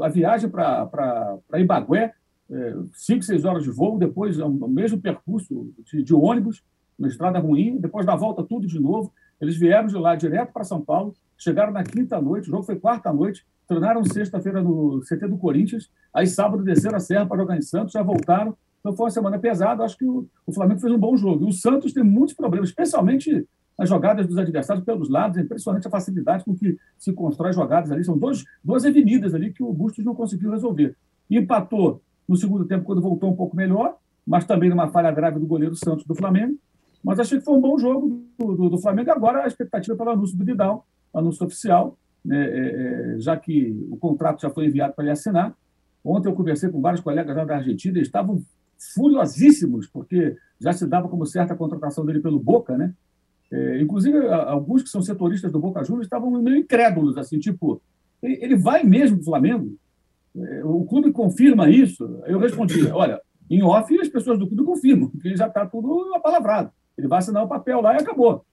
A 0.00 0.08
viagem 0.08 0.48
para 0.48 1.38
Ibagué, 1.54 2.14
é, 2.50 2.74
cinco, 2.94 3.22
seis 3.24 3.44
horas 3.44 3.62
de 3.62 3.70
voo, 3.70 3.98
depois 3.98 4.38
é 4.38 4.44
o 4.44 4.68
mesmo 4.68 4.98
percurso 4.98 5.70
de, 5.84 6.02
de 6.02 6.14
ônibus, 6.14 6.62
uma 6.98 7.08
estrada 7.08 7.38
ruim, 7.38 7.76
depois 7.76 8.06
da 8.06 8.16
volta 8.16 8.42
tudo 8.42 8.66
de 8.66 8.80
novo. 8.80 9.12
Eles 9.40 9.56
vieram 9.56 9.86
de 9.86 9.96
lá 9.96 10.14
direto 10.16 10.52
para 10.52 10.64
São 10.64 10.80
Paulo, 10.80 11.14
chegaram 11.36 11.72
na 11.72 11.84
quinta 11.84 12.20
noite, 12.20 12.48
o 12.48 12.50
jogo 12.50 12.64
foi 12.64 12.76
quarta 12.76 13.12
noite, 13.12 13.46
treinaram 13.66 14.04
sexta-feira 14.04 14.62
no 14.62 15.00
CT 15.00 15.28
do 15.28 15.36
Corinthians, 15.36 15.90
aí 16.12 16.26
sábado 16.26 16.64
desceram 16.64 16.96
a 16.96 17.00
serra 17.00 17.26
para 17.26 17.36
jogar 17.38 17.56
em 17.56 17.62
Santos, 17.62 17.92
já 17.92 18.02
voltaram, 18.02 18.56
então 18.80 18.96
foi 18.96 19.04
uma 19.04 19.10
semana 19.10 19.38
pesada. 19.38 19.84
Acho 19.84 19.96
que 19.96 20.04
o, 20.04 20.26
o 20.46 20.52
Flamengo 20.52 20.80
fez 20.80 20.92
um 20.92 20.98
bom 20.98 21.16
jogo. 21.16 21.44
E 21.44 21.48
o 21.48 21.52
Santos 21.52 21.92
tem 21.92 22.02
muitos 22.02 22.34
problemas, 22.34 22.70
especialmente 22.70 23.46
as 23.76 23.88
jogadas 23.88 24.26
dos 24.26 24.38
adversários 24.38 24.84
pelos 24.84 25.08
lados. 25.08 25.36
É 25.36 25.42
impressionante 25.42 25.86
a 25.86 25.90
facilidade 25.90 26.44
com 26.44 26.54
que 26.54 26.76
se 26.96 27.12
constrói 27.12 27.52
jogadas 27.52 27.90
ali. 27.90 28.04
São 28.04 28.16
dois, 28.16 28.44
duas 28.62 28.84
avenidas 28.84 29.34
ali 29.34 29.52
que 29.52 29.62
o 29.62 29.72
Bustos 29.72 30.04
não 30.04 30.14
conseguiu 30.14 30.50
resolver. 30.50 30.96
Empatou 31.30 32.00
no 32.26 32.36
segundo 32.36 32.64
tempo, 32.64 32.84
quando 32.84 33.00
voltou 33.00 33.30
um 33.30 33.36
pouco 33.36 33.56
melhor, 33.56 33.96
mas 34.26 34.44
também 34.44 34.68
numa 34.68 34.88
falha 34.88 35.10
grave 35.10 35.38
do 35.38 35.46
goleiro 35.46 35.74
Santos 35.74 36.04
do 36.04 36.14
Flamengo. 36.14 36.56
Mas 37.02 37.20
achei 37.20 37.38
que 37.38 37.44
foi 37.44 37.54
um 37.54 37.60
bom 37.60 37.78
jogo 37.78 38.22
do, 38.38 38.54
do, 38.54 38.70
do 38.70 38.78
Flamengo. 38.78 39.10
Agora 39.10 39.44
a 39.44 39.46
expectativa 39.46 39.96
pelo 39.96 40.10
anúncio 40.10 40.36
do 40.36 40.44
Vidal, 40.44 40.86
anúncio 41.14 41.46
oficial, 41.46 41.96
né, 42.24 42.44
é, 42.44 43.14
é, 43.14 43.18
já 43.18 43.36
que 43.36 43.86
o 43.90 43.96
contrato 43.96 44.40
já 44.42 44.50
foi 44.50 44.66
enviado 44.66 44.94
para 44.94 45.04
ele 45.04 45.12
assinar. 45.12 45.54
Ontem 46.04 46.28
eu 46.28 46.34
conversei 46.34 46.68
com 46.68 46.80
vários 46.80 47.00
colegas 47.00 47.36
lá 47.36 47.44
da 47.44 47.56
Argentina, 47.56 47.96
eles 47.96 48.08
estavam 48.08 48.42
furiosíssimos, 48.94 49.86
porque 49.86 50.36
já 50.60 50.72
se 50.72 50.86
dava 50.86 51.08
como 51.08 51.26
certa 51.26 51.54
a 51.54 51.56
contratação 51.56 52.04
dele 52.04 52.20
pelo 52.20 52.38
Boca, 52.38 52.76
né? 52.76 52.94
É, 53.50 53.80
inclusive, 53.80 54.26
alguns 54.28 54.82
que 54.82 54.88
são 54.88 55.00
setoristas 55.00 55.50
do 55.50 55.58
Boca 55.58 55.82
Juniors 55.82 56.06
estavam 56.06 56.30
meio 56.42 56.58
incrédulos, 56.58 57.16
assim, 57.16 57.38
tipo, 57.38 57.80
ele 58.22 58.56
vai 58.56 58.84
mesmo 58.84 59.16
para 59.16 59.22
o 59.22 59.24
Flamengo? 59.24 59.76
É, 60.36 60.64
o 60.64 60.84
clube 60.84 61.12
confirma 61.12 61.70
isso? 61.70 62.04
Eu 62.26 62.38
respondi: 62.38 62.86
olha, 62.88 63.20
em 63.50 63.62
off 63.62 63.98
as 63.98 64.08
pessoas 64.08 64.38
do 64.38 64.46
clube 64.46 64.64
confirmam, 64.64 65.08
porque 65.08 65.34
já 65.36 65.46
está 65.46 65.64
tudo 65.66 66.14
apalavrado. 66.14 66.70
Ele 66.98 67.08
vai 67.08 67.20
assinar 67.20 67.44
o 67.44 67.48
papel 67.48 67.80
lá 67.80 67.94
e 67.94 68.00
acabou. 68.00 68.44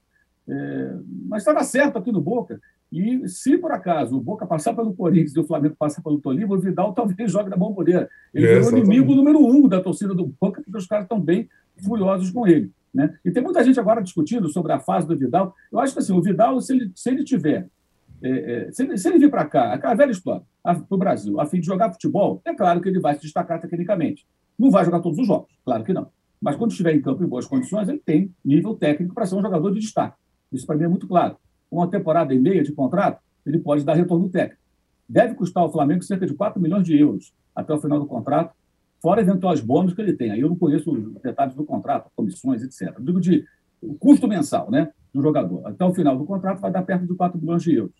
É, 0.48 0.94
mas 1.28 1.42
estava 1.42 1.62
certo 1.64 1.98
aqui 1.98 2.12
no 2.12 2.20
Boca. 2.20 2.60
E 2.92 3.28
se 3.28 3.58
por 3.58 3.72
acaso 3.72 4.16
o 4.16 4.20
Boca 4.20 4.46
passar 4.46 4.72
pelo 4.72 4.94
Corinthians 4.94 5.34
e 5.34 5.40
o 5.40 5.44
Flamengo 5.44 5.74
passar 5.76 6.02
pelo 6.02 6.20
Tolima, 6.20 6.54
o 6.54 6.58
Vidal 6.58 6.92
talvez 6.94 7.30
jogue 7.30 7.50
na 7.50 7.56
bomboneira. 7.56 8.08
Ele 8.32 8.46
é, 8.46 8.60
o 8.60 8.70
inimigo 8.70 9.14
número 9.14 9.44
um 9.44 9.68
da 9.68 9.80
torcida 9.80 10.14
do 10.14 10.26
Boca, 10.26 10.62
porque 10.62 10.78
os 10.78 10.86
caras 10.86 11.04
estão 11.04 11.20
bem 11.20 11.48
furiosos 11.84 12.30
com 12.30 12.46
ele. 12.46 12.70
Né? 12.94 13.14
E 13.24 13.30
tem 13.30 13.42
muita 13.42 13.62
gente 13.62 13.78
agora 13.78 14.02
discutindo 14.02 14.48
sobre 14.48 14.72
a 14.72 14.78
fase 14.78 15.06
do 15.06 15.16
Vidal. 15.16 15.54
Eu 15.70 15.80
acho 15.80 15.92
que 15.92 15.98
assim, 15.98 16.12
o 16.12 16.22
Vidal, 16.22 16.60
se 16.60 16.72
ele, 16.72 16.92
se 16.94 17.10
ele 17.10 17.24
tiver. 17.24 17.68
É, 18.22 18.28
é, 18.68 18.72
se, 18.72 18.82
ele, 18.82 18.96
se, 18.96 19.08
ele, 19.08 19.18
vir 19.18 19.30
para 19.30 19.44
cá, 19.44 19.74
aquela 19.74 19.94
velha 19.94 20.10
história, 20.10 20.42
para 20.62 20.82
o 20.88 20.96
Brasil, 20.96 21.38
a 21.38 21.44
fim 21.44 21.60
de 21.60 21.66
jogar 21.66 21.92
futebol, 21.92 22.40
é 22.44 22.54
claro 22.54 22.80
que 22.80 22.88
ele 22.88 22.98
vai 22.98 23.14
se 23.14 23.20
destacar 23.20 23.60
tecnicamente. 23.60 24.26
Não 24.58 24.70
vai 24.70 24.84
jogar 24.84 25.00
todos 25.00 25.18
os 25.18 25.26
jogos, 25.26 25.50
claro 25.64 25.84
que 25.84 25.92
não. 25.92 26.08
Mas 26.46 26.54
quando 26.54 26.70
estiver 26.70 26.94
em 26.94 27.02
campo 27.02 27.24
em 27.24 27.26
boas 27.26 27.44
condições, 27.44 27.88
ele 27.88 27.98
tem 27.98 28.32
nível 28.44 28.72
técnico 28.76 29.12
para 29.12 29.26
ser 29.26 29.34
um 29.34 29.42
jogador 29.42 29.68
de 29.72 29.80
destaque. 29.80 30.16
Isso 30.52 30.64
para 30.64 30.76
mim 30.76 30.84
é 30.84 30.88
muito 30.88 31.08
claro. 31.08 31.36
Uma 31.68 31.90
temporada 31.90 32.32
e 32.32 32.38
meia 32.38 32.62
de 32.62 32.70
contrato, 32.70 33.20
ele 33.44 33.58
pode 33.58 33.84
dar 33.84 33.94
retorno 33.94 34.28
técnico. 34.28 34.62
Deve 35.08 35.34
custar 35.34 35.64
ao 35.64 35.72
Flamengo 35.72 36.04
cerca 36.04 36.24
de 36.24 36.34
4 36.34 36.62
milhões 36.62 36.84
de 36.84 36.96
euros 36.96 37.34
até 37.52 37.74
o 37.74 37.80
final 37.80 37.98
do 37.98 38.06
contrato, 38.06 38.54
fora 39.02 39.20
eventuais 39.20 39.60
bônus 39.60 39.92
que 39.92 40.00
ele 40.00 40.12
tem. 40.12 40.30
Aí 40.30 40.40
eu 40.40 40.48
não 40.48 40.54
conheço 40.54 40.92
os 40.92 41.20
detalhes 41.20 41.56
do 41.56 41.64
contrato, 41.64 42.12
comissões, 42.14 42.62
etc. 42.62 42.94
Eu 42.96 43.04
digo 43.04 43.20
de 43.20 43.44
o 43.82 43.94
custo 43.94 44.28
mensal 44.28 44.70
né, 44.70 44.92
do 45.12 45.20
jogador. 45.20 45.66
Até 45.66 45.84
o 45.84 45.92
final 45.92 46.16
do 46.16 46.24
contrato 46.24 46.60
vai 46.60 46.70
dar 46.70 46.82
perto 46.82 47.08
de 47.08 47.14
4 47.16 47.40
milhões 47.40 47.64
de 47.64 47.74
euros. 47.74 47.96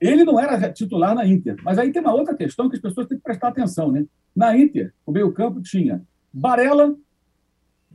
Ele 0.00 0.24
não 0.24 0.40
era 0.40 0.68
titular 0.72 1.14
na 1.14 1.24
Inter, 1.24 1.54
mas 1.62 1.78
aí 1.78 1.92
tem 1.92 2.02
uma 2.02 2.12
outra 2.12 2.34
questão 2.34 2.68
que 2.68 2.74
as 2.74 2.82
pessoas 2.82 3.06
têm 3.06 3.16
que 3.16 3.22
prestar 3.22 3.46
atenção. 3.46 3.92
Né? 3.92 4.04
Na 4.34 4.58
Inter, 4.58 4.92
o 5.06 5.12
meio-campo 5.12 5.62
tinha 5.62 6.02
Barella, 6.32 6.96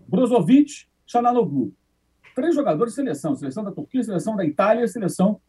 Brozovic, 0.07 0.87
Chanaloglu. 1.05 1.73
Três 2.35 2.55
jogadores 2.55 2.93
de 2.93 2.95
seleção: 2.95 3.35
seleção 3.35 3.63
da 3.63 3.71
Turquia, 3.71 4.03
seleção 4.03 4.35
da 4.35 4.45
Itália, 4.45 4.87
seleção 4.87 5.39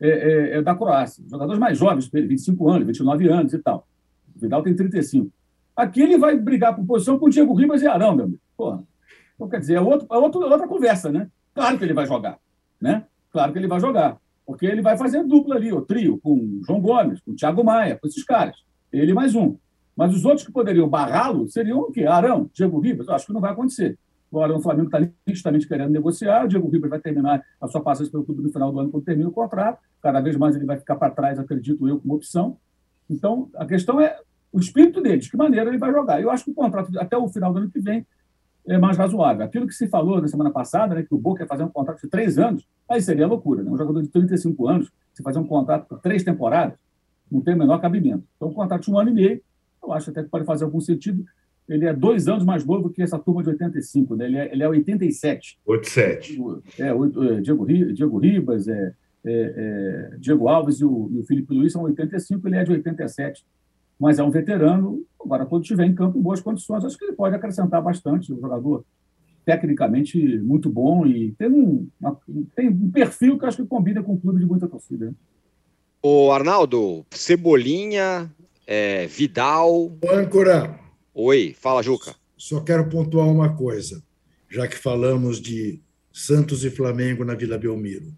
é, 0.00 0.08
é, 0.08 0.58
é 0.58 0.62
da 0.62 0.74
Croácia. 0.74 1.24
Jogadores 1.28 1.58
mais 1.58 1.78
jovens, 1.78 2.08
25 2.08 2.68
anos, 2.68 2.86
29 2.86 3.28
anos 3.28 3.52
e 3.52 3.58
tal. 3.58 3.86
O 4.34 4.40
Vidal 4.40 4.62
tem 4.62 4.74
35. 4.74 5.30
Aqui 5.76 6.02
ele 6.02 6.18
vai 6.18 6.36
brigar 6.36 6.74
por 6.74 6.84
posição 6.84 7.18
com 7.18 7.26
o 7.26 7.30
Diego 7.30 7.54
Ribas 7.54 7.82
e 7.82 7.86
Arão, 7.86 8.14
meu 8.14 8.24
amigo. 8.26 8.40
Porra. 8.56 8.82
Então, 9.34 9.48
quer 9.48 9.60
dizer, 9.60 9.74
é, 9.74 9.80
outro, 9.80 10.06
é 10.10 10.16
outro, 10.16 10.40
outra 10.40 10.68
conversa, 10.68 11.10
né? 11.10 11.28
Claro 11.54 11.78
que 11.78 11.84
ele 11.84 11.94
vai 11.94 12.06
jogar, 12.06 12.38
né? 12.80 13.06
Claro 13.30 13.52
que 13.52 13.58
ele 13.58 13.66
vai 13.66 13.80
jogar. 13.80 14.18
Porque 14.44 14.66
ele 14.66 14.82
vai 14.82 14.96
fazer 14.96 15.24
dupla 15.24 15.56
ali, 15.56 15.72
o 15.72 15.82
trio, 15.82 16.18
com 16.18 16.34
o 16.34 16.60
João 16.64 16.80
Gomes, 16.80 17.20
com 17.20 17.30
o 17.30 17.34
Thiago 17.34 17.64
Maia, 17.64 17.96
com 17.96 18.06
esses 18.06 18.24
caras. 18.24 18.56
Ele 18.92 19.14
mais 19.14 19.34
um. 19.34 19.56
Mas 19.96 20.14
os 20.14 20.24
outros 20.24 20.46
que 20.46 20.52
poderiam 20.52 20.88
barrá-lo 20.88 21.48
seriam 21.48 21.80
o 21.80 21.92
quê? 21.92 22.04
Arão, 22.04 22.50
Diego 22.52 22.78
Ribas? 22.80 23.08
Acho 23.08 23.26
que 23.26 23.32
não 23.32 23.40
vai 23.40 23.52
acontecer. 23.52 23.98
O 24.30 24.60
Flamengo 24.60 24.86
está 24.88 25.06
justamente 25.26 25.68
querendo 25.68 25.90
negociar, 25.90 26.46
o 26.46 26.48
Diego 26.48 26.66
Ribas 26.68 26.88
vai 26.88 27.00
terminar 27.00 27.44
a 27.60 27.68
sua 27.68 27.82
passagem 27.82 28.10
pelo 28.10 28.24
clube 28.24 28.42
no 28.42 28.50
final 28.50 28.72
do 28.72 28.80
ano 28.80 28.90
quando 28.90 29.04
termina 29.04 29.28
o 29.28 29.32
contrato. 29.32 29.78
Cada 30.00 30.20
vez 30.20 30.36
mais 30.36 30.56
ele 30.56 30.64
vai 30.64 30.78
ficar 30.78 30.96
para 30.96 31.12
trás, 31.12 31.38
acredito 31.38 31.86
eu, 31.86 32.00
como 32.00 32.14
opção. 32.14 32.56
Então, 33.10 33.50
a 33.54 33.66
questão 33.66 34.00
é 34.00 34.18
o 34.50 34.58
espírito 34.58 35.02
dele, 35.02 35.18
de 35.18 35.30
que 35.30 35.36
maneira 35.36 35.68
ele 35.68 35.76
vai 35.76 35.92
jogar. 35.92 36.22
Eu 36.22 36.30
acho 36.30 36.44
que 36.44 36.50
o 36.50 36.54
contrato 36.54 36.90
até 36.98 37.14
o 37.14 37.28
final 37.28 37.52
do 37.52 37.58
ano 37.58 37.70
que 37.70 37.78
vem 37.78 38.06
é 38.66 38.78
mais 38.78 38.96
razoável. 38.96 39.44
Aquilo 39.44 39.66
que 39.66 39.74
se 39.74 39.86
falou 39.88 40.20
na 40.20 40.28
semana 40.28 40.50
passada, 40.50 40.94
né, 40.94 41.02
que 41.02 41.14
o 41.14 41.18
Boca 41.18 41.42
ia 41.42 41.46
fazer 41.46 41.64
um 41.64 41.68
contrato 41.68 42.00
de 42.00 42.08
três 42.08 42.38
anos, 42.38 42.66
aí 42.88 43.02
seria 43.02 43.26
loucura. 43.26 43.62
Né? 43.62 43.70
Um 43.70 43.76
jogador 43.76 44.00
de 44.00 44.08
35 44.08 44.66
anos, 44.66 44.90
se 45.12 45.22
fazer 45.22 45.38
um 45.40 45.46
contrato 45.46 45.86
por 45.88 46.00
três 46.00 46.22
temporadas, 46.22 46.78
não 47.30 47.42
tem 47.42 47.54
o 47.54 47.58
menor 47.58 47.80
cabimento. 47.80 48.24
Então, 48.36 48.48
um 48.48 48.54
contrato 48.54 48.84
de 48.84 48.90
um 48.90 48.98
ano 48.98 49.10
e 49.10 49.12
meio, 49.12 49.42
eu 49.82 49.92
acho 49.92 50.10
até 50.10 50.22
que 50.22 50.28
pode 50.28 50.44
fazer 50.44 50.64
algum 50.64 50.80
sentido. 50.80 51.24
Ele 51.68 51.86
é 51.86 51.92
dois 51.92 52.28
anos 52.28 52.44
mais 52.44 52.64
novo 52.64 52.90
que 52.90 53.02
essa 53.02 53.18
turma 53.18 53.42
de 53.42 53.50
85, 53.50 54.16
né? 54.16 54.26
ele, 54.26 54.36
é, 54.36 54.52
ele 54.52 54.62
é 54.62 54.68
87. 54.68 55.58
87. 55.64 56.38
É, 56.78 56.92
o, 56.92 57.04
é, 57.04 57.40
Diego, 57.40 57.66
Diego 57.66 58.18
Ribas, 58.18 58.68
é, 58.68 58.92
é, 59.24 60.12
é, 60.14 60.16
Diego 60.18 60.48
Alves 60.48 60.80
e 60.80 60.84
o, 60.84 61.08
e 61.12 61.20
o 61.20 61.24
Felipe 61.24 61.54
Luiz 61.54 61.72
são 61.72 61.82
85, 61.82 62.46
ele 62.48 62.56
é 62.56 62.64
de 62.64 62.72
87 62.72 63.44
mas 64.02 64.18
é 64.18 64.22
um 64.24 64.32
veterano. 64.32 65.06
Agora, 65.24 65.46
quando 65.46 65.62
estiver 65.62 65.86
em 65.86 65.94
campo 65.94 66.18
em 66.18 66.22
boas 66.22 66.40
condições, 66.40 66.84
acho 66.84 66.98
que 66.98 67.04
ele 67.04 67.12
pode 67.12 67.36
acrescentar 67.36 67.80
bastante. 67.80 68.32
Um 68.32 68.40
jogador 68.40 68.84
tecnicamente 69.44 70.40
muito 70.40 70.68
bom 70.68 71.06
e 71.06 71.30
tem 71.38 71.48
um, 71.48 71.88
uma, 72.00 72.18
tem 72.56 72.68
um 72.68 72.90
perfil 72.90 73.38
que 73.38 73.46
acho 73.46 73.58
que 73.58 73.68
combina 73.68 74.02
com 74.02 74.14
um 74.14 74.18
clube 74.18 74.40
de 74.40 74.44
muita 74.44 74.66
torcida. 74.66 75.14
O 76.02 76.32
Arnaldo, 76.32 77.06
Cebolinha, 77.12 78.28
é, 78.74 79.06
Vidal. 79.06 79.98
âncora. 80.10 80.80
Oi, 81.12 81.54
fala, 81.60 81.82
Juca. 81.82 82.16
Só 82.38 82.58
quero 82.58 82.88
pontuar 82.88 83.28
uma 83.28 83.54
coisa, 83.54 84.02
já 84.48 84.66
que 84.66 84.78
falamos 84.78 85.38
de 85.38 85.78
Santos 86.10 86.64
e 86.64 86.70
Flamengo 86.70 87.22
na 87.22 87.34
Vila 87.34 87.58
Belmiro. 87.58 88.16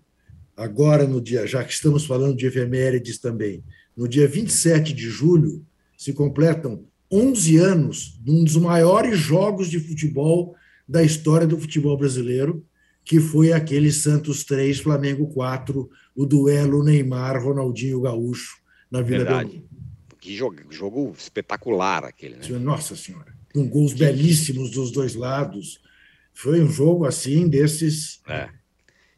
Agora, 0.56 1.08
no 1.08 1.20
dia, 1.20 1.44
já 1.44 1.64
que 1.64 1.72
estamos 1.72 2.06
falando 2.06 2.36
de 2.36 2.46
efemérides 2.46 3.18
também, 3.18 3.64
no 3.96 4.06
dia 4.06 4.28
27 4.28 4.92
de 4.92 5.10
julho, 5.10 5.66
se 5.98 6.12
completam 6.12 6.84
11 7.10 7.56
anos 7.56 8.20
de 8.22 8.30
um 8.30 8.44
dos 8.44 8.56
maiores 8.56 9.18
jogos 9.18 9.68
de 9.68 9.80
futebol 9.80 10.54
da 10.88 11.02
história 11.02 11.48
do 11.48 11.58
futebol 11.58 11.98
brasileiro, 11.98 12.64
que 13.04 13.18
foi 13.18 13.52
aquele 13.52 13.90
Santos 13.90 14.44
3, 14.44 14.78
Flamengo 14.78 15.26
4, 15.26 15.90
o 16.14 16.24
duelo 16.24 16.84
Neymar, 16.84 17.42
Ronaldinho 17.42 18.00
Gaúcho 18.00 18.62
na 18.88 19.02
Vila 19.02 19.24
Verdade. 19.24 19.64
Que 20.24 20.34
jogo, 20.34 20.56
jogo, 20.70 21.14
espetacular 21.18 22.02
aquele, 22.02 22.36
né? 22.36 22.58
Nossa 22.58 22.96
Senhora. 22.96 23.34
Com 23.52 23.68
gols 23.68 23.92
belíssimos 23.92 24.70
dos 24.70 24.90
dois 24.90 25.14
lados. 25.14 25.82
Foi 26.32 26.62
um 26.62 26.70
jogo 26.70 27.04
assim 27.04 27.46
desses 27.46 28.22
é. 28.26 28.48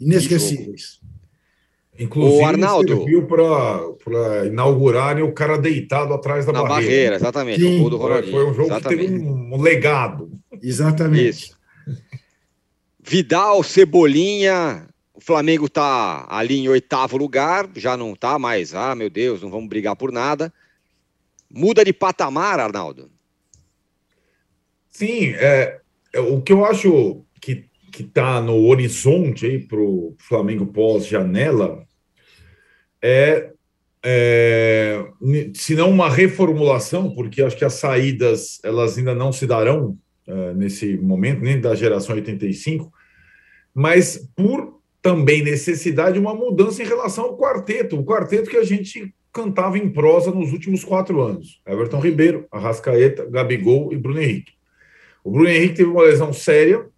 inesquecíveis. 0.00 1.00
Inclusive, 1.96 2.42
o 2.42 2.44
Arnaldo 2.44 2.96
serviu 2.96 3.24
para 3.24 4.46
inaugurarem 4.46 5.22
o 5.22 5.32
cara 5.32 5.57
deitado 5.57 6.12
atrás 6.12 6.44
da 6.44 6.52
Na 6.52 6.64
barreira. 6.64 6.82
barreira 6.82 7.14
exatamente. 7.14 7.61
Sim. 7.61 7.84
O 7.84 7.88
do 7.88 7.98
Ronaldinho. 7.98 8.32
Foi 8.32 8.50
um 8.50 8.54
jogo 8.54 8.68
exatamente. 8.68 9.02
que 9.04 9.09
teve 9.12 9.24
um, 9.24 9.54
um 9.54 9.62
legado. 9.62 10.32
Exatamente. 10.61 11.28
Isso. 11.28 11.57
Vidal, 13.00 13.62
Cebolinha, 13.62 14.88
o 15.14 15.20
Flamengo 15.20 15.66
está 15.66 16.26
ali 16.28 16.59
em 16.59 16.68
oitavo 16.68 17.16
lugar, 17.16 17.70
já 17.76 17.96
não 17.96 18.12
está 18.14 18.40
mais, 18.40 18.74
ah, 18.74 18.96
meu 18.96 19.09
Deus, 19.09 19.40
não 19.40 19.52
vamos 19.52 19.68
brigar 19.68 19.94
por 19.94 20.11
nada. 20.11 20.52
Muda 21.51 21.84
de 21.84 21.92
patamar, 21.92 22.61
Arnaldo? 22.61 23.11
Sim, 24.88 25.30
é, 25.34 25.80
é 26.12 26.20
o 26.20 26.40
que 26.40 26.53
eu 26.53 26.64
acho 26.64 27.24
que 27.40 28.03
está 28.03 28.42
no 28.42 28.66
horizonte 28.66 29.47
aí 29.47 29.59
para 29.59 29.80
o 29.80 30.14
Flamengo 30.18 30.66
pós-janela 30.66 31.82
é, 33.03 33.53
é, 34.05 35.05
se 35.55 35.74
não 35.74 35.90
uma 35.90 36.11
reformulação, 36.11 37.14
porque 37.14 37.42
acho 37.42 37.57
que 37.57 37.64
as 37.64 37.74
saídas 37.74 38.61
elas 38.62 38.99
ainda 38.99 39.14
não 39.14 39.32
se 39.32 39.47
darão 39.47 39.97
é, 40.26 40.53
nesse 40.53 40.99
momento, 40.99 41.40
nem 41.40 41.59
da 41.59 41.74
geração 41.74 42.14
85, 42.14 42.92
mas 43.72 44.28
por 44.36 44.80
também 45.01 45.42
necessidade 45.42 46.18
uma 46.18 46.34
mudança 46.34 46.82
em 46.82 46.86
relação 46.86 47.24
ao 47.24 47.38
quarteto, 47.38 47.99
o 47.99 48.05
quarteto 48.05 48.51
que 48.51 48.57
a 48.57 48.64
gente 48.64 49.14
cantava 49.37 49.76
em 49.76 49.91
prosa 49.91 50.30
nos 50.30 50.51
últimos 50.51 50.82
quatro 50.82 51.20
anos. 51.20 51.61
Everton 51.66 52.01
Ribeiro, 52.01 52.47
Arrascaeta, 52.51 53.26
Gabigol 53.26 53.93
e 53.93 53.97
Bruno 53.99 54.18
Henrique. 54.18 54.55
O 55.22 55.30
Bruno 55.30 55.51
Henrique 55.51 55.74
teve 55.74 55.91
uma 55.91 56.05
lesão 56.05 56.32
séria, 56.32 56.89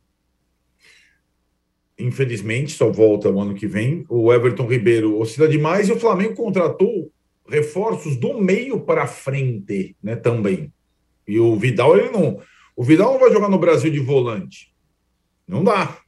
infelizmente, 1.99 2.71
só 2.71 2.93
volta 2.93 3.29
o 3.29 3.41
ano 3.41 3.57
que 3.57 3.67
vem. 3.67 4.05
O 4.09 4.33
Everton 4.33 4.69
Ribeiro 4.69 5.19
oscila 5.19 5.49
demais 5.49 5.89
e 5.89 5.93
o 5.93 5.99
Flamengo 5.99 6.37
contratou 6.37 7.11
reforços 7.49 8.17
do 8.17 8.41
meio 8.41 8.79
para 8.79 9.09
frente, 9.09 9.97
né, 10.01 10.15
também. 10.15 10.73
E 11.27 11.41
o 11.41 11.57
Vidal, 11.57 11.99
ele 11.99 12.11
não. 12.11 12.41
O 12.77 12.85
Vidal 12.85 13.15
não 13.15 13.21
vai 13.21 13.33
jogar 13.33 13.49
no 13.49 13.59
Brasil 13.59 13.91
de 13.91 13.99
volante. 13.99 14.73
Não 15.47 15.65
dá. 15.65 15.99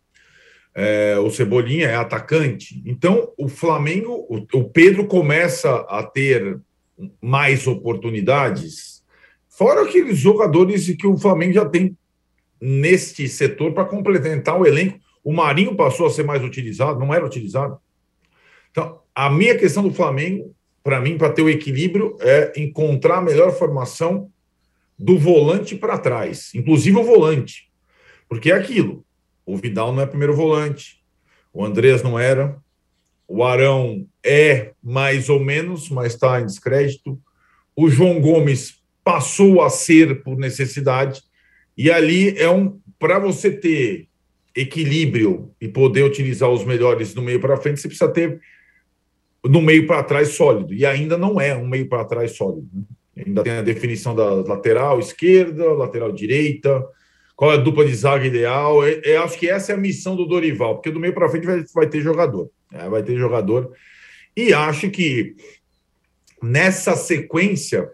É, 0.75 1.19
o 1.19 1.31
Cebolinha 1.31 1.89
é 1.89 1.97
atacante. 1.97 2.83
Então, 2.87 3.33
o 3.37 3.49
Flamengo, 3.49 4.27
o, 4.29 4.59
o 4.59 4.65
Pedro 4.65 5.07
começa 5.07 5.71
a 5.89 6.03
ter 6.03 6.59
mais 7.21 7.67
oportunidades, 7.67 9.03
fora 9.49 9.83
aqueles 9.83 10.19
jogadores 10.19 10.87
que 10.95 11.07
o 11.07 11.17
Flamengo 11.17 11.55
já 11.55 11.65
tem 11.65 11.97
neste 12.61 13.27
setor 13.27 13.73
para 13.73 13.87
complementar 13.87 14.61
o 14.61 14.67
elenco 14.67 15.01
o 15.23 15.33
Marinho 15.33 15.77
passou 15.77 16.07
a 16.07 16.11
ser 16.11 16.25
mais 16.25 16.43
utilizado, 16.43 16.99
não 16.99 17.13
era 17.13 17.25
utilizado. 17.25 17.79
Então, 18.71 19.01
a 19.15 19.29
minha 19.29 19.57
questão 19.57 19.83
do 19.83 19.93
Flamengo, 19.93 20.55
para 20.83 21.01
mim, 21.01 21.19
para 21.19 21.33
ter 21.33 21.43
o 21.43 21.51
equilíbrio, 21.51 22.17
é 22.21 22.53
encontrar 22.57 23.19
a 23.19 23.23
melhor 23.23 23.53
formação 23.53 24.31
do 24.99 25.19
volante 25.19 25.75
para 25.75 25.99
trás, 25.99 26.55
inclusive 26.55 26.97
o 26.97 27.05
volante. 27.05 27.71
Porque 28.29 28.51
é 28.51 28.55
aquilo: 28.55 29.05
o 29.53 29.57
Vidal 29.57 29.93
não 29.93 30.03
é 30.03 30.07
primeiro 30.07 30.35
volante, 30.35 31.03
o 31.53 31.65
Andrés 31.65 32.03
não 32.03 32.19
era, 32.19 32.57
O 33.27 33.45
Arão 33.45 34.07
é 34.25 34.73
mais 34.83 35.29
ou 35.29 35.39
menos, 35.39 35.89
mas 35.89 36.15
está 36.15 36.41
em 36.41 36.47
descrédito. 36.47 37.17
O 37.77 37.89
João 37.89 38.21
Gomes 38.21 38.83
passou 39.05 39.63
a 39.63 39.71
ser 39.71 40.23
por 40.25 40.37
necessidade. 40.37 41.23
E 41.77 41.91
ali 41.91 42.37
é 42.37 42.51
um. 42.51 42.81
Para 42.99 43.21
você 43.21 43.51
ter 43.51 44.09
equilíbrio 44.55 45.53
e 45.61 45.69
poder 45.69 46.03
utilizar 46.03 46.51
os 46.51 46.65
melhores 46.65 47.15
do 47.15 47.23
meio 47.23 47.41
para 47.41 47.57
frente, 47.57 47.81
você 47.81 47.87
precisa 47.87 48.11
ter 48.11 48.41
no 49.45 49.63
meio 49.63 49.87
para 49.87 50.03
trás 50.03 50.31
sólido. 50.31 50.75
E 50.75 50.85
ainda 50.85 51.17
não 51.17 51.41
é 51.41 51.57
um 51.57 51.67
meio 51.67 51.89
para 51.89 52.05
trás 52.05 52.33
sólido. 52.33 52.69
Né? 52.75 52.83
Ainda 53.25 53.45
tem 53.45 53.53
a 53.53 53.63
definição 53.63 54.15
da 54.15 54.29
lateral 54.35 54.99
esquerda, 54.99 55.73
lateral 55.73 56.11
direita, 56.11 56.85
qual 57.41 57.53
é 57.53 57.55
a 57.55 57.57
dupla 57.57 57.87
de 57.87 57.95
zaga 57.95 58.27
ideal. 58.27 58.87
Eu, 58.87 59.01
eu 59.01 59.23
acho 59.23 59.39
que 59.39 59.49
essa 59.49 59.73
é 59.73 59.75
a 59.75 59.79
missão 59.79 60.15
do 60.15 60.27
Dorival, 60.27 60.75
porque 60.75 60.91
do 60.91 61.01
meio 61.01 61.15
para 61.15 61.27
frente 61.31 61.47
vai, 61.47 61.65
vai, 61.75 61.87
ter 61.89 62.03
jogador. 62.03 62.51
Né? 62.71 62.87
Vai 62.87 63.03
ter 63.03 63.17
jogador. 63.17 63.73
E 64.37 64.53
acho 64.53 64.91
que 64.91 65.35
nessa 66.43 66.95
sequência, 66.95 67.89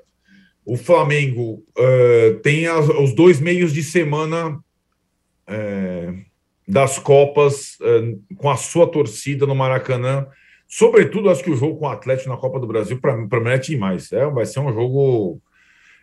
o 0.65 0.77
Flamengo 0.77 1.65
uh, 1.79 2.41
tem 2.43 2.67
as, 2.67 2.89
os 2.89 3.15
dois 3.15 3.39
meios 3.39 3.73
de 3.73 3.85
semana 3.85 4.49
uh, 4.51 6.25
das 6.67 6.99
Copas 6.99 7.79
uh, 7.81 8.37
com 8.39 8.51
a 8.51 8.57
sua 8.57 8.91
torcida 8.91 9.47
no 9.47 9.55
Maracanã 9.55 10.27
Sobretudo, 10.69 11.31
acho 11.31 11.45
que 11.45 11.51
o 11.53 11.57
jogo 11.57 11.79
com 11.79 11.85
o 11.85 11.89
Atlético 11.89 12.29
na 12.29 12.37
Copa 12.37 12.59
do 12.59 12.67
Brasil 12.67 13.01
promete 13.01 13.71
demais. 13.71 14.11
É, 14.11 14.27
vai 14.27 14.45
ser 14.45 14.59
um 14.59 14.73
jogo. 14.73 15.41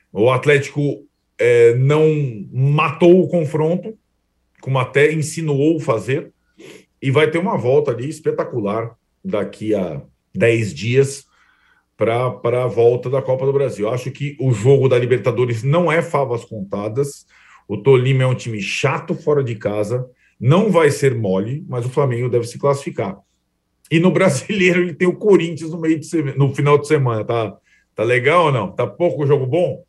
O 0.09 0.31
Atlético 0.31 1.05
é, 1.39 1.75
não 1.75 2.07
matou 2.51 3.21
o 3.21 3.27
confronto, 3.27 3.97
como 4.61 4.79
até 4.79 5.11
insinuou 5.11 5.79
fazer, 5.79 6.31
e 7.01 7.11
vai 7.11 7.29
ter 7.29 7.37
uma 7.37 7.57
volta 7.57 7.91
ali 7.91 8.07
espetacular 8.07 8.95
daqui 9.23 9.75
a 9.75 10.01
10 10.33 10.73
dias 10.73 11.25
para 11.97 12.63
a 12.63 12.67
volta 12.67 13.09
da 13.09 13.21
Copa 13.21 13.45
do 13.45 13.53
Brasil. 13.53 13.89
Acho 13.89 14.11
que 14.11 14.35
o 14.39 14.51
jogo 14.51 14.87
da 14.87 14.97
Libertadores 14.97 15.63
não 15.63 15.91
é 15.91 16.01
favas 16.01 16.43
contadas. 16.43 17.25
O 17.67 17.77
Tolima 17.77 18.23
é 18.23 18.25
um 18.25 18.35
time 18.35 18.61
chato 18.61 19.15
fora 19.15 19.43
de 19.43 19.55
casa, 19.55 20.05
não 20.39 20.69
vai 20.69 20.91
ser 20.91 21.15
mole, 21.15 21.63
mas 21.67 21.85
o 21.85 21.89
Flamengo 21.89 22.29
deve 22.29 22.45
se 22.45 22.57
classificar. 22.57 23.17
E 23.89 23.99
no 23.99 24.11
brasileiro 24.11 24.81
ele 24.81 24.93
tem 24.93 25.07
o 25.07 25.15
Corinthians 25.15 25.71
no 25.71 25.79
meio 25.79 25.99
de 25.99 26.07
no 26.37 26.53
final 26.53 26.77
de 26.77 26.87
semana. 26.87 27.23
Tá, 27.23 27.55
tá 27.95 28.03
legal 28.03 28.45
ou 28.45 28.51
não? 28.51 28.71
Tá 28.71 28.85
pouco 28.87 29.25
jogo 29.25 29.45
bom? 29.45 29.83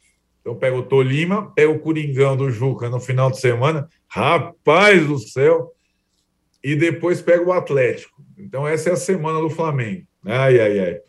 Então 0.44 0.54
pega 0.54 0.76
o 0.76 0.82
Tolima, 0.82 1.50
pega 1.52 1.70
o 1.70 1.78
Coringão 1.78 2.36
do 2.36 2.50
Juca 2.50 2.90
no 2.90 3.00
final 3.00 3.30
de 3.30 3.40
semana. 3.40 3.88
Rapaz 4.06 5.06
do 5.06 5.18
céu! 5.18 5.72
E 6.62 6.76
depois 6.76 7.22
pega 7.22 7.42
o 7.42 7.52
Atlético. 7.52 8.22
Então 8.36 8.68
essa 8.68 8.90
é 8.90 8.92
a 8.92 8.96
semana 8.96 9.40
do 9.40 9.48
Flamengo. 9.48 10.06
Ai, 10.22 10.60
ai, 10.60 10.78
ai. 10.80 11.00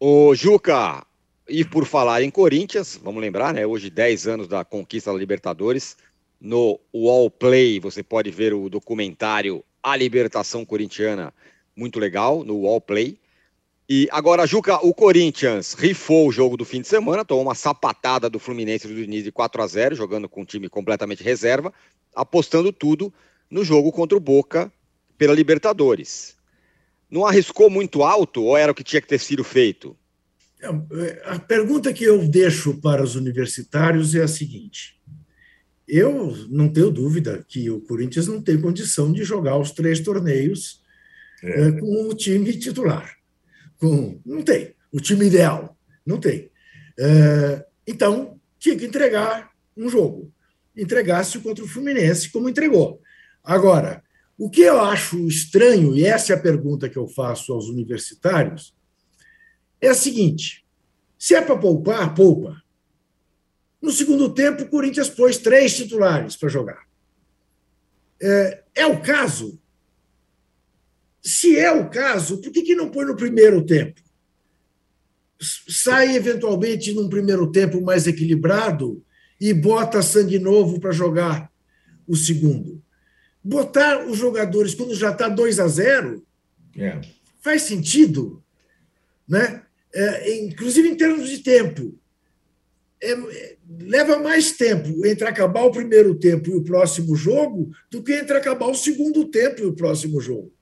O 0.00 0.34
Juca, 0.34 1.04
e 1.46 1.62
por 1.62 1.84
falar 1.84 2.22
em 2.22 2.30
Corinthians, 2.30 2.98
vamos 3.02 3.20
lembrar, 3.20 3.52
né? 3.52 3.66
Hoje, 3.66 3.90
10 3.90 4.26
anos 4.26 4.48
da 4.48 4.64
conquista 4.64 5.12
da 5.12 5.18
Libertadores. 5.18 5.98
No 6.40 6.80
Wall 6.94 7.30
Play, 7.30 7.78
você 7.80 8.02
pode 8.02 8.30
ver 8.30 8.54
o 8.54 8.70
documentário 8.70 9.62
A 9.82 9.94
Libertação 9.94 10.64
Corintiana 10.64 11.34
muito 11.76 11.98
legal 11.98 12.42
no 12.44 12.62
Wall 12.62 12.80
Play. 12.80 13.18
E 13.88 14.08
agora, 14.10 14.46
Juca, 14.46 14.84
o 14.84 14.92
Corinthians 14.92 15.74
rifou 15.74 16.26
o 16.26 16.32
jogo 16.32 16.56
do 16.56 16.64
fim 16.64 16.80
de 16.80 16.88
semana, 16.88 17.24
tomou 17.24 17.44
uma 17.44 17.54
sapatada 17.54 18.28
do 18.28 18.40
Fluminense 18.40 18.88
do 18.88 18.94
Diniz 18.94 19.22
de 19.22 19.30
4 19.30 19.62
a 19.62 19.66
0 19.66 19.94
jogando 19.94 20.28
com 20.28 20.42
um 20.42 20.44
time 20.44 20.68
completamente 20.68 21.22
reserva, 21.22 21.72
apostando 22.14 22.72
tudo 22.72 23.14
no 23.48 23.64
jogo 23.64 23.92
contra 23.92 24.16
o 24.16 24.20
Boca 24.20 24.72
pela 25.16 25.32
Libertadores. 25.32 26.34
Não 27.08 27.24
arriscou 27.24 27.70
muito 27.70 28.02
alto 28.02 28.42
ou 28.42 28.56
era 28.56 28.72
o 28.72 28.74
que 28.74 28.82
tinha 28.82 29.00
que 29.00 29.06
ter 29.06 29.20
sido 29.20 29.44
feito? 29.44 29.96
É, 30.60 31.22
a 31.26 31.38
pergunta 31.38 31.92
que 31.92 32.02
eu 32.02 32.26
deixo 32.26 32.80
para 32.80 33.04
os 33.04 33.14
universitários 33.14 34.16
é 34.16 34.22
a 34.22 34.28
seguinte: 34.28 35.00
eu 35.86 36.36
não 36.48 36.68
tenho 36.68 36.90
dúvida 36.90 37.44
que 37.46 37.70
o 37.70 37.80
Corinthians 37.82 38.26
não 38.26 38.42
tem 38.42 38.60
condição 38.60 39.12
de 39.12 39.22
jogar 39.22 39.56
os 39.56 39.70
três 39.70 40.00
torneios 40.00 40.82
é. 41.40 41.70
com 41.72 42.08
o 42.08 42.14
time 42.14 42.52
titular. 42.58 43.15
Com, 43.78 44.20
não 44.24 44.42
tem. 44.42 44.74
O 44.92 45.00
time 45.00 45.26
ideal. 45.26 45.76
Não 46.04 46.18
tem. 46.18 46.50
É, 46.98 47.66
então, 47.86 48.40
tinha 48.58 48.76
que 48.76 48.86
entregar 48.86 49.50
um 49.76 49.88
jogo. 49.88 50.32
Entregasse 50.76 51.38
contra 51.38 51.64
o 51.64 51.68
Fluminense, 51.68 52.30
como 52.30 52.48
entregou. 52.48 53.00
Agora, 53.42 54.02
o 54.38 54.50
que 54.50 54.62
eu 54.62 54.80
acho 54.80 55.26
estranho, 55.26 55.94
e 55.94 56.04
essa 56.04 56.32
é 56.32 56.36
a 56.36 56.40
pergunta 56.40 56.88
que 56.88 56.98
eu 56.98 57.08
faço 57.08 57.52
aos 57.52 57.68
universitários, 57.68 58.74
é 59.80 59.88
a 59.88 59.94
seguinte: 59.94 60.66
se 61.18 61.34
é 61.34 61.40
para 61.40 61.56
poupar, 61.56 62.14
poupa. 62.14 62.62
No 63.80 63.90
segundo 63.92 64.32
tempo, 64.32 64.62
o 64.62 64.68
Corinthians 64.68 65.08
pôs 65.08 65.38
três 65.38 65.76
titulares 65.76 66.36
para 66.36 66.48
jogar. 66.48 66.86
É, 68.20 68.62
é, 68.74 68.86
o 68.86 69.00
caso 69.00 69.60
se 71.26 71.58
é 71.58 71.72
o 71.72 71.90
caso, 71.90 72.40
por 72.40 72.52
que, 72.52 72.62
que 72.62 72.76
não 72.76 72.88
põe 72.88 73.04
no 73.04 73.16
primeiro 73.16 73.66
tempo? 73.66 74.00
Sai 75.40 76.14
eventualmente 76.14 76.92
num 76.92 77.08
primeiro 77.08 77.50
tempo 77.50 77.80
mais 77.80 78.06
equilibrado 78.06 79.04
e 79.40 79.52
bota 79.52 80.02
sangue 80.02 80.38
novo 80.38 80.78
para 80.78 80.92
jogar 80.92 81.50
o 82.06 82.14
segundo. 82.14 82.80
Botar 83.42 84.06
os 84.06 84.16
jogadores 84.16 84.72
quando 84.72 84.94
já 84.94 85.10
está 85.10 85.28
2 85.28 85.58
a 85.58 85.66
0 85.66 86.24
é. 86.78 87.00
faz 87.40 87.62
sentido, 87.62 88.40
né? 89.28 89.64
É, 89.92 90.44
inclusive 90.44 90.88
em 90.88 90.96
termos 90.96 91.28
de 91.28 91.38
tempo. 91.38 91.98
É, 93.02 93.56
leva 93.80 94.20
mais 94.20 94.52
tempo 94.52 95.04
entre 95.04 95.26
acabar 95.26 95.64
o 95.64 95.72
primeiro 95.72 96.14
tempo 96.14 96.50
e 96.50 96.54
o 96.54 96.62
próximo 96.62 97.16
jogo 97.16 97.72
do 97.90 98.00
que 98.00 98.12
entre 98.12 98.36
acabar 98.36 98.68
o 98.68 98.74
segundo 98.76 99.28
tempo 99.28 99.62
e 99.62 99.66
o 99.66 99.74
próximo 99.74 100.20
jogo. 100.20 100.55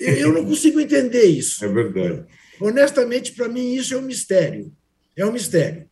Eu 0.00 0.32
não 0.32 0.44
consigo 0.44 0.80
entender 0.80 1.24
isso. 1.24 1.64
É 1.64 1.68
verdade. 1.68 2.24
Honestamente, 2.60 3.32
para 3.32 3.48
mim, 3.48 3.74
isso 3.74 3.94
é 3.94 3.96
um 3.96 4.02
mistério. 4.02 4.72
É 5.16 5.24
um 5.24 5.32
mistério. 5.32 5.88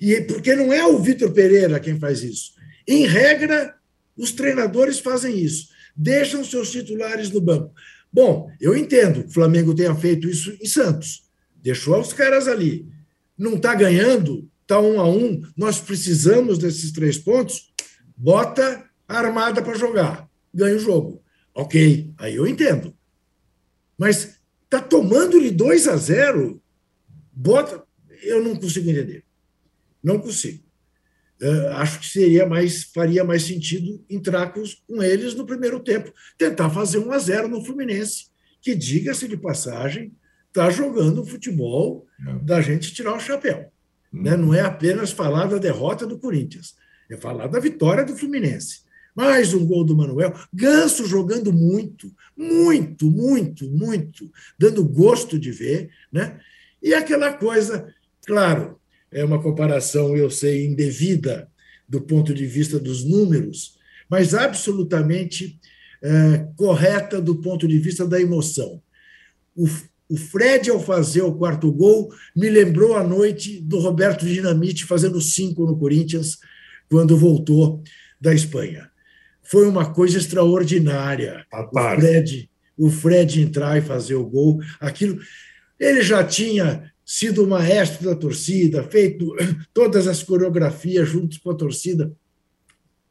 E 0.00 0.20
porque 0.22 0.54
não 0.54 0.72
é 0.72 0.84
o 0.86 0.98
Vitor 0.98 1.32
Pereira 1.32 1.80
quem 1.80 1.98
faz 1.98 2.22
isso. 2.22 2.52
Em 2.86 3.06
regra, 3.06 3.74
os 4.16 4.32
treinadores 4.32 4.98
fazem 4.98 5.38
isso. 5.38 5.68
Deixam 5.96 6.44
seus 6.44 6.70
titulares 6.70 7.30
no 7.30 7.40
banco. 7.40 7.72
Bom, 8.12 8.50
eu 8.60 8.76
entendo 8.76 9.22
que 9.22 9.30
o 9.30 9.32
Flamengo 9.32 9.74
tenha 9.74 9.94
feito 9.94 10.28
isso 10.28 10.56
em 10.60 10.66
Santos. 10.66 11.24
Deixou 11.62 12.00
os 12.00 12.12
caras 12.12 12.48
ali. 12.48 12.86
Não 13.38 13.54
está 13.54 13.74
ganhando, 13.74 14.48
está 14.62 14.80
um 14.80 15.00
a 15.00 15.08
um. 15.08 15.42
Nós 15.56 15.80
precisamos 15.80 16.58
desses 16.58 16.92
três 16.92 17.18
pontos. 17.18 17.72
Bota 18.16 18.84
a 19.08 19.18
armada 19.18 19.62
para 19.62 19.74
jogar. 19.74 20.28
Ganha 20.52 20.76
o 20.76 20.80
jogo. 20.80 21.22
Ok, 21.54 22.12
aí 22.18 22.36
eu 22.36 22.46
entendo. 22.46 22.94
Mas 23.98 24.38
está 24.64 24.80
tomando-lhe 24.80 25.50
2 25.50 25.88
a 25.88 25.96
0, 25.96 26.62
bota. 27.32 27.82
Eu 28.22 28.42
não 28.42 28.56
consigo 28.56 28.88
entender. 28.88 29.24
Não 30.02 30.18
consigo. 30.18 30.62
Uh, 31.42 31.68
acho 31.72 31.98
que 31.98 32.06
seria 32.06 32.46
mais, 32.46 32.84
faria 32.84 33.24
mais 33.24 33.42
sentido 33.42 34.04
entrar 34.08 34.52
com, 34.52 34.62
com 34.86 35.02
eles 35.02 35.34
no 35.34 35.44
primeiro 35.44 35.80
tempo, 35.80 36.12
tentar 36.38 36.70
fazer 36.70 36.98
1 36.98 37.10
a 37.10 37.18
0 37.18 37.48
no 37.48 37.64
Fluminense, 37.64 38.26
que, 38.60 38.76
diga-se 38.76 39.26
de 39.26 39.36
passagem, 39.36 40.14
está 40.46 40.70
jogando 40.70 41.26
futebol 41.26 42.06
não. 42.16 42.44
da 42.44 42.60
gente 42.60 42.94
tirar 42.94 43.16
o 43.16 43.20
chapéu. 43.20 43.72
Hum. 44.14 44.22
Né? 44.22 44.36
Não 44.36 44.54
é 44.54 44.60
apenas 44.60 45.10
falar 45.10 45.46
da 45.46 45.58
derrota 45.58 46.06
do 46.06 46.16
Corinthians, 46.16 46.76
é 47.10 47.16
falar 47.16 47.48
da 47.48 47.58
vitória 47.58 48.04
do 48.04 48.16
Fluminense. 48.16 48.81
Mais 49.14 49.52
um 49.52 49.66
gol 49.66 49.84
do 49.84 49.94
Manuel. 49.94 50.34
Ganso 50.52 51.06
jogando 51.06 51.52
muito, 51.52 52.10
muito, 52.36 53.10
muito, 53.10 53.70
muito, 53.70 54.30
dando 54.58 54.82
gosto 54.84 55.38
de 55.38 55.52
ver, 55.52 55.90
né? 56.10 56.40
E 56.82 56.94
aquela 56.94 57.32
coisa, 57.32 57.86
claro, 58.26 58.80
é 59.10 59.22
uma 59.22 59.40
comparação, 59.40 60.16
eu 60.16 60.30
sei, 60.30 60.66
indevida 60.66 61.48
do 61.86 62.00
ponto 62.00 62.32
de 62.32 62.46
vista 62.46 62.78
dos 62.78 63.04
números, 63.04 63.76
mas 64.08 64.34
absolutamente 64.34 65.60
é, 66.02 66.48
correta 66.56 67.20
do 67.20 67.36
ponto 67.36 67.68
de 67.68 67.78
vista 67.78 68.06
da 68.06 68.18
emoção. 68.18 68.82
O, 69.54 69.68
o 70.08 70.16
Fred, 70.16 70.70
ao 70.70 70.80
fazer 70.80 71.20
o 71.20 71.34
quarto 71.34 71.70
gol, 71.70 72.10
me 72.34 72.48
lembrou 72.48 72.96
a 72.96 73.04
noite 73.04 73.60
do 73.60 73.78
Roberto 73.78 74.24
Dinamite 74.24 74.86
fazendo 74.86 75.20
cinco 75.20 75.66
no 75.66 75.78
Corinthians, 75.78 76.38
quando 76.88 77.16
voltou 77.16 77.82
da 78.18 78.34
Espanha 78.34 78.91
foi 79.42 79.66
uma 79.68 79.92
coisa 79.92 80.18
extraordinária. 80.18 81.44
O 81.52 82.00
Fred, 82.00 82.50
o 82.76 82.90
Fred 82.90 83.40
entrar 83.40 83.76
e 83.76 83.82
fazer 83.82 84.14
o 84.14 84.26
gol, 84.26 84.60
aquilo. 84.80 85.18
Ele 85.78 86.02
já 86.02 86.24
tinha 86.24 86.90
sido 87.04 87.44
o 87.44 87.46
maestro 87.46 88.08
da 88.08 88.14
torcida, 88.14 88.82
feito 88.84 89.34
todas 89.74 90.06
as 90.06 90.22
coreografias 90.22 91.08
juntos 91.08 91.38
com 91.38 91.50
a 91.50 91.54
torcida. 91.54 92.12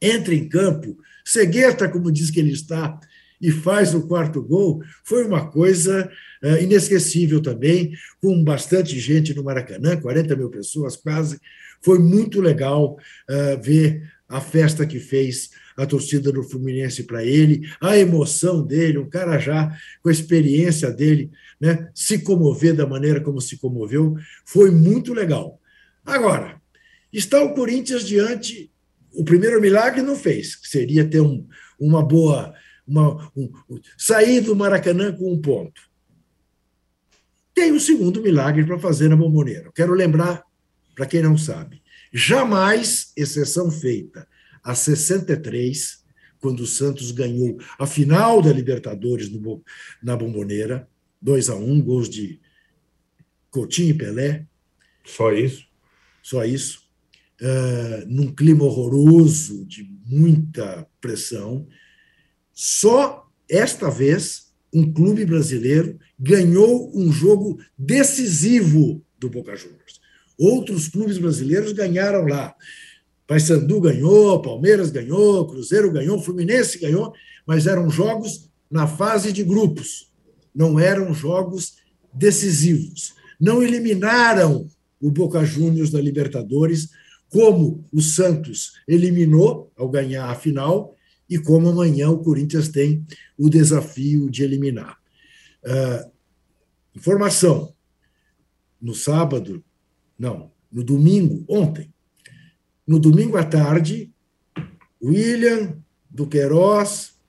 Entra 0.02 0.34
em 0.34 0.48
campo, 0.48 0.98
cegueta, 1.24 1.88
como 1.88 2.12
diz 2.12 2.32
que 2.32 2.40
ele 2.40 2.52
está, 2.52 3.00
e 3.40 3.52
faz 3.52 3.94
o 3.94 4.08
quarto 4.08 4.42
gol, 4.42 4.82
foi 5.04 5.26
uma 5.26 5.50
coisa 5.50 6.10
uh, 6.44 6.64
inesquecível 6.64 7.42
também, 7.42 7.92
com 8.22 8.44
bastante 8.44 9.00
gente 9.00 9.34
no 9.34 9.44
Maracanã, 9.44 10.00
40 10.00 10.36
mil 10.36 10.50
pessoas 10.50 10.96
quase. 10.96 11.40
Foi 11.82 11.98
muito 11.98 12.40
legal 12.40 12.96
uh, 12.96 13.62
ver 13.62 14.12
a 14.30 14.40
festa 14.40 14.86
que 14.86 15.00
fez 15.00 15.50
a 15.78 15.86
torcida 15.86 16.32
do 16.32 16.44
Fluminense 16.44 17.04
para 17.04 17.24
ele, 17.24 17.70
a 17.80 17.98
emoção 17.98 18.66
dele, 18.66 18.98
um 18.98 19.10
cara 19.10 19.40
já 19.40 19.76
com 20.02 20.10
a 20.10 20.12
experiência 20.12 20.92
dele, 20.92 21.32
né, 21.60 21.90
se 21.94 22.20
comover 22.20 22.76
da 22.76 22.86
maneira 22.86 23.22
como 23.22 23.40
se 23.42 23.58
comoveu, 23.58 24.16
foi 24.46 24.72
muito 24.72 25.14
legal. 25.14 25.60
Agora, 26.06 26.62
está 27.12 27.44
o 27.44 27.54
Corinthians 27.54 28.06
diante. 28.06 28.72
O 29.14 29.24
primeiro 29.24 29.60
milagre 29.60 30.02
não 30.02 30.16
fez, 30.16 30.56
que 30.56 30.68
seria 30.68 31.08
ter 31.08 31.22
um, 31.22 31.46
uma 31.80 32.06
boa 32.06 32.54
uma, 32.88 33.32
um, 33.36 33.50
sair 33.98 34.42
do 34.42 34.56
Maracanã 34.56 35.14
com 35.14 35.32
um 35.32 35.40
ponto. 35.40 35.82
Tem 37.54 37.72
o 37.72 37.76
um 37.76 37.80
segundo 37.80 38.22
milagre 38.22 38.66
para 38.66 38.80
fazer 38.80 39.10
na 39.10 39.16
Bomboneira. 39.16 39.72
Quero 39.74 39.94
lembrar, 39.94 40.44
para 40.96 41.06
quem 41.06 41.22
não 41.22 41.38
sabe, 41.38 41.82
jamais 42.14 43.12
exceção 43.16 43.72
feita 43.72 44.28
a 44.64 44.76
63, 44.76 46.04
quando 46.40 46.62
o 46.62 46.68
Santos 46.68 47.12
ganhou 47.12 47.58
a 47.78 47.86
final 47.86 48.42
da 48.42 48.52
Libertadores 48.52 49.30
no, 49.30 49.64
na 50.02 50.16
Bomboneira, 50.16 50.88
2 51.22 51.50
a 51.50 51.56
1 51.56 51.82
gols 51.82 52.10
de 52.10 52.40
Coutinho 53.50 53.90
e 53.90 53.94
Pelé. 53.94 54.46
Só 55.06 55.32
isso? 55.32 55.66
Só 56.24 56.44
isso. 56.44 56.82
Uh, 57.40 58.06
num 58.08 58.34
clima 58.34 58.64
horroroso, 58.64 59.66
de 59.66 59.84
muita 60.06 60.88
pressão. 61.00 61.68
Só 62.54 63.28
esta 63.50 63.90
vez 63.90 64.52
um 64.74 64.92
clube 64.92 65.26
brasileiro 65.26 66.00
ganhou 66.18 66.92
um 66.98 67.12
jogo 67.12 67.60
decisivo 67.78 69.04
do 69.20 69.30
Boca 69.30 69.56
Juniors. 69.56 70.00
Outros 70.38 70.88
clubes 70.88 71.18
brasileiros 71.18 71.74
ganharam 71.74 72.26
lá. 72.26 72.56
Paysandu 73.32 73.80
ganhou, 73.80 74.42
Palmeiras 74.42 74.92
ganhou, 74.92 75.48
Cruzeiro 75.48 75.90
ganhou, 75.90 76.22
Fluminense 76.22 76.78
ganhou, 76.78 77.14
mas 77.48 77.66
eram 77.66 77.90
jogos 77.90 78.50
na 78.70 78.86
fase 78.86 79.32
de 79.32 79.42
grupos, 79.42 80.12
não 80.54 80.78
eram 80.78 81.14
jogos 81.14 81.78
decisivos. 82.14 83.14
Não 83.40 83.64
eliminaram 83.64 84.68
o 85.00 85.10
Boca 85.10 85.46
Juniors 85.46 85.92
da 85.92 86.02
Libertadores, 86.02 86.90
como 87.30 87.86
o 87.90 88.02
Santos 88.02 88.74
eliminou 88.86 89.72
ao 89.78 89.88
ganhar 89.88 90.30
a 90.30 90.36
final 90.36 90.94
e 91.30 91.40
como 91.40 91.70
amanhã 91.70 92.10
o 92.10 92.22
Corinthians 92.22 92.68
tem 92.68 93.06
o 93.38 93.50
desafio 93.50 94.30
de 94.30 94.44
eliminar. 94.44 94.98
Uh, 95.64 96.12
informação: 96.94 97.74
no 98.82 98.94
sábado, 98.94 99.64
não, 100.20 100.52
no 100.70 100.84
domingo, 100.84 101.46
ontem, 101.48 101.91
no 102.88 103.00
domingo 103.00 103.38
à 103.38 103.44
tarde, 103.44 104.14
William, 105.02 105.82
Duqueiroz, 106.10 107.20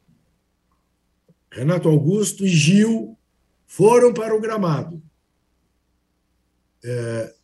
Renato 1.50 1.88
Augusto 1.88 2.44
e 2.44 2.48
Gil 2.48 3.18
foram 3.66 4.12
para 4.12 4.34
o 4.34 4.40
gramado. 4.40 5.03
É, 6.84 7.34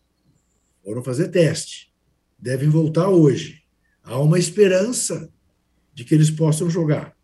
foram 0.83 1.03
fazer 1.03 1.29
teste. 1.29 1.93
Devem 2.39 2.69
voltar 2.69 3.09
hoje. 3.09 3.63
Há 4.03 4.19
uma 4.19 4.39
esperança 4.39 5.33
de 5.93 6.05
que 6.05 6.15
eles 6.15 6.31
possam 6.31 6.71
jogar. 6.71 7.17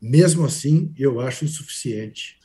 Mesmo 0.00 0.44
assim, 0.44 0.92
eu 0.96 1.20
acho 1.20 1.44
insuficiente. 1.44 2.38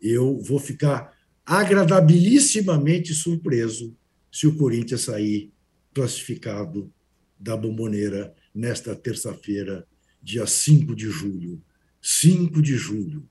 Eu 0.00 0.38
vou 0.40 0.58
ficar 0.58 1.16
agradabilíssimamente 1.46 3.14
surpreso 3.14 3.96
se 4.30 4.46
o 4.46 4.56
Corinthians 4.56 5.02
sair 5.02 5.52
classificado 5.94 6.92
da 7.38 7.56
Bomboneira 7.56 8.34
nesta 8.54 8.94
terça-feira, 8.94 9.86
dia 10.22 10.46
5 10.46 10.94
de 10.94 11.08
julho. 11.10 11.60
5 12.02 12.62
de 12.62 12.76
julho, 12.76 13.28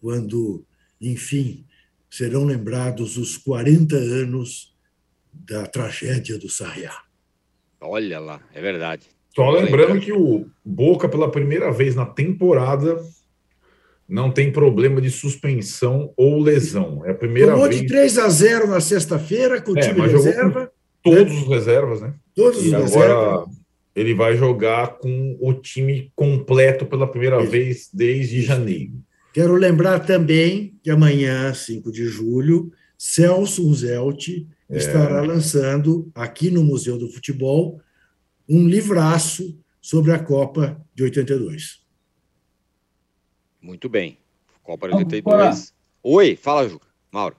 quando, 0.00 0.64
enfim, 1.00 1.64
serão 2.10 2.44
lembrados 2.44 3.16
os 3.16 3.36
40 3.36 3.94
anos 3.96 4.74
da 5.32 5.66
tragédia 5.66 6.36
do 6.38 6.48
Sarriá. 6.48 6.92
Olha 7.80 8.18
lá, 8.18 8.40
é 8.52 8.60
verdade. 8.60 9.06
Só 9.34 9.50
lembrando 9.50 10.00
que 10.00 10.12
o 10.12 10.46
Boca, 10.64 11.08
pela 11.08 11.30
primeira 11.30 11.72
vez 11.72 11.94
na 11.94 12.04
temporada, 12.04 13.00
não 14.08 14.30
tem 14.30 14.52
problema 14.52 15.00
de 15.00 15.10
suspensão 15.10 16.12
ou 16.16 16.40
lesão. 16.40 17.04
É 17.06 17.12
a 17.12 17.14
primeira 17.14 17.52
Tomou 17.52 17.68
vez. 17.68 17.80
de 17.80 17.86
3 17.86 18.18
a 18.18 18.28
0 18.28 18.66
na 18.66 18.80
sexta-feira 18.80 19.62
com 19.62 19.72
o 19.72 19.78
É, 19.78 19.80
time 19.80 20.00
reserva. 20.06 20.71
Todos 21.02 21.32
os 21.42 21.48
reservas, 21.48 22.00
né? 22.00 22.14
Todos 22.34 22.58
os 22.60 22.66
E 22.66 22.70
reservas. 22.70 22.96
agora 22.96 23.46
ele 23.94 24.14
vai 24.14 24.36
jogar 24.36 24.98
com 24.98 25.36
o 25.40 25.52
time 25.54 26.10
completo 26.16 26.86
pela 26.86 27.06
primeira 27.06 27.40
Isso. 27.42 27.50
vez 27.50 27.90
desde 27.92 28.40
janeiro. 28.42 28.92
Quero 29.34 29.54
lembrar 29.54 30.00
também 30.00 30.78
que 30.82 30.90
amanhã, 30.90 31.52
5 31.54 31.90
de 31.92 32.06
julho, 32.06 32.72
Celso 32.96 33.68
Unzelt 33.68 34.28
É. 34.70 34.76
estará 34.76 35.20
lançando 35.22 36.10
aqui 36.14 36.50
no 36.50 36.62
Museu 36.64 36.96
do 36.98 37.08
Futebol 37.08 37.80
um 38.48 38.66
livraço 38.66 39.58
sobre 39.80 40.12
a 40.12 40.18
Copa 40.18 40.80
de 40.94 41.02
82. 41.02 41.82
Muito 43.60 43.88
bem. 43.88 44.18
Copa 44.62 44.86
de 44.88 44.92
Vamos 44.92 45.06
82. 45.12 45.74
Oi, 46.02 46.36
fala, 46.36 46.68
Juca. 46.68 46.86
Mauro. 47.10 47.36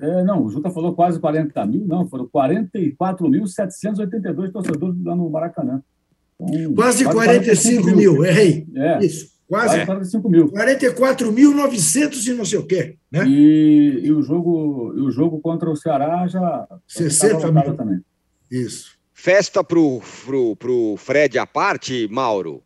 É, 0.00 0.22
não, 0.24 0.42
o 0.44 0.50
Juca 0.50 0.70
falou 0.70 0.94
quase 0.94 1.20
40 1.20 1.64
mil, 1.66 1.86
não, 1.86 2.08
foram 2.08 2.28
44.782 2.28 4.52
torcedores 4.52 4.96
lá 5.04 5.14
no 5.16 5.28
Maracanã. 5.30 5.82
Então, 6.40 6.74
Quase 6.74 7.04
45 7.04 7.86
mil, 7.96 8.24
errei. 8.24 8.66
É, 8.76 9.04
Isso, 9.04 9.32
quase 9.48 9.74
quase 9.74 9.86
45 9.86 10.28
mil. 10.30 10.48
44.900 10.52 12.26
e 12.26 12.34
não 12.34 12.44
sei 12.44 12.58
o 12.58 12.66
quê. 12.66 12.96
Né? 13.10 13.26
E, 13.26 14.00
e 14.04 14.12
o 14.12 14.22
jogo, 14.22 14.92
e 14.96 15.00
o 15.00 15.10
jogo 15.10 15.40
contra 15.40 15.68
o 15.70 15.76
Ceará 15.76 16.26
já 16.28 16.66
60 16.86 17.26
estava 17.34 17.48
lotado 17.48 17.66
mil. 17.68 17.76
também. 17.76 18.00
Isso. 18.50 18.96
Festa 19.12 19.64
pro, 19.64 20.00
pro, 20.24 20.54
pro 20.56 20.94
Fred 20.96 21.38
à 21.38 21.46
parte, 21.46 22.06
Mauro. 22.10 22.62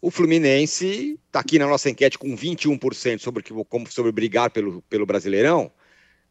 O 0.00 0.10
Fluminense 0.10 1.18
está 1.26 1.40
aqui 1.40 1.58
na 1.58 1.66
nossa 1.66 1.90
enquete 1.90 2.16
com 2.18 2.36
21% 2.36 3.18
sobre, 3.18 3.42
que- 3.42 3.52
como 3.68 3.90
sobre 3.90 4.12
brigar 4.12 4.50
pelo, 4.50 4.82
pelo 4.82 5.04
Brasileirão, 5.04 5.70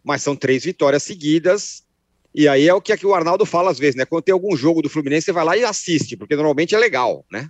mas 0.06 0.22
são 0.22 0.36
três 0.36 0.64
vitórias 0.64 1.02
seguidas. 1.02 1.84
E 2.34 2.48
aí 2.48 2.68
é 2.68 2.74
o 2.74 2.82
que 2.82 2.94
aqui 2.94 3.08
o 3.08 3.16
Arnaldo 3.16 3.46
fala 3.46 3.72
às 3.72 3.80
vezes, 3.80 3.96
né? 3.96 4.06
Quando 4.06 4.24
tem 4.24 4.34
algum 4.34 4.56
jogo 4.56 4.82
do 4.82 4.90
Fluminense, 4.90 5.26
você 5.26 5.32
vai 5.32 5.44
lá 5.44 5.58
e 5.58 5.64
assiste, 5.64 6.16
porque 6.16 6.36
normalmente 6.36 6.76
é 6.76 6.78
legal, 6.78 7.26
né? 7.32 7.50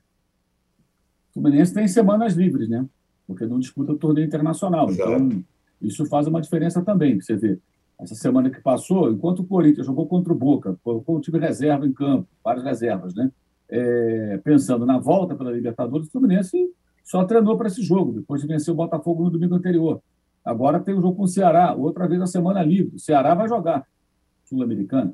O 1.32 1.42
Fluminense 1.42 1.74
tem 1.74 1.88
semanas 1.88 2.34
livres, 2.34 2.70
né? 2.70 2.86
Porque 3.28 3.46
não 3.46 3.60
disputa 3.60 3.92
o 3.92 3.98
torneio 3.98 4.26
internacional. 4.26 4.90
Então, 4.90 5.44
isso 5.82 6.06
faz 6.06 6.28
uma 6.28 6.40
diferença 6.40 6.82
também. 6.82 7.20
Você 7.20 7.36
vê, 7.36 7.60
essa 8.00 8.16
semana 8.16 8.50
que 8.50 8.62
passou, 8.62 9.12
enquanto 9.12 9.40
o 9.40 9.46
Corinthians 9.46 9.86
jogou 9.86 10.08
contra 10.08 10.32
o 10.32 10.36
Boca, 10.36 10.78
colocou 10.84 11.18
o 11.18 11.22
time 11.22 11.40
reserva 11.40 11.86
em 11.86 11.92
campo, 11.92 12.28
várias 12.44 12.64
reservas, 12.64 13.14
né? 13.14 13.32
É, 13.68 14.40
pensando 14.44 14.86
na 14.86 15.00
volta 15.00 15.36
pela 15.36 15.52
Libertadores, 15.52 16.08
o 16.08 16.12
Fluminense 16.12 16.72
só 17.04 17.26
treinou 17.26 17.58
para 17.58 17.68
esse 17.68 17.82
jogo, 17.82 18.14
depois 18.14 18.42
de 18.42 18.48
vencer 18.48 18.72
o 18.72 18.78
Botafogo 18.78 19.24
no 19.24 19.32
domingo 19.32 19.56
anterior. 19.56 20.02
Agora 20.46 20.80
tem 20.80 20.94
o 20.94 21.02
jogo 21.02 21.16
com 21.16 21.24
o 21.24 21.28
Ceará, 21.28 21.74
outra 21.74 22.08
vez 22.08 22.22
a 22.22 22.28
semana 22.28 22.62
livre. 22.62 22.96
O 22.96 23.00
Ceará 23.00 23.34
vai 23.34 23.50
jogar 23.50 23.86
Sul-Americana. 24.46 25.14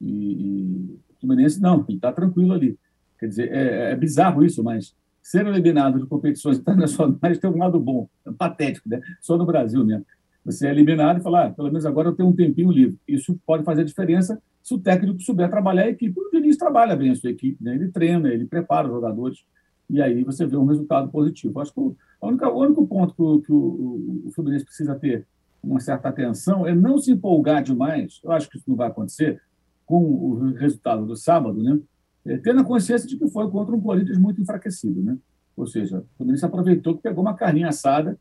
E, 0.00 0.08
e 0.08 0.98
o 1.10 1.20
Fluminense 1.20 1.60
não, 1.60 1.84
ele 1.88 1.98
está 1.98 2.12
tranquilo 2.12 2.52
ali. 2.52 2.76
Quer 3.18 3.28
dizer, 3.28 3.52
é, 3.52 3.92
é 3.92 3.96
bizarro 3.96 4.44
isso, 4.44 4.64
mas 4.64 4.94
ser 5.22 5.46
eliminado 5.46 6.00
de 6.00 6.06
competições 6.06 6.58
internacionais 6.60 7.38
tem 7.38 7.48
um 7.48 7.58
lado 7.58 7.78
bom, 7.78 8.08
é 8.26 8.32
patético, 8.32 8.88
né? 8.88 9.00
Só 9.20 9.36
no 9.38 9.46
Brasil 9.46 9.84
mesmo. 9.84 10.04
Você 10.44 10.66
é 10.66 10.70
eliminado 10.70 11.20
e 11.20 11.22
fala, 11.22 11.46
ah, 11.46 11.50
pelo 11.50 11.68
menos 11.68 11.86
agora 11.86 12.08
eu 12.08 12.16
tenho 12.16 12.28
um 12.28 12.34
tempinho 12.34 12.72
livre. 12.72 12.98
Isso 13.06 13.38
pode 13.46 13.62
fazer 13.62 13.84
diferença 13.84 14.42
se 14.60 14.74
o 14.74 14.78
técnico 14.78 15.22
souber 15.22 15.48
trabalhar 15.48 15.84
a 15.84 15.88
equipe. 15.88 16.18
O 16.18 16.30
Diniz 16.30 16.56
trabalha 16.56 16.96
bem 16.96 17.10
a 17.10 17.14
sua 17.14 17.30
equipe, 17.30 17.62
né? 17.62 17.76
ele 17.76 17.88
treina, 17.88 18.28
ele 18.28 18.44
prepara 18.44 18.88
os 18.88 18.92
jogadores, 18.92 19.44
e 19.92 20.00
aí 20.00 20.24
você 20.24 20.46
vê 20.46 20.56
um 20.56 20.64
resultado 20.64 21.10
positivo. 21.10 21.60
Acho 21.60 21.72
que 21.74 21.80
o, 21.80 21.94
o 22.18 22.26
único 22.58 22.86
ponto 22.86 23.14
que, 23.14 23.22
o, 23.22 23.40
que 23.42 23.52
o, 23.52 24.24
o 24.26 24.30
Fluminense 24.34 24.64
precisa 24.64 24.94
ter 24.94 25.26
uma 25.62 25.78
certa 25.78 26.08
atenção 26.08 26.66
é 26.66 26.74
não 26.74 26.96
se 26.96 27.12
empolgar 27.12 27.62
demais, 27.62 28.20
eu 28.24 28.32
acho 28.32 28.48
que 28.48 28.56
isso 28.56 28.68
não 28.68 28.74
vai 28.74 28.88
acontecer, 28.88 29.40
com 29.84 30.02
o 30.02 30.52
resultado 30.54 31.04
do 31.04 31.14
sábado, 31.14 31.62
né? 31.62 31.78
É, 32.24 32.38
tendo 32.38 32.60
a 32.60 32.64
consciência 32.64 33.06
de 33.06 33.16
que 33.18 33.28
foi 33.28 33.50
contra 33.50 33.74
um 33.74 33.80
Corinthians 33.80 34.16
muito 34.16 34.40
enfraquecido, 34.40 35.02
né? 35.02 35.18
Ou 35.54 35.66
seja, 35.66 35.98
o 35.98 36.16
Fluminense 36.16 36.44
aproveitou 36.44 36.96
que 36.96 37.02
pegou 37.02 37.22
uma 37.22 37.34
carninha 37.34 37.68
assada 37.68 38.18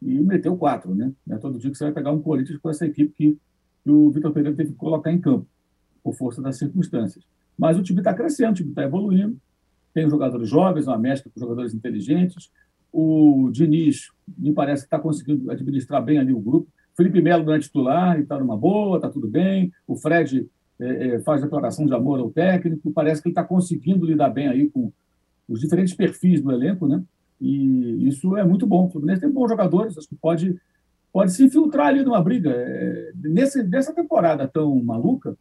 e 0.00 0.20
meteu 0.20 0.56
quatro, 0.56 0.94
né? 0.94 1.12
É 1.28 1.36
todo 1.38 1.58
dia 1.58 1.70
que 1.70 1.76
você 1.76 1.84
vai 1.84 1.92
pegar 1.92 2.12
um 2.12 2.22
Corinthians 2.22 2.58
com 2.58 2.70
essa 2.70 2.86
equipe 2.86 3.12
que, 3.12 3.38
que 3.82 3.90
o 3.90 4.10
Vitor 4.10 4.32
Pereira 4.32 4.56
teve 4.56 4.70
que 4.70 4.76
colocar 4.76 5.10
em 5.10 5.20
campo, 5.20 5.46
por 6.04 6.14
força 6.14 6.40
das 6.40 6.56
circunstâncias. 6.56 7.24
Mas 7.58 7.76
o 7.76 7.82
time 7.82 8.00
está 8.00 8.14
crescendo, 8.14 8.52
o 8.52 8.54
time 8.54 8.70
está 8.70 8.84
evoluindo, 8.84 9.36
tem 9.92 10.08
jogadores 10.08 10.48
jovens, 10.48 10.86
uma 10.86 10.98
mescla 10.98 11.30
com 11.32 11.40
jogadores 11.40 11.74
inteligentes, 11.74 12.50
O 12.92 13.50
Diniz, 13.52 14.10
me 14.36 14.52
parece 14.52 14.82
que 14.82 14.86
está 14.86 14.98
conseguindo 14.98 15.50
administrar 15.50 16.02
bem 16.02 16.18
ali 16.18 16.32
o 16.32 16.40
grupo. 16.40 16.68
Felipe 16.96 17.22
Melo 17.22 17.44
não 17.44 17.54
é 17.54 17.58
titular 17.58 18.18
e 18.18 18.22
está 18.22 18.38
numa 18.38 18.56
boa, 18.56 18.96
está 18.96 19.08
tudo 19.08 19.28
bem. 19.28 19.72
O 19.86 19.96
Fred 19.96 20.48
é, 20.80 21.06
é, 21.06 21.20
faz 21.20 21.40
declaração 21.42 21.86
de 21.86 21.94
amor 21.94 22.18
ao 22.18 22.30
técnico. 22.30 22.90
Parece 22.92 23.22
que 23.22 23.28
ele 23.28 23.32
está 23.32 23.44
conseguindo 23.44 24.04
lidar 24.04 24.30
bem 24.30 24.48
aí 24.48 24.68
com 24.68 24.92
os 25.48 25.60
diferentes 25.60 25.94
perfis 25.94 26.40
do 26.42 26.50
elenco, 26.50 26.86
né? 26.86 27.02
E 27.40 28.08
isso 28.08 28.36
é 28.36 28.44
muito 28.44 28.66
bom. 28.66 28.86
O 28.86 28.90
Fluminense 28.90 29.20
tem 29.20 29.30
bons 29.30 29.48
jogadores, 29.48 29.96
acho 29.96 30.08
que 30.08 30.14
pode, 30.14 30.56
pode 31.12 31.32
se 31.32 31.44
infiltrar 31.44 31.88
ali 31.88 32.02
numa 32.02 32.22
briga. 32.22 32.50
É, 32.50 33.12
nesse, 33.14 33.62
nessa 33.62 33.94
temporada 33.94 34.46
tão 34.46 34.74
maluca, 34.82 35.36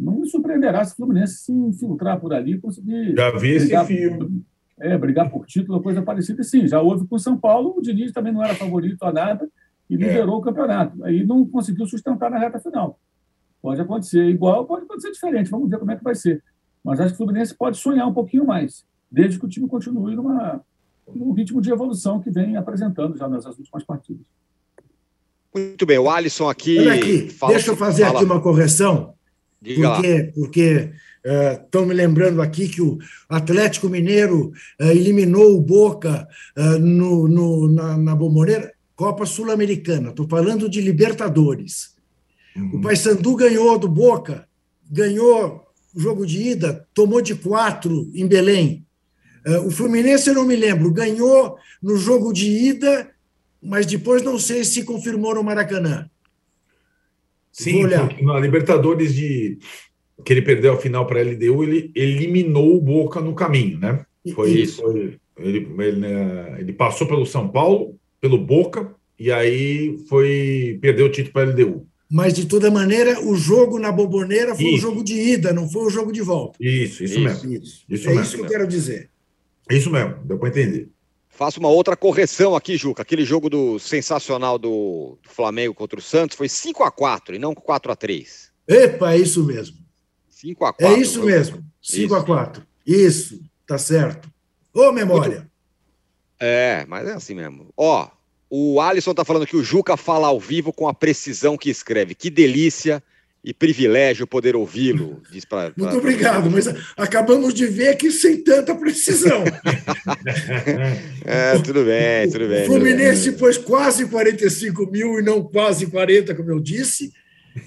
não 0.00 0.20
me 0.20 0.28
surpreenderá 0.28 0.84
se 0.84 0.92
o 0.92 0.96
Fluminense 0.96 1.44
se 1.44 1.52
infiltrar 1.52 2.20
por 2.20 2.32
ali 2.32 2.54
e 2.54 2.60
conseguir. 2.60 3.14
Já 3.16 3.30
vi 3.30 3.50
esse 3.50 3.84
filme. 3.84 4.44
É, 4.80 4.98
brigar 4.98 5.30
por 5.30 5.46
título, 5.46 5.80
coisa 5.80 6.02
parecida. 6.02 6.42
Sim, 6.42 6.66
já 6.66 6.80
houve 6.80 7.06
com 7.06 7.14
o 7.14 7.18
São 7.18 7.38
Paulo, 7.38 7.74
o 7.76 7.82
Diniz 7.82 8.10
também 8.10 8.32
não 8.32 8.42
era 8.42 8.54
favorito 8.54 9.02
a 9.04 9.12
nada 9.12 9.48
e 9.88 9.96
liderou 9.96 10.36
é. 10.36 10.38
o 10.38 10.40
campeonato. 10.40 11.04
Aí 11.04 11.24
não 11.24 11.46
conseguiu 11.46 11.86
sustentar 11.86 12.30
na 12.30 12.38
reta 12.38 12.58
final. 12.58 12.98
Pode 13.60 13.80
acontecer 13.80 14.24
igual, 14.28 14.66
pode 14.66 14.84
acontecer 14.84 15.12
diferente. 15.12 15.50
Vamos 15.50 15.70
ver 15.70 15.78
como 15.78 15.92
é 15.92 15.96
que 15.96 16.02
vai 16.02 16.16
ser. 16.16 16.42
Mas 16.82 16.98
acho 16.98 17.10
que 17.10 17.14
o 17.14 17.18
Fluminense 17.18 17.54
pode 17.54 17.76
sonhar 17.76 18.08
um 18.08 18.12
pouquinho 18.12 18.44
mais, 18.44 18.84
desde 19.08 19.38
que 19.38 19.44
o 19.44 19.48
time 19.48 19.68
continue 19.68 20.16
numa, 20.16 20.60
num 21.14 21.32
ritmo 21.32 21.60
de 21.60 21.70
evolução 21.70 22.20
que 22.20 22.30
vem 22.30 22.56
apresentando 22.56 23.16
já 23.16 23.28
nas 23.28 23.46
últimas 23.46 23.84
partidas. 23.84 24.26
Muito 25.54 25.86
bem, 25.86 25.98
o 25.98 26.10
Alisson 26.10 26.48
aqui. 26.48 26.88
Aqui, 26.88 27.28
fala, 27.28 27.52
deixa 27.52 27.70
eu 27.70 27.76
fazer 27.76 28.04
fala. 28.04 28.18
aqui 28.18 28.24
uma 28.24 28.40
correção. 28.40 29.14
Diga 29.62 29.94
porque, 29.94 30.12
lá. 30.12 30.32
porque 30.34 30.92
Estão 31.24 31.84
uh, 31.84 31.86
me 31.86 31.94
lembrando 31.94 32.42
aqui 32.42 32.68
que 32.68 32.82
o 32.82 32.98
Atlético 33.28 33.88
Mineiro 33.88 34.52
uh, 34.80 34.86
eliminou 34.86 35.56
o 35.56 35.60
Boca 35.60 36.26
uh, 36.58 36.78
no, 36.80 37.28
no, 37.28 37.68
na, 37.68 37.96
na 37.96 38.16
Bomboneira, 38.16 38.72
Copa 38.96 39.24
Sul-Americana. 39.24 40.08
Estou 40.10 40.26
falando 40.28 40.68
de 40.68 40.80
Libertadores. 40.80 41.94
Uhum. 42.56 42.72
O 42.74 42.80
Paysandu 42.80 43.36
ganhou 43.36 43.78
do 43.78 43.88
Boca, 43.88 44.48
ganhou 44.90 45.64
o 45.94 46.00
jogo 46.00 46.26
de 46.26 46.42
ida, 46.42 46.86
tomou 46.92 47.22
de 47.22 47.36
quatro 47.36 48.10
em 48.14 48.26
Belém. 48.26 48.84
o 49.64 49.70
Fluminense, 49.70 50.28
eu 50.28 50.34
não 50.34 50.46
me 50.46 50.56
lembro, 50.56 50.92
ganhou 50.92 51.56
no 51.82 51.96
jogo 51.96 52.32
de 52.32 52.48
ida, 52.48 53.10
mas 53.62 53.86
depois 53.86 54.22
não 54.22 54.38
sei 54.38 54.64
se 54.64 54.84
confirmou 54.84 55.34
no 55.34 55.44
Maracanã. 55.44 56.10
Sim, 57.52 57.82
na 58.22 58.40
Libertadores 58.40 59.14
de 59.14 59.58
que 60.24 60.32
ele 60.32 60.42
perdeu 60.42 60.72
a 60.72 60.76
final 60.76 61.06
para 61.06 61.20
a 61.20 61.22
LDU, 61.22 61.64
ele 61.64 61.90
eliminou 61.94 62.76
o 62.76 62.80
Boca 62.80 63.20
no 63.20 63.34
caminho, 63.34 63.78
né? 63.78 64.04
Foi 64.34 64.50
isso. 64.50 64.80
Foi, 64.80 65.18
ele, 65.38 65.68
ele, 65.78 65.98
né, 65.98 66.56
ele, 66.58 66.72
passou 66.72 67.06
pelo 67.06 67.26
São 67.26 67.48
Paulo, 67.48 67.96
pelo 68.20 68.38
Boca, 68.38 68.94
e 69.18 69.32
aí 69.32 69.98
foi 70.08 70.78
perdeu 70.80 71.06
o 71.06 71.10
título 71.10 71.32
para 71.32 71.50
a 71.50 71.52
LDU. 71.52 71.86
Mas, 72.10 72.34
de 72.34 72.46
toda 72.46 72.70
maneira, 72.70 73.20
o 73.22 73.34
jogo 73.34 73.78
na 73.78 73.90
Boboneira 73.90 74.54
foi 74.54 74.66
o 74.66 74.74
um 74.74 74.78
jogo 74.78 75.02
de 75.02 75.14
ida, 75.14 75.52
não 75.52 75.68
foi 75.68 75.84
o 75.84 75.86
um 75.86 75.90
jogo 75.90 76.12
de 76.12 76.20
volta. 76.20 76.58
Isso, 76.60 77.02
isso, 77.02 77.14
isso 77.14 77.20
mesmo. 77.20 77.52
Isso, 77.52 77.84
isso 77.88 78.06
é 78.06 78.10
mesmo. 78.10 78.22
isso 78.22 78.36
que 78.36 78.42
eu 78.42 78.48
quero 78.48 78.68
dizer. 78.68 79.08
Isso 79.70 79.90
mesmo, 79.90 80.16
deu 80.24 80.38
para 80.38 80.50
entender. 80.50 80.90
Faço 81.42 81.58
uma 81.58 81.70
outra 81.70 81.96
correção 81.96 82.54
aqui, 82.54 82.76
Juca. 82.76 83.02
Aquele 83.02 83.24
jogo 83.24 83.50
do 83.50 83.76
sensacional 83.76 84.56
do 84.56 85.18
Flamengo 85.24 85.74
contra 85.74 85.98
o 85.98 86.00
Santos 86.02 86.36
foi 86.36 86.48
5 86.48 86.84
a 86.84 86.90
4 86.92 87.34
e 87.34 87.38
não 87.40 87.52
4 87.52 87.90
a 87.90 87.96
3 87.96 88.52
Epa, 88.68 89.12
é 89.12 89.18
isso 89.18 89.42
mesmo. 89.42 89.76
5 90.28 90.64
a 90.64 90.72
4 90.72 90.94
É 90.94 91.00
isso 91.00 91.24
mesmo, 91.24 91.64
5 91.82 92.14
a 92.14 92.22
4 92.22 92.62
Isso, 92.86 93.40
tá 93.66 93.76
certo. 93.76 94.30
Ô, 94.72 94.92
memória. 94.92 95.38
Muito... 95.38 95.50
É, 96.38 96.86
mas 96.86 97.08
é 97.08 97.14
assim 97.14 97.34
mesmo. 97.34 97.70
Ó, 97.76 98.08
o 98.48 98.80
Alisson 98.80 99.12
tá 99.12 99.24
falando 99.24 99.44
que 99.44 99.56
o 99.56 99.64
Juca 99.64 99.96
fala 99.96 100.28
ao 100.28 100.38
vivo 100.38 100.72
com 100.72 100.86
a 100.86 100.94
precisão 100.94 101.58
que 101.58 101.70
escreve. 101.70 102.14
Que 102.14 102.30
delícia 102.30 103.02
e 103.44 103.52
privilégio 103.52 104.26
poder 104.26 104.54
ouvi-lo. 104.54 105.20
Diz 105.30 105.44
pra, 105.44 105.70
pra, 105.70 105.84
Muito 105.84 105.98
obrigado, 105.98 106.48
mas 106.48 106.66
acabamos 106.96 107.52
de 107.52 107.66
ver 107.66 107.96
que 107.96 108.10
sem 108.10 108.42
tanta 108.42 108.74
precisão. 108.74 109.42
é, 111.24 111.58
tudo 111.58 111.84
bem, 111.84 112.30
tudo 112.30 112.48
bem. 112.48 112.62
O 112.62 112.66
Fluminense 112.66 113.30
bem. 113.30 113.38
pôs 113.38 113.58
quase 113.58 114.06
45 114.06 114.86
mil 114.90 115.18
e 115.18 115.22
não 115.22 115.42
quase 115.42 115.86
40, 115.86 116.34
como 116.36 116.50
eu 116.50 116.60
disse. 116.60 117.12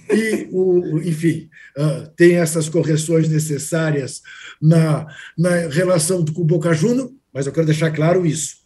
E, 0.09 0.47
o, 0.51 0.99
enfim, 0.99 1.49
uh, 1.78 2.07
tem 2.15 2.38
essas 2.38 2.69
correções 2.69 3.28
necessárias 3.28 4.21
na, 4.61 5.05
na 5.38 5.67
relação 5.67 6.23
com 6.26 6.41
o 6.41 6.45
Boca 6.45 6.73
Juniors, 6.73 7.11
mas 7.34 7.45
eu 7.45 7.51
quero 7.51 7.67
deixar 7.67 7.91
claro 7.91 8.26
isso. 8.26 8.63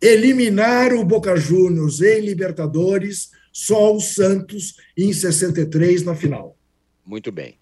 Eliminar 0.00 0.92
o 0.92 1.04
Boca 1.04 1.34
Juniors 1.36 2.02
em 2.02 2.20
Libertadores, 2.20 3.30
só 3.56 3.94
o 3.96 4.00
Santos 4.02 4.74
em 4.94 5.14
63 5.14 6.04
na 6.04 6.14
final. 6.14 6.58
Muito 7.06 7.32
bem. 7.32 7.58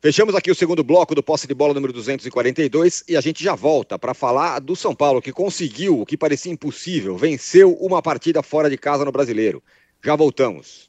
Fechamos 0.00 0.36
aqui 0.36 0.52
o 0.52 0.54
segundo 0.54 0.84
bloco 0.84 1.16
do 1.16 1.22
posse 1.22 1.48
de 1.48 1.54
bola 1.54 1.74
número 1.74 1.92
242 1.92 3.02
e 3.08 3.16
a 3.16 3.20
gente 3.20 3.42
já 3.42 3.56
volta 3.56 3.98
para 3.98 4.14
falar 4.14 4.60
do 4.60 4.76
São 4.76 4.94
Paulo, 4.94 5.20
que 5.20 5.32
conseguiu 5.32 6.00
o 6.00 6.06
que 6.06 6.16
parecia 6.16 6.52
impossível, 6.52 7.16
venceu 7.16 7.74
uma 7.80 8.00
partida 8.00 8.40
fora 8.40 8.70
de 8.70 8.78
casa 8.78 9.04
no 9.04 9.10
Brasileiro. 9.10 9.60
Já 10.02 10.14
voltamos. 10.14 10.88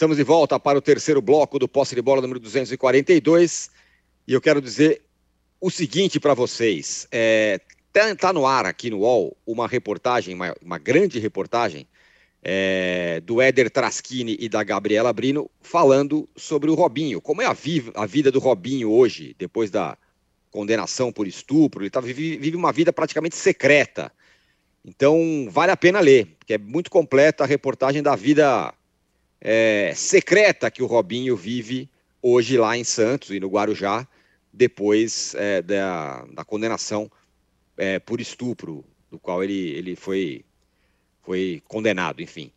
Estamos 0.00 0.16
de 0.16 0.24
volta 0.24 0.58
para 0.58 0.78
o 0.78 0.80
terceiro 0.80 1.20
bloco 1.20 1.58
do 1.58 1.68
posse 1.68 1.94
de 1.94 2.00
bola 2.00 2.22
número 2.22 2.40
242 2.40 3.70
e 4.26 4.32
eu 4.32 4.40
quero 4.40 4.58
dizer 4.58 5.02
o 5.60 5.70
seguinte 5.70 6.18
para 6.18 6.32
vocês. 6.32 7.06
É, 7.12 7.60
tá, 7.92 8.16
tá, 8.16 8.32
no 8.32 8.46
ar 8.46 8.64
aqui 8.64 8.88
no 8.88 9.00
UOL 9.00 9.36
uma 9.46 9.68
reportagem, 9.68 10.34
uma, 10.34 10.54
uma 10.64 10.78
grande 10.78 11.18
reportagem 11.18 11.86
é, 12.42 13.20
do 13.26 13.42
Éder 13.42 13.68
Traschini 13.68 14.38
e 14.40 14.48
da 14.48 14.64
Gabriela 14.64 15.12
Brino 15.12 15.50
falando 15.60 16.26
sobre 16.34 16.70
o 16.70 16.74
Robinho. 16.74 17.20
Como 17.20 17.42
é 17.42 17.44
a, 17.44 17.52
vi 17.52 17.92
a 17.94 18.06
vida 18.06 18.32
do 18.32 18.38
Robinho 18.38 18.90
hoje, 18.90 19.36
depois 19.38 19.70
da 19.70 19.98
condenação 20.50 21.12
por 21.12 21.28
estupro? 21.28 21.82
Ele 21.82 21.90
tá, 21.90 22.00
vive, 22.00 22.38
vive 22.38 22.56
uma 22.56 22.72
vida 22.72 22.90
praticamente 22.90 23.36
secreta. 23.36 24.10
Então, 24.82 25.46
vale 25.50 25.72
a 25.72 25.76
pena 25.76 26.00
ler, 26.00 26.36
porque 26.38 26.54
é 26.54 26.58
muito 26.58 26.90
completa 26.90 27.44
a 27.44 27.46
reportagem 27.46 28.02
da 28.02 28.16
vida 28.16 28.72
é, 29.40 29.92
secreta 29.94 30.70
que 30.70 30.82
o 30.82 30.86
Robinho 30.86 31.36
vive 31.36 31.88
hoje 32.22 32.58
lá 32.58 32.76
em 32.76 32.84
Santos 32.84 33.30
e 33.30 33.40
no 33.40 33.48
Guarujá, 33.48 34.06
depois 34.52 35.34
é, 35.36 35.62
da, 35.62 36.24
da, 36.32 36.44
condenação 36.44 37.10
é, 37.76 37.98
por 37.98 38.20
estupro, 38.20 38.84
do 39.10 39.18
qual 39.18 39.42
ele, 39.42 39.70
ele 39.70 39.96
foi, 39.96 40.44
foi 41.22 41.62
condenado, 41.66 42.20
enfim. 42.20 42.52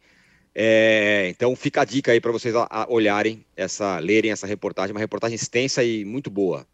É, 0.55 1.27
então 1.29 1.55
fica 1.55 1.81
a 1.81 1.85
dica 1.85 2.11
aí 2.11 2.21
para 2.21 2.31
vocês 2.31 2.55
a, 2.55 2.67
a 2.69 2.85
olharem 2.89 3.43
essa, 3.55 3.99
lerem 3.99 4.31
essa 4.31 4.45
reportagem, 4.45 4.93
uma 4.93 4.99
reportagem 4.99 5.35
extensa 5.35 5.83
e 5.83 6.03
muito 6.03 6.29
boa. 6.29 6.67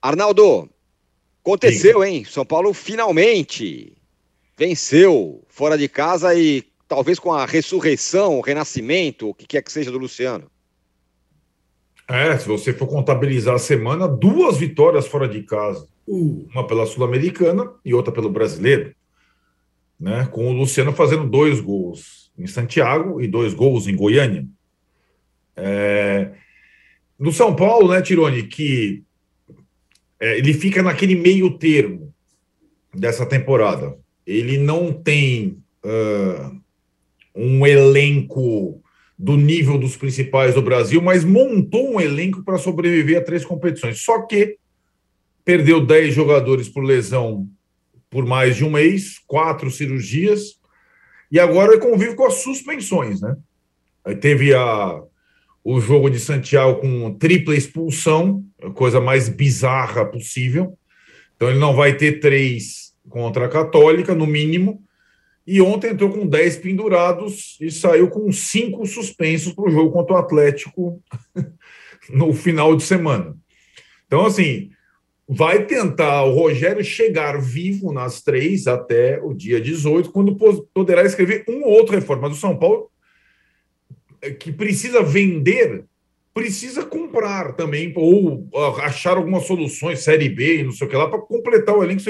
Arnaldo, 0.00 0.68
aconteceu, 1.40 2.04
hein? 2.04 2.24
São 2.24 2.44
Paulo 2.44 2.74
finalmente 2.74 3.96
venceu 4.56 5.42
fora 5.48 5.78
de 5.78 5.88
casa 5.88 6.34
e 6.34 6.64
talvez 6.92 7.18
com 7.18 7.32
a 7.32 7.46
ressurreição, 7.46 8.36
o 8.36 8.42
renascimento, 8.42 9.30
o 9.30 9.34
que 9.34 9.46
quer 9.46 9.62
que 9.62 9.72
seja 9.72 9.90
do 9.90 9.96
Luciano. 9.96 10.50
É, 12.06 12.36
se 12.36 12.46
você 12.46 12.70
for 12.74 12.86
contabilizar 12.86 13.54
a 13.54 13.58
semana, 13.58 14.06
duas 14.06 14.58
vitórias 14.58 15.06
fora 15.06 15.26
de 15.26 15.42
casa. 15.42 15.88
Uma 16.06 16.66
pela 16.66 16.84
Sul-Americana 16.84 17.72
e 17.82 17.94
outra 17.94 18.12
pelo 18.12 18.28
Brasileiro. 18.28 18.94
Né? 19.98 20.28
Com 20.30 20.48
o 20.48 20.52
Luciano 20.52 20.92
fazendo 20.92 21.26
dois 21.26 21.60
gols 21.60 22.30
em 22.38 22.46
Santiago 22.46 23.22
e 23.22 23.26
dois 23.26 23.54
gols 23.54 23.86
em 23.86 23.96
Goiânia. 23.96 24.46
É... 25.56 26.30
No 27.18 27.32
São 27.32 27.56
Paulo, 27.56 27.88
né, 27.88 28.02
Tirone, 28.02 28.42
que 28.42 29.02
é, 30.20 30.36
ele 30.36 30.52
fica 30.52 30.82
naquele 30.82 31.14
meio 31.14 31.56
termo 31.56 32.12
dessa 32.94 33.24
temporada. 33.24 33.96
Ele 34.26 34.58
não 34.58 34.92
tem 34.92 35.56
uh, 35.82 36.61
um 37.34 37.66
elenco 37.66 38.82
do 39.18 39.36
nível 39.36 39.78
dos 39.78 39.96
principais 39.96 40.54
do 40.54 40.62
Brasil, 40.62 41.00
mas 41.00 41.24
montou 41.24 41.94
um 41.94 42.00
elenco 42.00 42.42
para 42.42 42.58
sobreviver 42.58 43.18
a 43.18 43.24
três 43.24 43.44
competições. 43.44 44.02
Só 44.02 44.22
que 44.22 44.56
perdeu 45.44 45.84
10 45.84 46.14
jogadores 46.14 46.68
por 46.68 46.82
lesão 46.82 47.48
por 48.10 48.26
mais 48.26 48.56
de 48.56 48.64
um 48.64 48.70
mês, 48.70 49.18
quatro 49.26 49.70
cirurgias, 49.70 50.60
e 51.30 51.40
agora 51.40 51.78
convive 51.78 52.14
com 52.14 52.26
as 52.26 52.34
suspensões, 52.34 53.22
né? 53.22 53.36
Aí 54.04 54.14
teve 54.14 54.52
a, 54.54 55.00
o 55.64 55.80
jogo 55.80 56.10
de 56.10 56.20
Santiago 56.20 56.80
com 56.80 57.14
tripla 57.14 57.56
expulsão, 57.56 58.44
a 58.62 58.68
coisa 58.70 59.00
mais 59.00 59.30
bizarra 59.30 60.04
possível. 60.04 60.76
Então 61.34 61.48
ele 61.48 61.58
não 61.58 61.74
vai 61.74 61.96
ter 61.96 62.20
três 62.20 62.92
contra 63.08 63.46
a 63.46 63.48
Católica, 63.48 64.14
no 64.14 64.26
mínimo. 64.26 64.82
E 65.46 65.60
ontem 65.60 65.90
entrou 65.90 66.10
com 66.10 66.26
10 66.26 66.58
pendurados 66.58 67.58
e 67.60 67.70
saiu 67.70 68.08
com 68.08 68.30
cinco 68.30 68.86
suspensos 68.86 69.52
para 69.52 69.64
o 69.64 69.70
jogo 69.70 69.90
contra 69.90 70.14
o 70.14 70.18
Atlético 70.18 71.02
no 72.10 72.32
final 72.32 72.76
de 72.76 72.84
semana. 72.84 73.36
Então, 74.06 74.24
assim, 74.24 74.70
vai 75.28 75.64
tentar 75.64 76.24
o 76.24 76.34
Rogério 76.34 76.84
chegar 76.84 77.40
vivo 77.40 77.92
nas 77.92 78.22
três 78.22 78.66
até 78.66 79.20
o 79.20 79.34
dia 79.34 79.60
18, 79.60 80.12
quando 80.12 80.36
poderá 80.72 81.02
escrever 81.02 81.44
um 81.48 81.64
ou 81.64 81.70
outro 81.70 81.94
reforma. 81.94 82.28
Mas 82.28 82.36
o 82.36 82.40
São 82.40 82.56
Paulo, 82.56 82.90
é, 84.20 84.30
que 84.30 84.52
precisa 84.52 85.02
vender, 85.02 85.84
precisa 86.32 86.84
comprar 86.84 87.54
também, 87.54 87.92
ou 87.96 88.48
achar 88.82 89.16
algumas 89.16 89.44
soluções, 89.44 90.00
Série 90.00 90.28
B 90.28 90.62
não 90.62 90.72
sei 90.72 90.86
o 90.86 90.90
que 90.90 90.96
lá, 90.96 91.08
para 91.08 91.20
completar 91.20 91.76
o 91.76 91.82
elenco. 91.82 92.02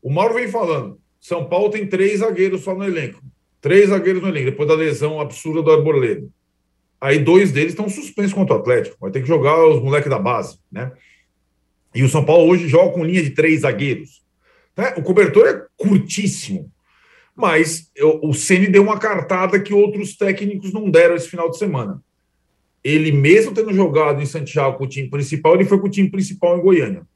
O 0.00 0.10
Mauro 0.10 0.34
vem 0.34 0.48
falando. 0.48 1.01
São 1.22 1.48
Paulo 1.48 1.70
tem 1.70 1.86
três 1.86 2.18
zagueiros 2.18 2.62
só 2.62 2.74
no 2.74 2.82
elenco. 2.82 3.22
Três 3.60 3.90
zagueiros 3.90 4.20
no 4.20 4.28
elenco, 4.28 4.50
depois 4.50 4.68
da 4.68 4.74
lesão 4.74 5.20
absurda 5.20 5.62
do 5.62 5.70
Arboleda. 5.70 6.26
Aí 7.00 7.20
dois 7.20 7.52
deles 7.52 7.72
estão 7.72 7.88
suspensos 7.88 8.32
contra 8.32 8.56
o 8.56 8.58
Atlético. 8.58 8.96
Vai 9.00 9.12
ter 9.12 9.20
que 9.20 9.28
jogar 9.28 9.64
os 9.68 9.80
moleques 9.80 10.10
da 10.10 10.18
base, 10.18 10.58
né? 10.70 10.90
E 11.94 12.02
o 12.02 12.08
São 12.08 12.24
Paulo 12.24 12.50
hoje 12.50 12.66
joga 12.66 12.92
com 12.92 13.04
linha 13.04 13.22
de 13.22 13.30
três 13.30 13.60
zagueiros. 13.60 14.20
Né? 14.76 14.94
O 14.96 15.02
cobertor 15.02 15.46
é 15.46 15.64
curtíssimo. 15.76 16.68
Mas 17.36 17.88
eu, 17.94 18.18
o 18.20 18.34
Ceni 18.34 18.66
deu 18.66 18.82
uma 18.82 18.98
cartada 18.98 19.60
que 19.60 19.72
outros 19.72 20.16
técnicos 20.16 20.72
não 20.72 20.90
deram 20.90 21.14
esse 21.14 21.28
final 21.28 21.48
de 21.48 21.56
semana. 21.56 22.02
Ele, 22.82 23.12
mesmo 23.12 23.54
tendo 23.54 23.72
jogado 23.72 24.20
em 24.20 24.26
Santiago 24.26 24.76
com 24.76 24.84
o 24.84 24.88
time 24.88 25.08
principal, 25.08 25.54
ele 25.54 25.66
foi 25.66 25.78
com 25.78 25.86
o 25.86 25.90
time 25.90 26.10
principal 26.10 26.58
em 26.58 26.62
Goiânia. 26.62 27.06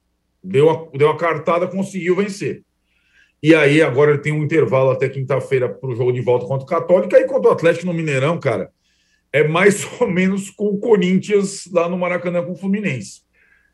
Deu 0.45 0.69
uma, 0.69 0.89
deu 0.93 1.09
uma 1.09 1.17
cartada, 1.17 1.67
conseguiu 1.67 2.15
vencer. 2.15 2.63
E 3.43 3.55
aí, 3.55 3.83
agora 3.83 4.19
tem 4.19 4.33
um 4.33 4.43
intervalo 4.43 4.91
até 4.91 5.09
quinta-feira 5.09 5.69
para 5.69 5.91
o 5.91 5.95
jogo 5.95 6.13
de 6.13 6.21
volta 6.21 6.47
contra 6.47 6.65
o 6.65 6.69
Católica. 6.69 7.19
E 7.19 7.25
contra 7.25 7.51
o 7.51 7.53
Atlético 7.53 7.87
no 7.87 7.95
Mineirão, 7.95 8.39
cara, 8.39 8.71
é 9.33 9.47
mais 9.47 9.87
ou 10.01 10.09
menos 10.09 10.51
com 10.51 10.67
o 10.67 10.79
Corinthians 10.79 11.69
lá 11.73 11.89
no 11.89 11.99
Maracanã 11.99 12.43
com 12.43 12.53
o 12.53 12.57
Fluminense. 12.57 13.21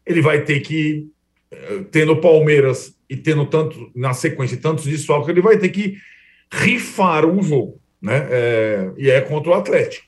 Ele 0.04 0.20
vai 0.20 0.44
ter 0.44 0.60
que, 0.60 1.06
eh, 1.50 1.84
tendo 1.90 2.20
Palmeiras 2.20 2.96
e 3.08 3.16
tendo 3.16 3.46
tanto, 3.46 3.90
na 3.94 4.12
sequência, 4.12 4.56
tantos 4.56 4.84
desfalques, 4.84 5.28
ele 5.28 5.40
vai 5.40 5.58
ter 5.58 5.68
que 5.68 5.96
rifar 6.50 7.24
um 7.24 7.42
jogo, 7.42 7.80
né? 8.00 8.26
É, 8.30 8.90
e 8.96 9.10
é 9.10 9.20
contra 9.20 9.50
o 9.50 9.54
Atlético. 9.54 10.06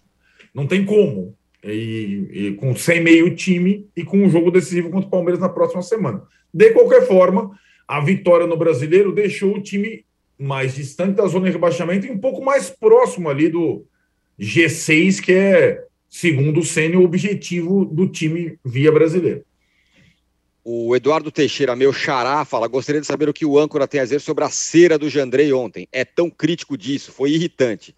Não 0.54 0.66
tem 0.66 0.84
como. 0.84 1.36
E, 1.62 2.28
e, 2.30 2.54
com 2.56 2.76
sem 2.76 3.02
meio 3.02 3.34
time 3.34 3.88
e 3.96 4.04
com 4.04 4.18
um 4.18 4.28
jogo 4.28 4.50
decisivo 4.50 4.90
contra 4.90 5.06
o 5.06 5.10
Palmeiras 5.10 5.40
na 5.40 5.48
próxima 5.48 5.82
semana. 5.82 6.22
De 6.52 6.70
qualquer 6.72 7.06
forma, 7.06 7.50
a 7.86 8.00
vitória 8.00 8.46
no 8.46 8.56
brasileiro 8.56 9.12
deixou 9.12 9.54
o 9.54 9.62
time 9.62 10.04
mais 10.38 10.74
distante 10.74 11.16
da 11.16 11.26
zona 11.26 11.46
de 11.46 11.52
rebaixamento 11.52 12.06
e 12.06 12.10
um 12.10 12.18
pouco 12.18 12.44
mais 12.44 12.70
próximo 12.70 13.28
ali 13.28 13.48
do 13.48 13.84
G6, 14.38 15.20
que 15.20 15.32
é, 15.32 15.84
segundo 16.08 16.60
o 16.60 16.64
Sênio, 16.64 17.00
o 17.00 17.04
objetivo 17.04 17.84
do 17.84 18.08
time 18.08 18.58
via 18.64 18.90
brasileiro. 18.90 19.44
O 20.64 20.96
Eduardo 20.96 21.30
Teixeira, 21.30 21.76
meu 21.76 21.92
xará, 21.92 22.42
fala: 22.44 22.66
gostaria 22.66 23.00
de 23.00 23.06
saber 23.06 23.28
o 23.28 23.34
que 23.34 23.44
o 23.44 23.58
âncora 23.58 23.86
tem 23.86 24.00
a 24.00 24.04
dizer 24.04 24.20
sobre 24.20 24.44
a 24.44 24.48
cera 24.48 24.98
do 24.98 25.10
Jandrei 25.10 25.52
ontem. 25.52 25.86
É 25.92 26.06
tão 26.06 26.30
crítico 26.30 26.76
disso, 26.76 27.12
foi 27.12 27.32
irritante. 27.32 27.94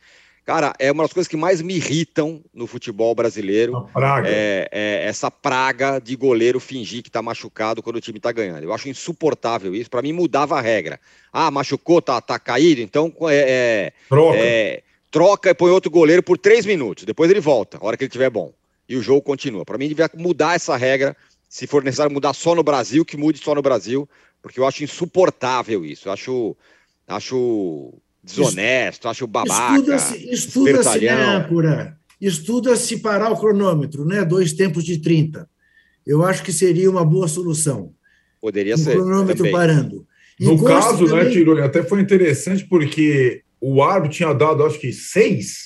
Cara, 0.47 0.73
é 0.79 0.93
uma 0.93 1.03
das 1.03 1.13
coisas 1.13 1.27
que 1.27 1.37
mais 1.37 1.61
me 1.61 1.75
irritam 1.75 2.41
no 2.55 2.69
futebol 2.69 3.13
brasileiro. 3.17 3.91
praga. 3.93 4.29
É, 4.31 4.69
é, 4.71 5.05
essa 5.05 5.29
praga 5.29 5.99
de 5.99 6.15
goleiro 6.15 6.61
fingir 6.61 7.03
que 7.03 7.11
tá 7.11 7.21
machucado 7.21 7.83
quando 7.83 7.97
o 7.97 8.01
time 8.01 8.21
tá 8.21 8.31
ganhando. 8.31 8.63
Eu 8.63 8.73
acho 8.73 8.89
insuportável 8.89 9.75
isso. 9.75 9.91
Para 9.91 10.03
mim, 10.03 10.13
mudava 10.13 10.57
a 10.57 10.61
regra. 10.61 11.01
Ah, 11.33 11.51
machucou, 11.51 12.01
tá, 12.01 12.21
tá 12.21 12.39
caído, 12.39 12.81
então 12.81 13.13
é, 13.23 13.35
é 13.35 13.93
troca. 14.09 14.39
É, 14.39 14.83
troca 15.11 15.51
e 15.51 15.55
põe 15.55 15.73
outro 15.73 15.91
goleiro 15.91 16.23
por 16.23 16.39
três 16.39 16.65
minutos. 16.65 17.03
Depois 17.03 17.29
ele 17.29 17.41
volta, 17.41 17.79
a 17.79 17.85
hora 17.85 17.97
que 17.97 18.05
ele 18.05 18.09
estiver 18.09 18.31
bom. 18.31 18.53
E 18.89 18.97
o 18.97 19.03
jogo 19.03 19.23
continua. 19.23 19.65
Para 19.65 19.77
mim, 19.77 19.89
devia 19.89 20.09
mudar 20.15 20.55
essa 20.55 20.77
regra. 20.77 21.17
Se 21.49 21.67
for 21.67 21.83
necessário 21.83 22.13
mudar 22.13 22.33
só 22.35 22.55
no 22.55 22.63
Brasil, 22.63 23.05
que 23.05 23.17
mude 23.17 23.41
só 23.41 23.53
no 23.53 23.63
Brasil, 23.63 24.09
porque 24.41 24.61
eu 24.61 24.67
acho 24.67 24.85
insuportável 24.85 25.85
isso. 25.85 26.07
Eu 26.07 26.13
acho, 26.13 26.57
acho 27.09 27.95
desonesto, 28.27 29.09
acho 29.09 29.27
babaca. 29.27 29.75
Estuda-se, 29.79 30.31
estuda-se 30.31 31.01
né, 31.01 31.41
Pura? 31.49 31.97
Estuda-se 32.21 32.99
parar 32.99 33.31
o 33.31 33.37
cronômetro, 33.39 34.05
né? 34.05 34.25
Dois 34.25 34.53
tempos 34.53 34.85
de 34.85 34.99
30. 34.99 35.49
Eu 36.07 36.25
acho 36.25 36.43
que 36.43 36.53
seria 36.53 36.91
uma 36.91 37.05
boa 37.05 37.29
solução. 37.29 37.93
Poderia 38.41 38.75
um 38.75 38.79
ser. 38.79 38.93
cronômetro 38.97 39.37
também. 39.39 39.53
parando. 39.53 40.07
E 40.39 40.45
No 40.45 40.63
caso, 40.63 41.05
né, 41.05 41.11
também- 41.11 41.33
Tironi, 41.33 41.61
até 41.61 41.83
foi 41.83 42.01
interessante 42.01 42.65
porque 42.65 43.43
o 43.61 43.83
árbitro 43.83 44.17
tinha 44.19 44.33
dado, 44.33 44.65
acho 44.65 44.79
que 44.79 44.93
seis. 44.93 45.66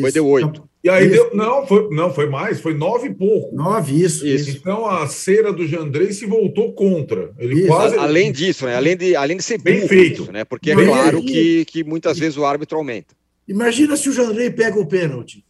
Foi 0.00 0.12
deu 0.12 0.26
oito. 0.26 0.68
E 0.84 0.88
aí 0.88 1.06
Isso. 1.06 1.12
deu. 1.24 1.34
Não, 1.34 1.66
foi, 1.66 1.88
não, 1.90 2.12
foi 2.14 2.28
mais, 2.28 2.60
foi 2.60 2.72
nove 2.74 3.08
e 3.08 3.14
pouco. 3.14 3.54
Nove, 3.54 4.00
isso. 4.02 4.26
Isso. 4.26 4.50
Então 4.50 4.86
a 4.88 5.06
cera 5.08 5.52
do 5.52 5.66
Jandrei 5.66 6.12
se 6.12 6.24
voltou 6.24 6.72
contra. 6.72 7.32
Ele 7.38 7.60
Isso. 7.60 7.66
quase. 7.66 7.96
Além 7.96 8.30
disso, 8.30 8.64
né? 8.66 8.76
Além 8.76 8.96
de, 8.96 9.16
além 9.16 9.36
de 9.36 9.42
ser 9.42 9.60
Bem 9.60 9.76
burro 9.76 9.88
feito. 9.88 10.22
isso, 10.22 10.32
né? 10.32 10.44
Porque 10.44 10.70
é 10.70 10.74
claro 10.74 11.18
aí- 11.18 11.24
que, 11.24 11.64
que 11.64 11.84
muitas 11.84 12.18
vezes 12.18 12.36
o 12.38 12.44
árbitro 12.44 12.78
aumenta. 12.78 13.14
Imagina 13.46 13.96
se 13.96 14.08
o 14.08 14.12
Jandrei 14.12 14.50
pega 14.50 14.78
o 14.78 14.86
pênalti. 14.86 15.44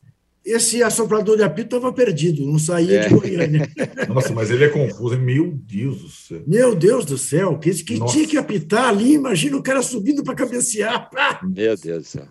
Esse 0.47 0.83
assoprador 0.83 1.37
de 1.37 1.43
apito 1.43 1.77
estava 1.77 1.93
perdido, 1.93 2.47
não 2.47 2.59
saía 2.59 3.01
É. 3.01 3.09
de 3.09 3.15
Goiânia. 3.15 3.69
Nossa, 4.09 4.33
mas 4.33 4.51
ele 4.51 4.65
é 4.65 4.69
confuso. 4.69 5.19
Meu 5.19 5.53
Deus 5.53 6.01
do 6.01 6.09
céu. 6.09 6.43
Meu 6.47 6.75
Deus 6.75 7.05
do 7.05 7.19
céu, 7.19 7.59
que, 7.59 7.71
que 7.85 7.99
Nossa. 7.99 8.15
tinha 8.15 8.27
que 8.27 8.39
apitar 8.39 8.89
ali, 8.89 9.13
imagina 9.13 9.59
o 9.59 9.63
cara 9.63 9.83
subindo 9.83 10.23
para 10.23 10.35
cabecear. 10.35 11.11
Meu 11.45 11.77
Deus 11.77 12.03
do 12.03 12.09
céu. 12.09 12.25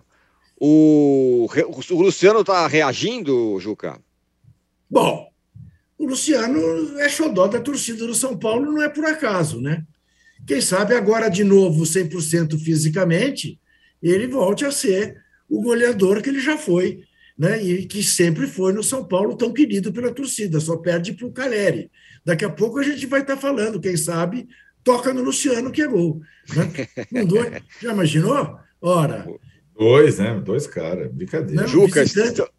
O, 0.60 1.48
o 1.90 2.02
Luciano 2.02 2.42
tá 2.42 2.66
reagindo, 2.66 3.58
Juca? 3.60 4.00
Bom, 4.90 5.28
o 5.96 6.06
Luciano 6.06 6.98
é 6.98 7.08
xodó 7.08 7.46
da 7.46 7.60
torcida 7.60 8.06
do 8.06 8.14
São 8.14 8.36
Paulo, 8.36 8.72
não 8.72 8.82
é 8.82 8.88
por 8.88 9.04
acaso, 9.04 9.60
né? 9.60 9.84
Quem 10.46 10.60
sabe 10.60 10.94
agora, 10.94 11.28
de 11.28 11.44
novo, 11.44 11.84
100% 11.84 12.58
fisicamente, 12.58 13.60
ele 14.02 14.26
volte 14.26 14.64
a 14.64 14.70
ser 14.70 15.22
o 15.48 15.62
goleador 15.62 16.22
que 16.22 16.28
ele 16.28 16.40
já 16.40 16.56
foi, 16.56 17.02
né? 17.36 17.62
E 17.62 17.86
que 17.86 18.02
sempre 18.02 18.46
foi 18.46 18.72
no 18.72 18.82
São 18.82 19.04
Paulo 19.04 19.36
tão 19.36 19.52
querido 19.52 19.92
pela 19.92 20.12
torcida, 20.12 20.58
só 20.58 20.76
perde 20.76 21.12
para 21.12 21.26
o 21.26 21.32
Caleri. 21.32 21.90
Daqui 22.24 22.44
a 22.44 22.50
pouco 22.50 22.78
a 22.78 22.82
gente 22.82 23.06
vai 23.06 23.20
estar 23.20 23.36
falando, 23.36 23.80
quem 23.80 23.96
sabe, 23.96 24.48
toca 24.82 25.12
no 25.12 25.22
Luciano 25.22 25.70
que 25.70 25.82
é 25.82 25.86
gol. 25.86 26.20
Né? 26.54 27.24
Dois, 27.24 27.62
já 27.80 27.92
imaginou? 27.92 28.58
Ora, 28.80 29.26
Dois, 29.78 30.18
né? 30.18 30.40
Dois 30.44 30.66
caras. 30.66 31.10
Brincadeira. 31.12 31.62
Não, 31.62 31.68
Juca, 31.68 32.02
visitante- 32.02 32.50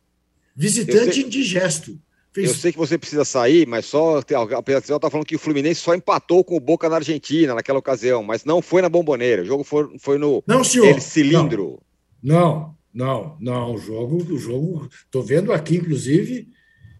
visitante 0.56 1.16
sei- 1.16 1.24
indigesto. 1.24 2.00
Fez 2.32 2.50
eu 2.50 2.56
sei 2.56 2.72
que 2.72 2.78
você 2.78 2.98
precisa 2.98 3.26
sair, 3.26 3.68
mas 3.68 3.86
só 3.86 4.20
a 4.20 4.64
pessoa 4.64 5.00
tá 5.00 5.10
falando 5.10 5.26
que 5.26 5.36
o 5.36 5.40
Fluminense 5.40 5.82
só 5.82 5.96
empatou 5.96 6.44
com 6.44 6.56
o 6.56 6.60
Boca 6.60 6.88
na 6.88 6.98
Argentina 6.98 7.56
naquela 7.56 7.80
ocasião, 7.80 8.22
mas 8.24 8.46
não 8.46 8.62
foi 8.62 8.84
na 8.84 8.88
bomboneira. 8.88 9.42
O 9.42 9.46
jogo 9.46 9.64
foi, 9.64 9.98
foi 10.00 10.18
no 10.20 10.44
Não, 10.48 10.64
senhor. 10.64 10.86
El 10.88 11.02
cilindro. 11.02 11.82
Não, 12.22 12.76
não, 12.94 13.36
não. 13.40 13.74
O 13.74 13.78
jogo, 13.80 14.24
o 14.32 14.38
jogo, 14.38 14.88
estou 15.06 15.24
vendo 15.24 15.52
aqui, 15.52 15.78
inclusive, 15.78 16.48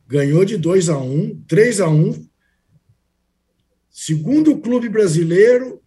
ganhou 0.08 0.44
de 0.44 0.58
2 0.58 0.90
a 0.90 0.98
1 0.98 1.14
um, 1.14 1.44
3 1.48 1.80
a 1.80 1.88
1 1.88 2.10
um. 2.10 2.28
Segundo 3.90 4.58
clube 4.58 4.90
brasileiro 4.90 5.82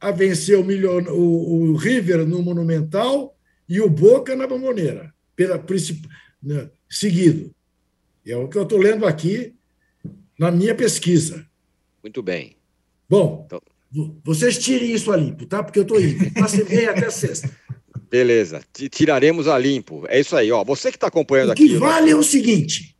a 0.00 0.10
vencer 0.10 0.58
o, 0.58 0.64
Milion... 0.64 1.04
o, 1.10 1.72
o 1.72 1.76
River 1.76 2.26
no 2.26 2.42
Monumental 2.42 3.36
e 3.68 3.80
o 3.80 3.88
Boca 3.88 4.34
na 4.34 4.46
Bomboneira, 4.46 5.12
pela 5.36 5.58
princip... 5.58 6.06
né, 6.42 6.70
seguido. 6.88 7.50
É 8.26 8.36
o 8.36 8.48
que 8.48 8.56
eu 8.58 8.62
estou 8.62 8.78
lendo 8.78 9.06
aqui 9.06 9.54
na 10.38 10.50
minha 10.50 10.74
pesquisa. 10.74 11.46
Muito 12.02 12.22
bem. 12.22 12.56
Bom, 13.08 13.44
Então- 13.46 13.60
vo- 13.90 14.20
vocês 14.24 14.58
tirem 14.58 14.92
isso 14.92 15.10
a 15.10 15.16
limpo, 15.16 15.46
tá? 15.46 15.62
Porque 15.62 15.78
eu 15.78 15.82
estou 15.82 16.00
indo. 16.00 16.30
Passe 16.34 16.62
bem 16.64 16.86
até 16.86 17.10
sexta. 17.10 17.50
Beleza. 18.10 18.60
Ti- 18.72 18.88
Tiraremos 18.88 19.48
a 19.48 19.58
limpo. 19.58 20.04
É 20.08 20.20
isso 20.20 20.36
aí, 20.36 20.50
ó. 20.52 20.62
Você 20.64 20.90
que 20.90 20.96
está 20.96 21.08
acompanhando 21.08 21.48
O 21.50 21.52
aqui. 21.52 21.68
que 21.68 21.76
o 21.76 21.80
vale 21.80 22.10
é 22.10 22.16
o 22.16 22.22
seguinte, 22.22 22.96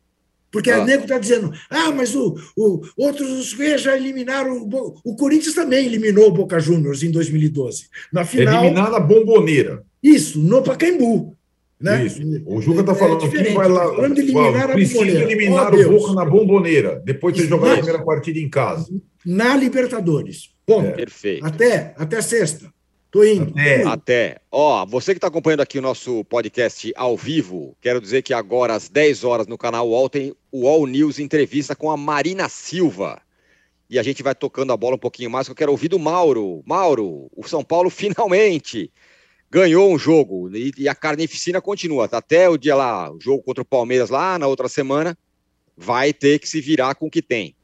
porque 0.51 0.69
Ah. 0.71 0.81
o 0.81 0.85
nego 0.85 1.03
está 1.03 1.17
dizendo, 1.19 1.51
ah, 1.69 1.91
mas 1.91 2.15
o, 2.15 2.35
o, 2.57 2.81
outros 2.97 3.49
já 3.77 3.95
eliminaram, 3.95 4.63
o, 4.63 4.99
o 5.03 5.15
Corinthians 5.15 5.53
também 5.55 5.85
eliminou 5.85 6.27
o 6.27 6.31
Boca 6.33 6.59
Juniors 6.59 7.01
em 7.03 7.11
2012. 7.11 7.87
Na 8.11 8.25
final, 8.25 8.63
Eliminar 8.65 8.91
na 8.91 8.99
bomboneira. 8.99 9.83
Isso, 10.01 10.39
no 10.39 10.61
Pacaembu. 10.61 11.35
Né? 11.79 12.05
Isso. 12.05 12.21
O 12.45 12.61
Juca 12.61 12.81
está 12.81 12.93
falando 12.93 13.25
é 13.25 13.29
que 13.29 13.53
vai 13.53 13.69
lá. 13.69 13.87
Falando 13.87 14.15
de 14.15 14.21
eliminar 14.21 14.71
precisa 14.73 15.05
eliminar 15.05 15.73
Oh, 15.73 15.77
o 15.77 15.89
Boca 15.89 16.13
na 16.13 16.25
bomboneira, 16.25 17.01
depois 17.05 17.33
de 17.33 17.45
jogado 17.45 17.71
a 17.71 17.77
primeira 17.77 18.03
partida 18.03 18.37
em 18.37 18.49
casa. 18.49 18.87
Na 19.25 19.55
Libertadores. 19.55 20.49
Ponto. 20.65 20.91
Perfeito. 20.91 21.45
Até, 21.45 21.93
até 21.97 22.21
sexta. 22.21 22.71
Tô 23.09 23.23
indo. 23.23 23.57
É. 23.57 23.79
Fui. 23.79 23.91
Até. 23.91 24.37
Ó, 24.51 24.85
você 24.85 25.13
que 25.13 25.17
está 25.17 25.27
acompanhando 25.27 25.61
aqui 25.61 25.79
o 25.79 25.81
nosso 25.81 26.23
podcast 26.25 26.91
ao 26.95 27.15
vivo, 27.15 27.75
quero 27.81 28.01
dizer 28.01 28.21
que 28.21 28.33
agora 28.33 28.75
às 28.75 28.89
10 28.89 29.23
horas 29.23 29.47
no 29.47 29.57
canal 29.57 29.87
UOL 29.89 30.09
tem 30.09 30.35
o 30.51 30.67
All 30.67 30.85
News 30.85 31.17
entrevista 31.17 31.75
com 31.75 31.89
a 31.89 31.97
Marina 31.97 32.49
Silva. 32.49 33.21
E 33.89 33.97
a 33.97 34.03
gente 34.03 34.21
vai 34.21 34.35
tocando 34.35 34.71
a 34.71 34.77
bola 34.77 34.95
um 34.95 34.99
pouquinho 34.99 35.31
mais, 35.31 35.47
que 35.47 35.51
eu 35.51 35.55
quero 35.55 35.71
ouvir 35.71 35.87
do 35.87 35.97
Mauro. 35.97 36.61
Mauro, 36.65 37.31
o 37.35 37.47
São 37.47 37.63
Paulo 37.63 37.89
finalmente 37.89 38.91
ganhou 39.51 39.91
um 39.93 39.97
jogo 39.97 40.49
e, 40.55 40.71
e 40.77 40.87
a 40.87 40.95
carnificina 40.95 41.61
continua. 41.61 42.07
Até 42.11 42.47
o 42.49 42.57
dia 42.57 42.75
lá, 42.75 43.11
o 43.11 43.19
jogo 43.19 43.43
contra 43.43 43.61
o 43.61 43.65
Palmeiras 43.65 44.09
lá 44.09 44.37
na 44.37 44.47
outra 44.47 44.67
semana, 44.67 45.17
vai 45.75 46.13
ter 46.13 46.39
que 46.39 46.47
se 46.49 46.59
virar 46.61 46.95
com 46.95 47.07
o 47.07 47.11
que 47.11 47.21
tem. 47.21 47.55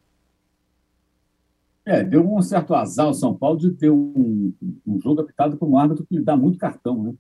É, 1.86 2.04
deu 2.04 2.28
um 2.28 2.42
certo 2.42 2.74
azar 2.74 3.08
o 3.10 3.14
São 3.14 3.36
Paulo 3.36 3.60
de 3.60 3.72
ter 3.72 3.92
um, 3.92 4.52
um 4.88 5.00
jogo 5.00 5.22
apitado 5.22 5.56
por 5.56 5.68
um 5.70 5.78
árbitro 5.78 6.06
que 6.06 6.20
dá 6.20 6.36
muito 6.36 6.58
cartão, 6.58 7.04
né? 7.04 7.14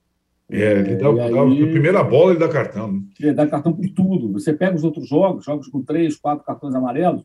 É, 0.49 0.79
ele 0.79 0.95
dá, 0.95 1.09
e 1.11 1.15
dá- 1.15 1.23
aí- 1.25 1.63
a 1.63 1.67
primeira 1.71 2.03
bola 2.03 2.31
ele 2.31 2.39
dá 2.39 2.47
cartão. 2.49 2.91
né? 2.91 3.01
Ele 3.19 3.33
dá 3.33 3.47
cartão 3.47 3.73
por 3.73 3.87
tudo. 3.89 4.31
Você 4.33 4.53
pega 4.53 4.75
os 4.75 4.83
outros 4.83 5.07
jogos, 5.07 5.45
jogos 5.45 5.67
com 5.67 5.81
três, 5.83 6.15
quatro 6.15 6.43
cartões 6.43 6.73
amarelos. 6.73 7.23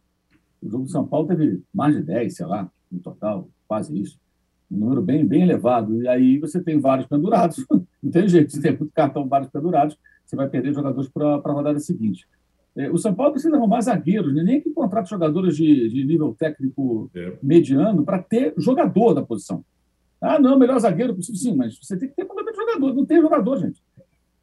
O 0.62 0.68
jogo 0.70 0.84
do 0.84 0.90
São 0.90 1.06
Paulo 1.06 1.28
teve 1.28 1.62
mais 1.72 1.94
de 1.96 2.02
10, 2.02 2.34
sei 2.36 2.44
lá, 2.46 2.70
no 2.92 2.98
total, 3.00 3.48
quase 3.66 3.98
isso. 3.98 4.18
Um 4.70 4.78
número 4.78 5.02
bem, 5.02 5.26
bem 5.26 5.42
elevado. 5.42 6.02
E 6.02 6.08
aí 6.08 6.38
você 6.38 6.62
tem 6.62 6.78
vários 6.78 7.06
pendurados. 7.06 7.64
Não 8.02 8.10
tem 8.10 8.28
jeito, 8.28 8.52
se 8.52 8.60
tem 8.62 8.76
muito 8.76 8.92
cartão, 8.94 9.26
vários 9.28 9.50
pendurados, 9.50 9.96
você 10.24 10.36
vai 10.36 10.48
perder 10.48 10.72
jogadores 10.72 11.10
para 11.10 11.34
a 11.36 11.52
rodada 11.52 11.78
seguinte. 11.80 12.26
É, 12.76 12.88
O 12.90 12.96
São 12.96 13.12
Paulo 13.12 13.32
precisa 13.32 13.56
arrumar 13.56 13.80
zagueiros, 13.80 14.32
né? 14.34 14.42
nem 14.44 14.60
que 14.60 14.70
contrate 14.70 15.10
jogadores 15.10 15.56
de, 15.56 15.88
de 15.88 16.04
nível 16.04 16.34
técnico 16.38 17.10
É. 17.14 17.32
mediano 17.42 18.04
para 18.04 18.22
ter 18.22 18.54
jogador 18.56 19.12
da 19.12 19.22
posição. 19.22 19.64
Ah, 20.20 20.38
não, 20.38 20.58
melhor 20.58 20.78
zagueiro 20.78 21.14
possível. 21.14 21.40
Sim, 21.40 21.56
mas 21.56 21.78
você 21.78 21.96
tem 21.98 22.08
que 22.08 22.14
ter 22.14 22.24
pelo 22.24 22.44
menos 22.44 22.56
jogador. 22.56 22.94
Não 22.94 23.04
tem 23.06 23.20
jogador, 23.20 23.56
gente. 23.58 23.82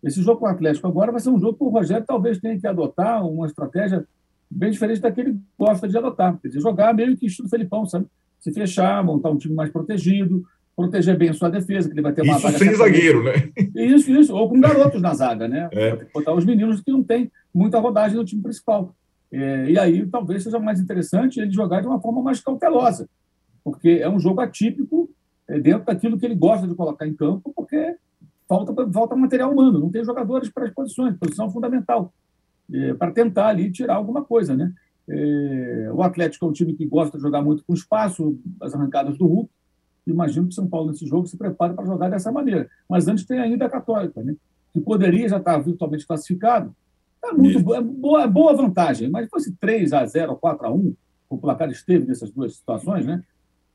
Esse 0.03 0.21
jogo 0.21 0.39
com 0.41 0.45
o 0.45 0.49
Atlético 0.49 0.87
agora 0.87 1.11
vai 1.11 1.21
ser 1.21 1.29
um 1.29 1.39
jogo 1.39 1.57
que 1.57 1.63
o 1.63 1.69
Rogério 1.69 2.05
talvez 2.05 2.37
tenha 2.39 2.59
que 2.59 2.67
adotar 2.67 3.25
uma 3.25 3.45
estratégia 3.47 4.05
bem 4.49 4.71
diferente 4.71 5.01
da 5.01 5.11
que 5.11 5.21
ele 5.21 5.39
gosta 5.57 5.87
de 5.87 5.97
adotar. 5.97 6.37
Quer 6.39 6.49
dizer, 6.49 6.61
jogar 6.61 6.93
meio 6.93 7.15
que 7.17 7.27
estilo 7.27 7.49
Felipão, 7.49 7.85
sabe? 7.85 8.05
Se 8.39 8.51
fechar, 8.53 9.03
montar 9.03 9.29
um 9.29 9.37
time 9.37 9.55
mais 9.55 9.69
protegido, 9.69 10.45
proteger 10.75 11.17
bem 11.17 11.29
a 11.29 11.33
sua 11.33 11.49
defesa, 11.49 11.87
que 11.87 11.95
ele 11.95 12.03
vai 12.03 12.13
ter 12.13 12.21
uma 12.21 12.37
Isso 12.37 12.51
sem 12.51 12.75
zagueiro, 12.75 13.23
né? 13.23 13.49
Isso, 13.75 14.11
isso. 14.11 14.35
Ou 14.35 14.47
com 14.47 14.59
garotos 14.59 15.01
na 15.01 15.13
zaga, 15.13 15.47
né? 15.47 15.67
É. 15.71 16.05
Botar 16.13 16.33
os 16.33 16.45
meninos 16.45 16.81
que 16.81 16.91
não 16.91 17.03
têm 17.03 17.31
muita 17.53 17.79
rodagem 17.79 18.15
no 18.15 18.23
time 18.23 18.43
principal. 18.43 18.95
É, 19.31 19.71
e 19.71 19.79
aí 19.79 20.05
talvez 20.05 20.43
seja 20.43 20.59
mais 20.59 20.79
interessante 20.79 21.39
ele 21.39 21.51
jogar 21.51 21.81
de 21.81 21.87
uma 21.87 21.99
forma 21.99 22.21
mais 22.21 22.39
cautelosa, 22.39 23.09
porque 23.63 23.99
é 24.01 24.09
um 24.09 24.19
jogo 24.19 24.39
atípico 24.39 25.09
é, 25.47 25.59
dentro 25.59 25.85
daquilo 25.85 26.17
que 26.17 26.25
ele 26.25 26.35
gosta 26.35 26.67
de 26.67 26.75
colocar 26.75 27.05
em 27.05 27.13
campo, 27.13 27.51
porque 27.53 27.95
falta, 28.47 28.73
falta 28.91 29.15
material 29.15 29.51
humano, 29.51 29.79
não 29.79 29.89
tem 29.89 30.03
jogadores 30.05 30.49
para 30.49 30.65
as 30.65 30.73
posições, 30.73 31.17
posição 31.17 31.49
fundamental, 31.49 32.13
é, 32.73 32.93
para 32.93 33.11
tentar 33.11 33.47
ali 33.47 33.69
tirar 33.69 33.95
alguma 33.95 34.23
coisa, 34.23 34.55
né? 34.55 34.71
É, 35.09 35.89
o 35.93 36.01
Atlético 36.03 36.45
é 36.45 36.49
um 36.49 36.53
time 36.53 36.73
que 36.73 36.85
gosta 36.85 37.17
de 37.17 37.23
jogar 37.23 37.41
muito 37.41 37.63
com 37.65 37.73
espaço, 37.73 38.37
as 38.61 38.73
arrancadas 38.73 39.17
do 39.17 39.25
Hulk. 39.25 39.49
Imagino 40.05 40.47
que 40.47 40.51
o 40.51 40.55
São 40.55 40.67
Paulo, 40.67 40.89
nesse 40.91 41.05
jogo, 41.05 41.27
se 41.27 41.37
prepare 41.37 41.73
para 41.73 41.85
jogar 41.85 42.09
dessa 42.09 42.31
maneira. 42.31 42.69
Mas 42.89 43.07
antes 43.07 43.25
tem 43.25 43.39
ainda 43.39 43.65
a 43.65 43.69
Católica, 43.69 44.21
né? 44.23 44.35
que 44.73 44.79
poderia 44.81 45.27
já 45.27 45.37
estar 45.37 45.57
virtualmente 45.59 46.05
classificado. 46.05 46.75
É, 47.23 47.31
muito, 47.31 47.59
bo- 47.61 47.73
é 47.75 47.81
boa, 47.81 48.23
é 48.23 48.27
boa 48.27 48.53
vantagem, 48.55 49.09
mas 49.09 49.25
se 49.25 49.29
fosse 49.29 49.55
3 49.57 49.91
a 49.93 50.05
0 50.05 50.35
4 50.35 50.67
a 50.67 50.71
1 50.73 50.93
o 51.29 51.37
placar 51.37 51.69
esteve 51.69 52.05
nessas 52.05 52.29
duas 52.31 52.55
situações, 52.55 53.05
né? 53.05 53.21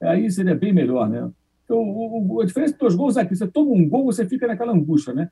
aí 0.01 0.31
seria 0.31 0.55
bem 0.55 0.73
melhor. 0.73 1.09
Né? 1.11 1.29
Então, 1.65 1.77
o, 1.79 2.35
o- 2.37 2.41
a 2.41 2.45
diferença 2.47 2.77
dos 2.79 2.95
gols 2.95 3.17
é 3.17 3.25
que 3.25 3.35
você 3.35 3.47
toma 3.47 3.73
um 3.73 3.87
gol, 3.89 4.05
você 4.05 4.25
fica 4.27 4.47
naquela 4.47 4.73
angústia, 4.73 5.13
né? 5.13 5.31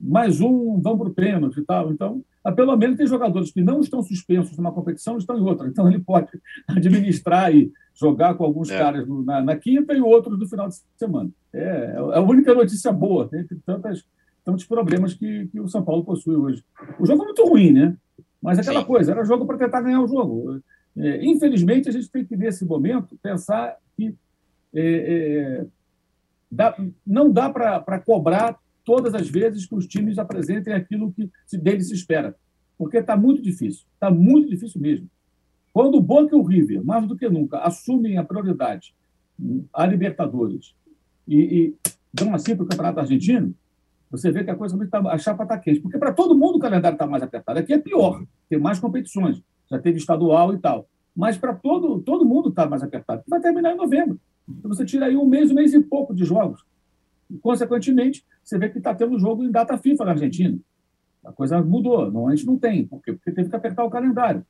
Mais 0.00 0.40
um, 0.40 0.80
vão 0.80 0.96
para 0.98 1.08
o 1.08 1.14
pênalti 1.14 1.58
e 1.58 1.64
tal. 1.64 1.90
Então, 1.92 2.22
ah, 2.44 2.52
pelo 2.52 2.76
menos 2.76 2.96
tem 2.96 3.06
jogadores 3.06 3.50
que 3.50 3.62
não 3.62 3.80
estão 3.80 4.02
suspensos 4.02 4.56
numa 4.56 4.72
competição, 4.72 5.16
estão 5.18 5.38
em 5.38 5.42
outra. 5.42 5.66
Então, 5.68 5.88
ele 5.88 5.98
pode 6.00 6.28
administrar 6.68 7.54
e 7.54 7.72
jogar 7.94 8.34
com 8.34 8.44
alguns 8.44 8.70
É. 8.70 8.78
caras 8.78 9.06
no- 9.08 9.22
na, 9.24 9.40
na 9.42 9.56
quinta 9.56 9.94
e 9.94 10.00
outros 10.00 10.38
no 10.38 10.46
final 10.48 10.68
de 10.68 10.76
semana. 10.96 11.30
É, 11.52 11.94
é 11.94 11.96
a 12.18 12.20
única 12.20 12.54
notícia 12.54 12.92
boa, 12.92 13.28
né, 13.32 13.40
entre 13.40 13.58
tantas, 13.64 14.04
tantos 14.44 14.64
problemas 14.66 15.14
que, 15.14 15.46
que 15.48 15.58
o 15.60 15.68
São 15.68 15.82
Paulo 15.82 16.04
possui 16.04 16.36
hoje. 16.36 16.62
O 17.00 17.06
jogo 17.06 17.22
é 17.22 17.26
muito 17.26 17.44
ruim, 17.46 17.72
né? 17.72 17.96
Mas 18.42 18.58
aquela 18.58 18.80
Sim. 18.80 18.86
coisa, 18.86 19.12
era 19.12 19.24
jogo 19.24 19.46
para 19.46 19.56
tentar 19.58 19.80
ganhar 19.80 20.02
o 20.02 20.06
jogo. 20.06 20.60
É, 20.98 21.24
infelizmente, 21.26 21.88
a 21.88 21.92
gente 21.92 22.10
tem 22.10 22.24
que, 22.24 22.36
nesse 22.36 22.64
momento, 22.64 23.18
pensar 23.22 23.76
que 23.96 24.14
é, 24.74 24.82
é, 25.62 25.66
dá- 26.52 26.76
não 27.06 27.32
dá 27.32 27.48
para 27.50 27.98
cobrar 28.00 28.56
todas 28.86 29.14
as 29.14 29.28
vezes 29.28 29.66
que 29.66 29.74
os 29.74 29.86
times 29.86 30.16
apresentem 30.16 30.72
aquilo 30.72 31.12
que 31.12 31.28
deles 31.58 31.88
se 31.88 31.94
espera. 31.94 32.34
Porque 32.78 32.98
está 32.98 33.16
muito 33.16 33.42
difícil. 33.42 33.84
Está 33.92 34.10
muito 34.10 34.48
difícil 34.48 34.80
mesmo. 34.80 35.10
Quando 35.72 35.96
o 35.96 36.00
Boca 36.00 36.34
e 36.34 36.38
o 36.38 36.42
River, 36.42 36.82
mais 36.84 37.06
do 37.06 37.16
que 37.16 37.28
nunca, 37.28 37.58
assumem 37.58 38.16
a 38.16 38.24
prioridade 38.24 38.94
a 39.74 39.84
Libertadores 39.84 40.74
e, 41.28 41.36
e 41.36 41.74
dão 42.14 42.34
assim 42.34 42.56
para 42.56 42.64
o 42.64 42.68
Campeonato 42.68 43.00
Argentino, 43.00 43.54
você 44.10 44.30
vê 44.30 44.44
que 44.44 44.50
a 44.50 44.56
coisa 44.56 44.78
tá, 44.86 45.00
a 45.00 45.18
chapa 45.18 45.42
está 45.42 45.58
quente. 45.58 45.80
Porque 45.80 45.98
para 45.98 46.12
todo 46.12 46.38
mundo 46.38 46.56
o 46.56 46.60
calendário 46.60 46.94
está 46.94 47.06
mais 47.06 47.22
apertado. 47.22 47.58
Aqui 47.58 47.74
é 47.74 47.78
pior, 47.78 48.24
tem 48.48 48.58
mais 48.58 48.78
competições. 48.78 49.42
Já 49.68 49.78
teve 49.78 49.98
estadual 49.98 50.54
e 50.54 50.58
tal. 50.58 50.88
Mas 51.14 51.36
para 51.36 51.54
todo, 51.54 52.00
todo 52.00 52.24
mundo 52.24 52.50
está 52.50 52.66
mais 52.66 52.82
apertado. 52.82 53.22
Vai 53.26 53.40
terminar 53.40 53.72
em 53.72 53.76
novembro. 53.76 54.18
Então 54.48 54.72
você 54.72 54.84
tira 54.84 55.06
aí 55.06 55.16
um 55.16 55.26
mês, 55.26 55.50
um 55.50 55.54
mês 55.54 55.74
e 55.74 55.80
pouco 55.80 56.14
de 56.14 56.24
jogos. 56.24 56.64
E, 57.28 57.36
consequentemente, 57.38 58.24
você 58.46 58.58
vê 58.58 58.68
que 58.68 58.78
está 58.78 58.94
tendo 58.94 59.18
jogo 59.18 59.42
em 59.42 59.50
data 59.50 59.76
FIFA 59.76 60.04
na 60.04 60.10
Argentina. 60.12 60.56
A 61.24 61.32
coisa 61.32 61.60
mudou. 61.60 62.02
Normalmente 62.04 62.46
não 62.46 62.56
tem. 62.56 62.86
Por 62.86 63.02
quê? 63.02 63.12
Porque 63.12 63.32
teve 63.32 63.50
que 63.50 63.56
apertar 63.56 63.84
o 63.84 63.90
calendário. 63.90 64.46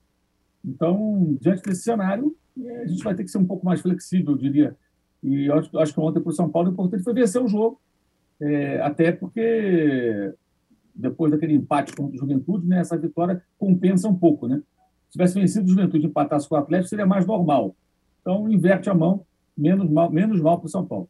Então, 0.63 1.37
diante 1.41 1.63
desse 1.63 1.83
cenário, 1.83 2.37
eh, 2.63 2.83
a 2.83 2.87
gente 2.87 3.03
vai 3.03 3.15
ter 3.15 3.25
que 3.25 3.31
ser 3.31 3.39
um 3.39 3.47
pouco 3.47 3.65
mais 3.65 3.81
flexível, 3.81 4.33
eu 4.33 4.39
diria. 4.39 4.77
E 5.23 5.51
acho, 5.51 5.79
acho 5.79 5.95
que 5.95 6.01
ontem 6.01 6.21
para 6.21 6.29
o 6.29 6.33
São 6.33 6.51
Paulo 6.51 6.69
o 6.69 6.73
importante 6.73 7.03
foi 7.03 7.15
vencer 7.15 7.43
o 7.43 7.49
jogo. 7.49 7.81
eh, 8.39 8.81
até 8.83 9.13
porque 9.13 10.35
depois 10.95 11.31
daquele 11.33 11.55
empate 11.55 11.95
contra 11.95 12.15
o 12.15 12.19
Juventude, 12.19 12.67
né, 12.67 12.81
essa 12.81 12.99
vitória 12.99 13.43
compensa 13.59 14.09
um 14.09 14.15
pouco. 14.15 14.47
Né? 14.47 14.63
Se 15.07 15.13
tivesse 15.13 15.41
vencido 15.41 15.65
o 15.65 15.71
Juventude 15.71 16.05
e 16.05 16.09
empatasse 16.09 16.47
com 16.47 16.55
o 16.55 16.59
Atlético, 16.59 16.91
seria 16.91 17.07
mais 17.07 17.27
normal. 17.27 17.75
Então, 18.21 18.47
inverte 18.51 18.91
a 18.91 18.95
mão, 18.95 19.25
menos 19.57 19.89
mal, 19.89 20.11
menos 20.11 20.39
mal 20.41 20.59
para 20.59 20.67
o 20.67 20.71
São 20.71 20.85
Paulo. 20.85 21.09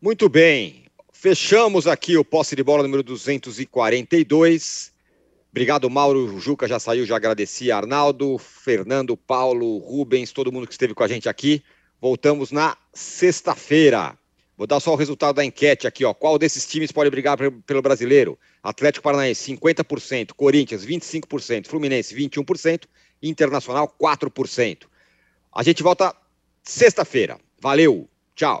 Muito 0.00 0.28
bem. 0.28 0.81
Fechamos 1.22 1.86
aqui 1.86 2.16
o 2.16 2.24
posse 2.24 2.56
de 2.56 2.64
bola 2.64 2.82
número 2.82 3.00
242. 3.04 4.92
Obrigado, 5.52 5.88
Mauro. 5.88 6.34
O 6.34 6.40
Juca 6.40 6.66
já 6.66 6.80
saiu, 6.80 7.06
já 7.06 7.14
agradeci. 7.14 7.70
Arnaldo, 7.70 8.38
Fernando, 8.38 9.16
Paulo, 9.16 9.78
Rubens, 9.78 10.32
todo 10.32 10.50
mundo 10.50 10.66
que 10.66 10.72
esteve 10.72 10.94
com 10.94 11.04
a 11.04 11.06
gente 11.06 11.28
aqui. 11.28 11.62
Voltamos 12.00 12.50
na 12.50 12.76
sexta-feira. 12.92 14.18
Vou 14.58 14.66
dar 14.66 14.80
só 14.80 14.94
o 14.94 14.96
resultado 14.96 15.36
da 15.36 15.44
enquete 15.44 15.86
aqui, 15.86 16.04
ó. 16.04 16.12
Qual 16.12 16.36
desses 16.40 16.66
times 16.66 16.90
pode 16.90 17.08
brigar 17.08 17.38
pe- 17.38 17.52
pelo 17.52 17.80
brasileiro? 17.80 18.36
Atlético 18.60 19.04
Paranaense, 19.04 19.44
50%, 19.56 20.32
Corinthians, 20.34 20.84
25%, 20.84 21.68
Fluminense, 21.68 22.16
21%, 22.16 22.82
Internacional, 23.22 23.86
4%. 23.96 24.88
A 25.54 25.62
gente 25.62 25.84
volta 25.84 26.12
sexta-feira. 26.64 27.38
Valeu, 27.60 28.08
tchau. 28.34 28.60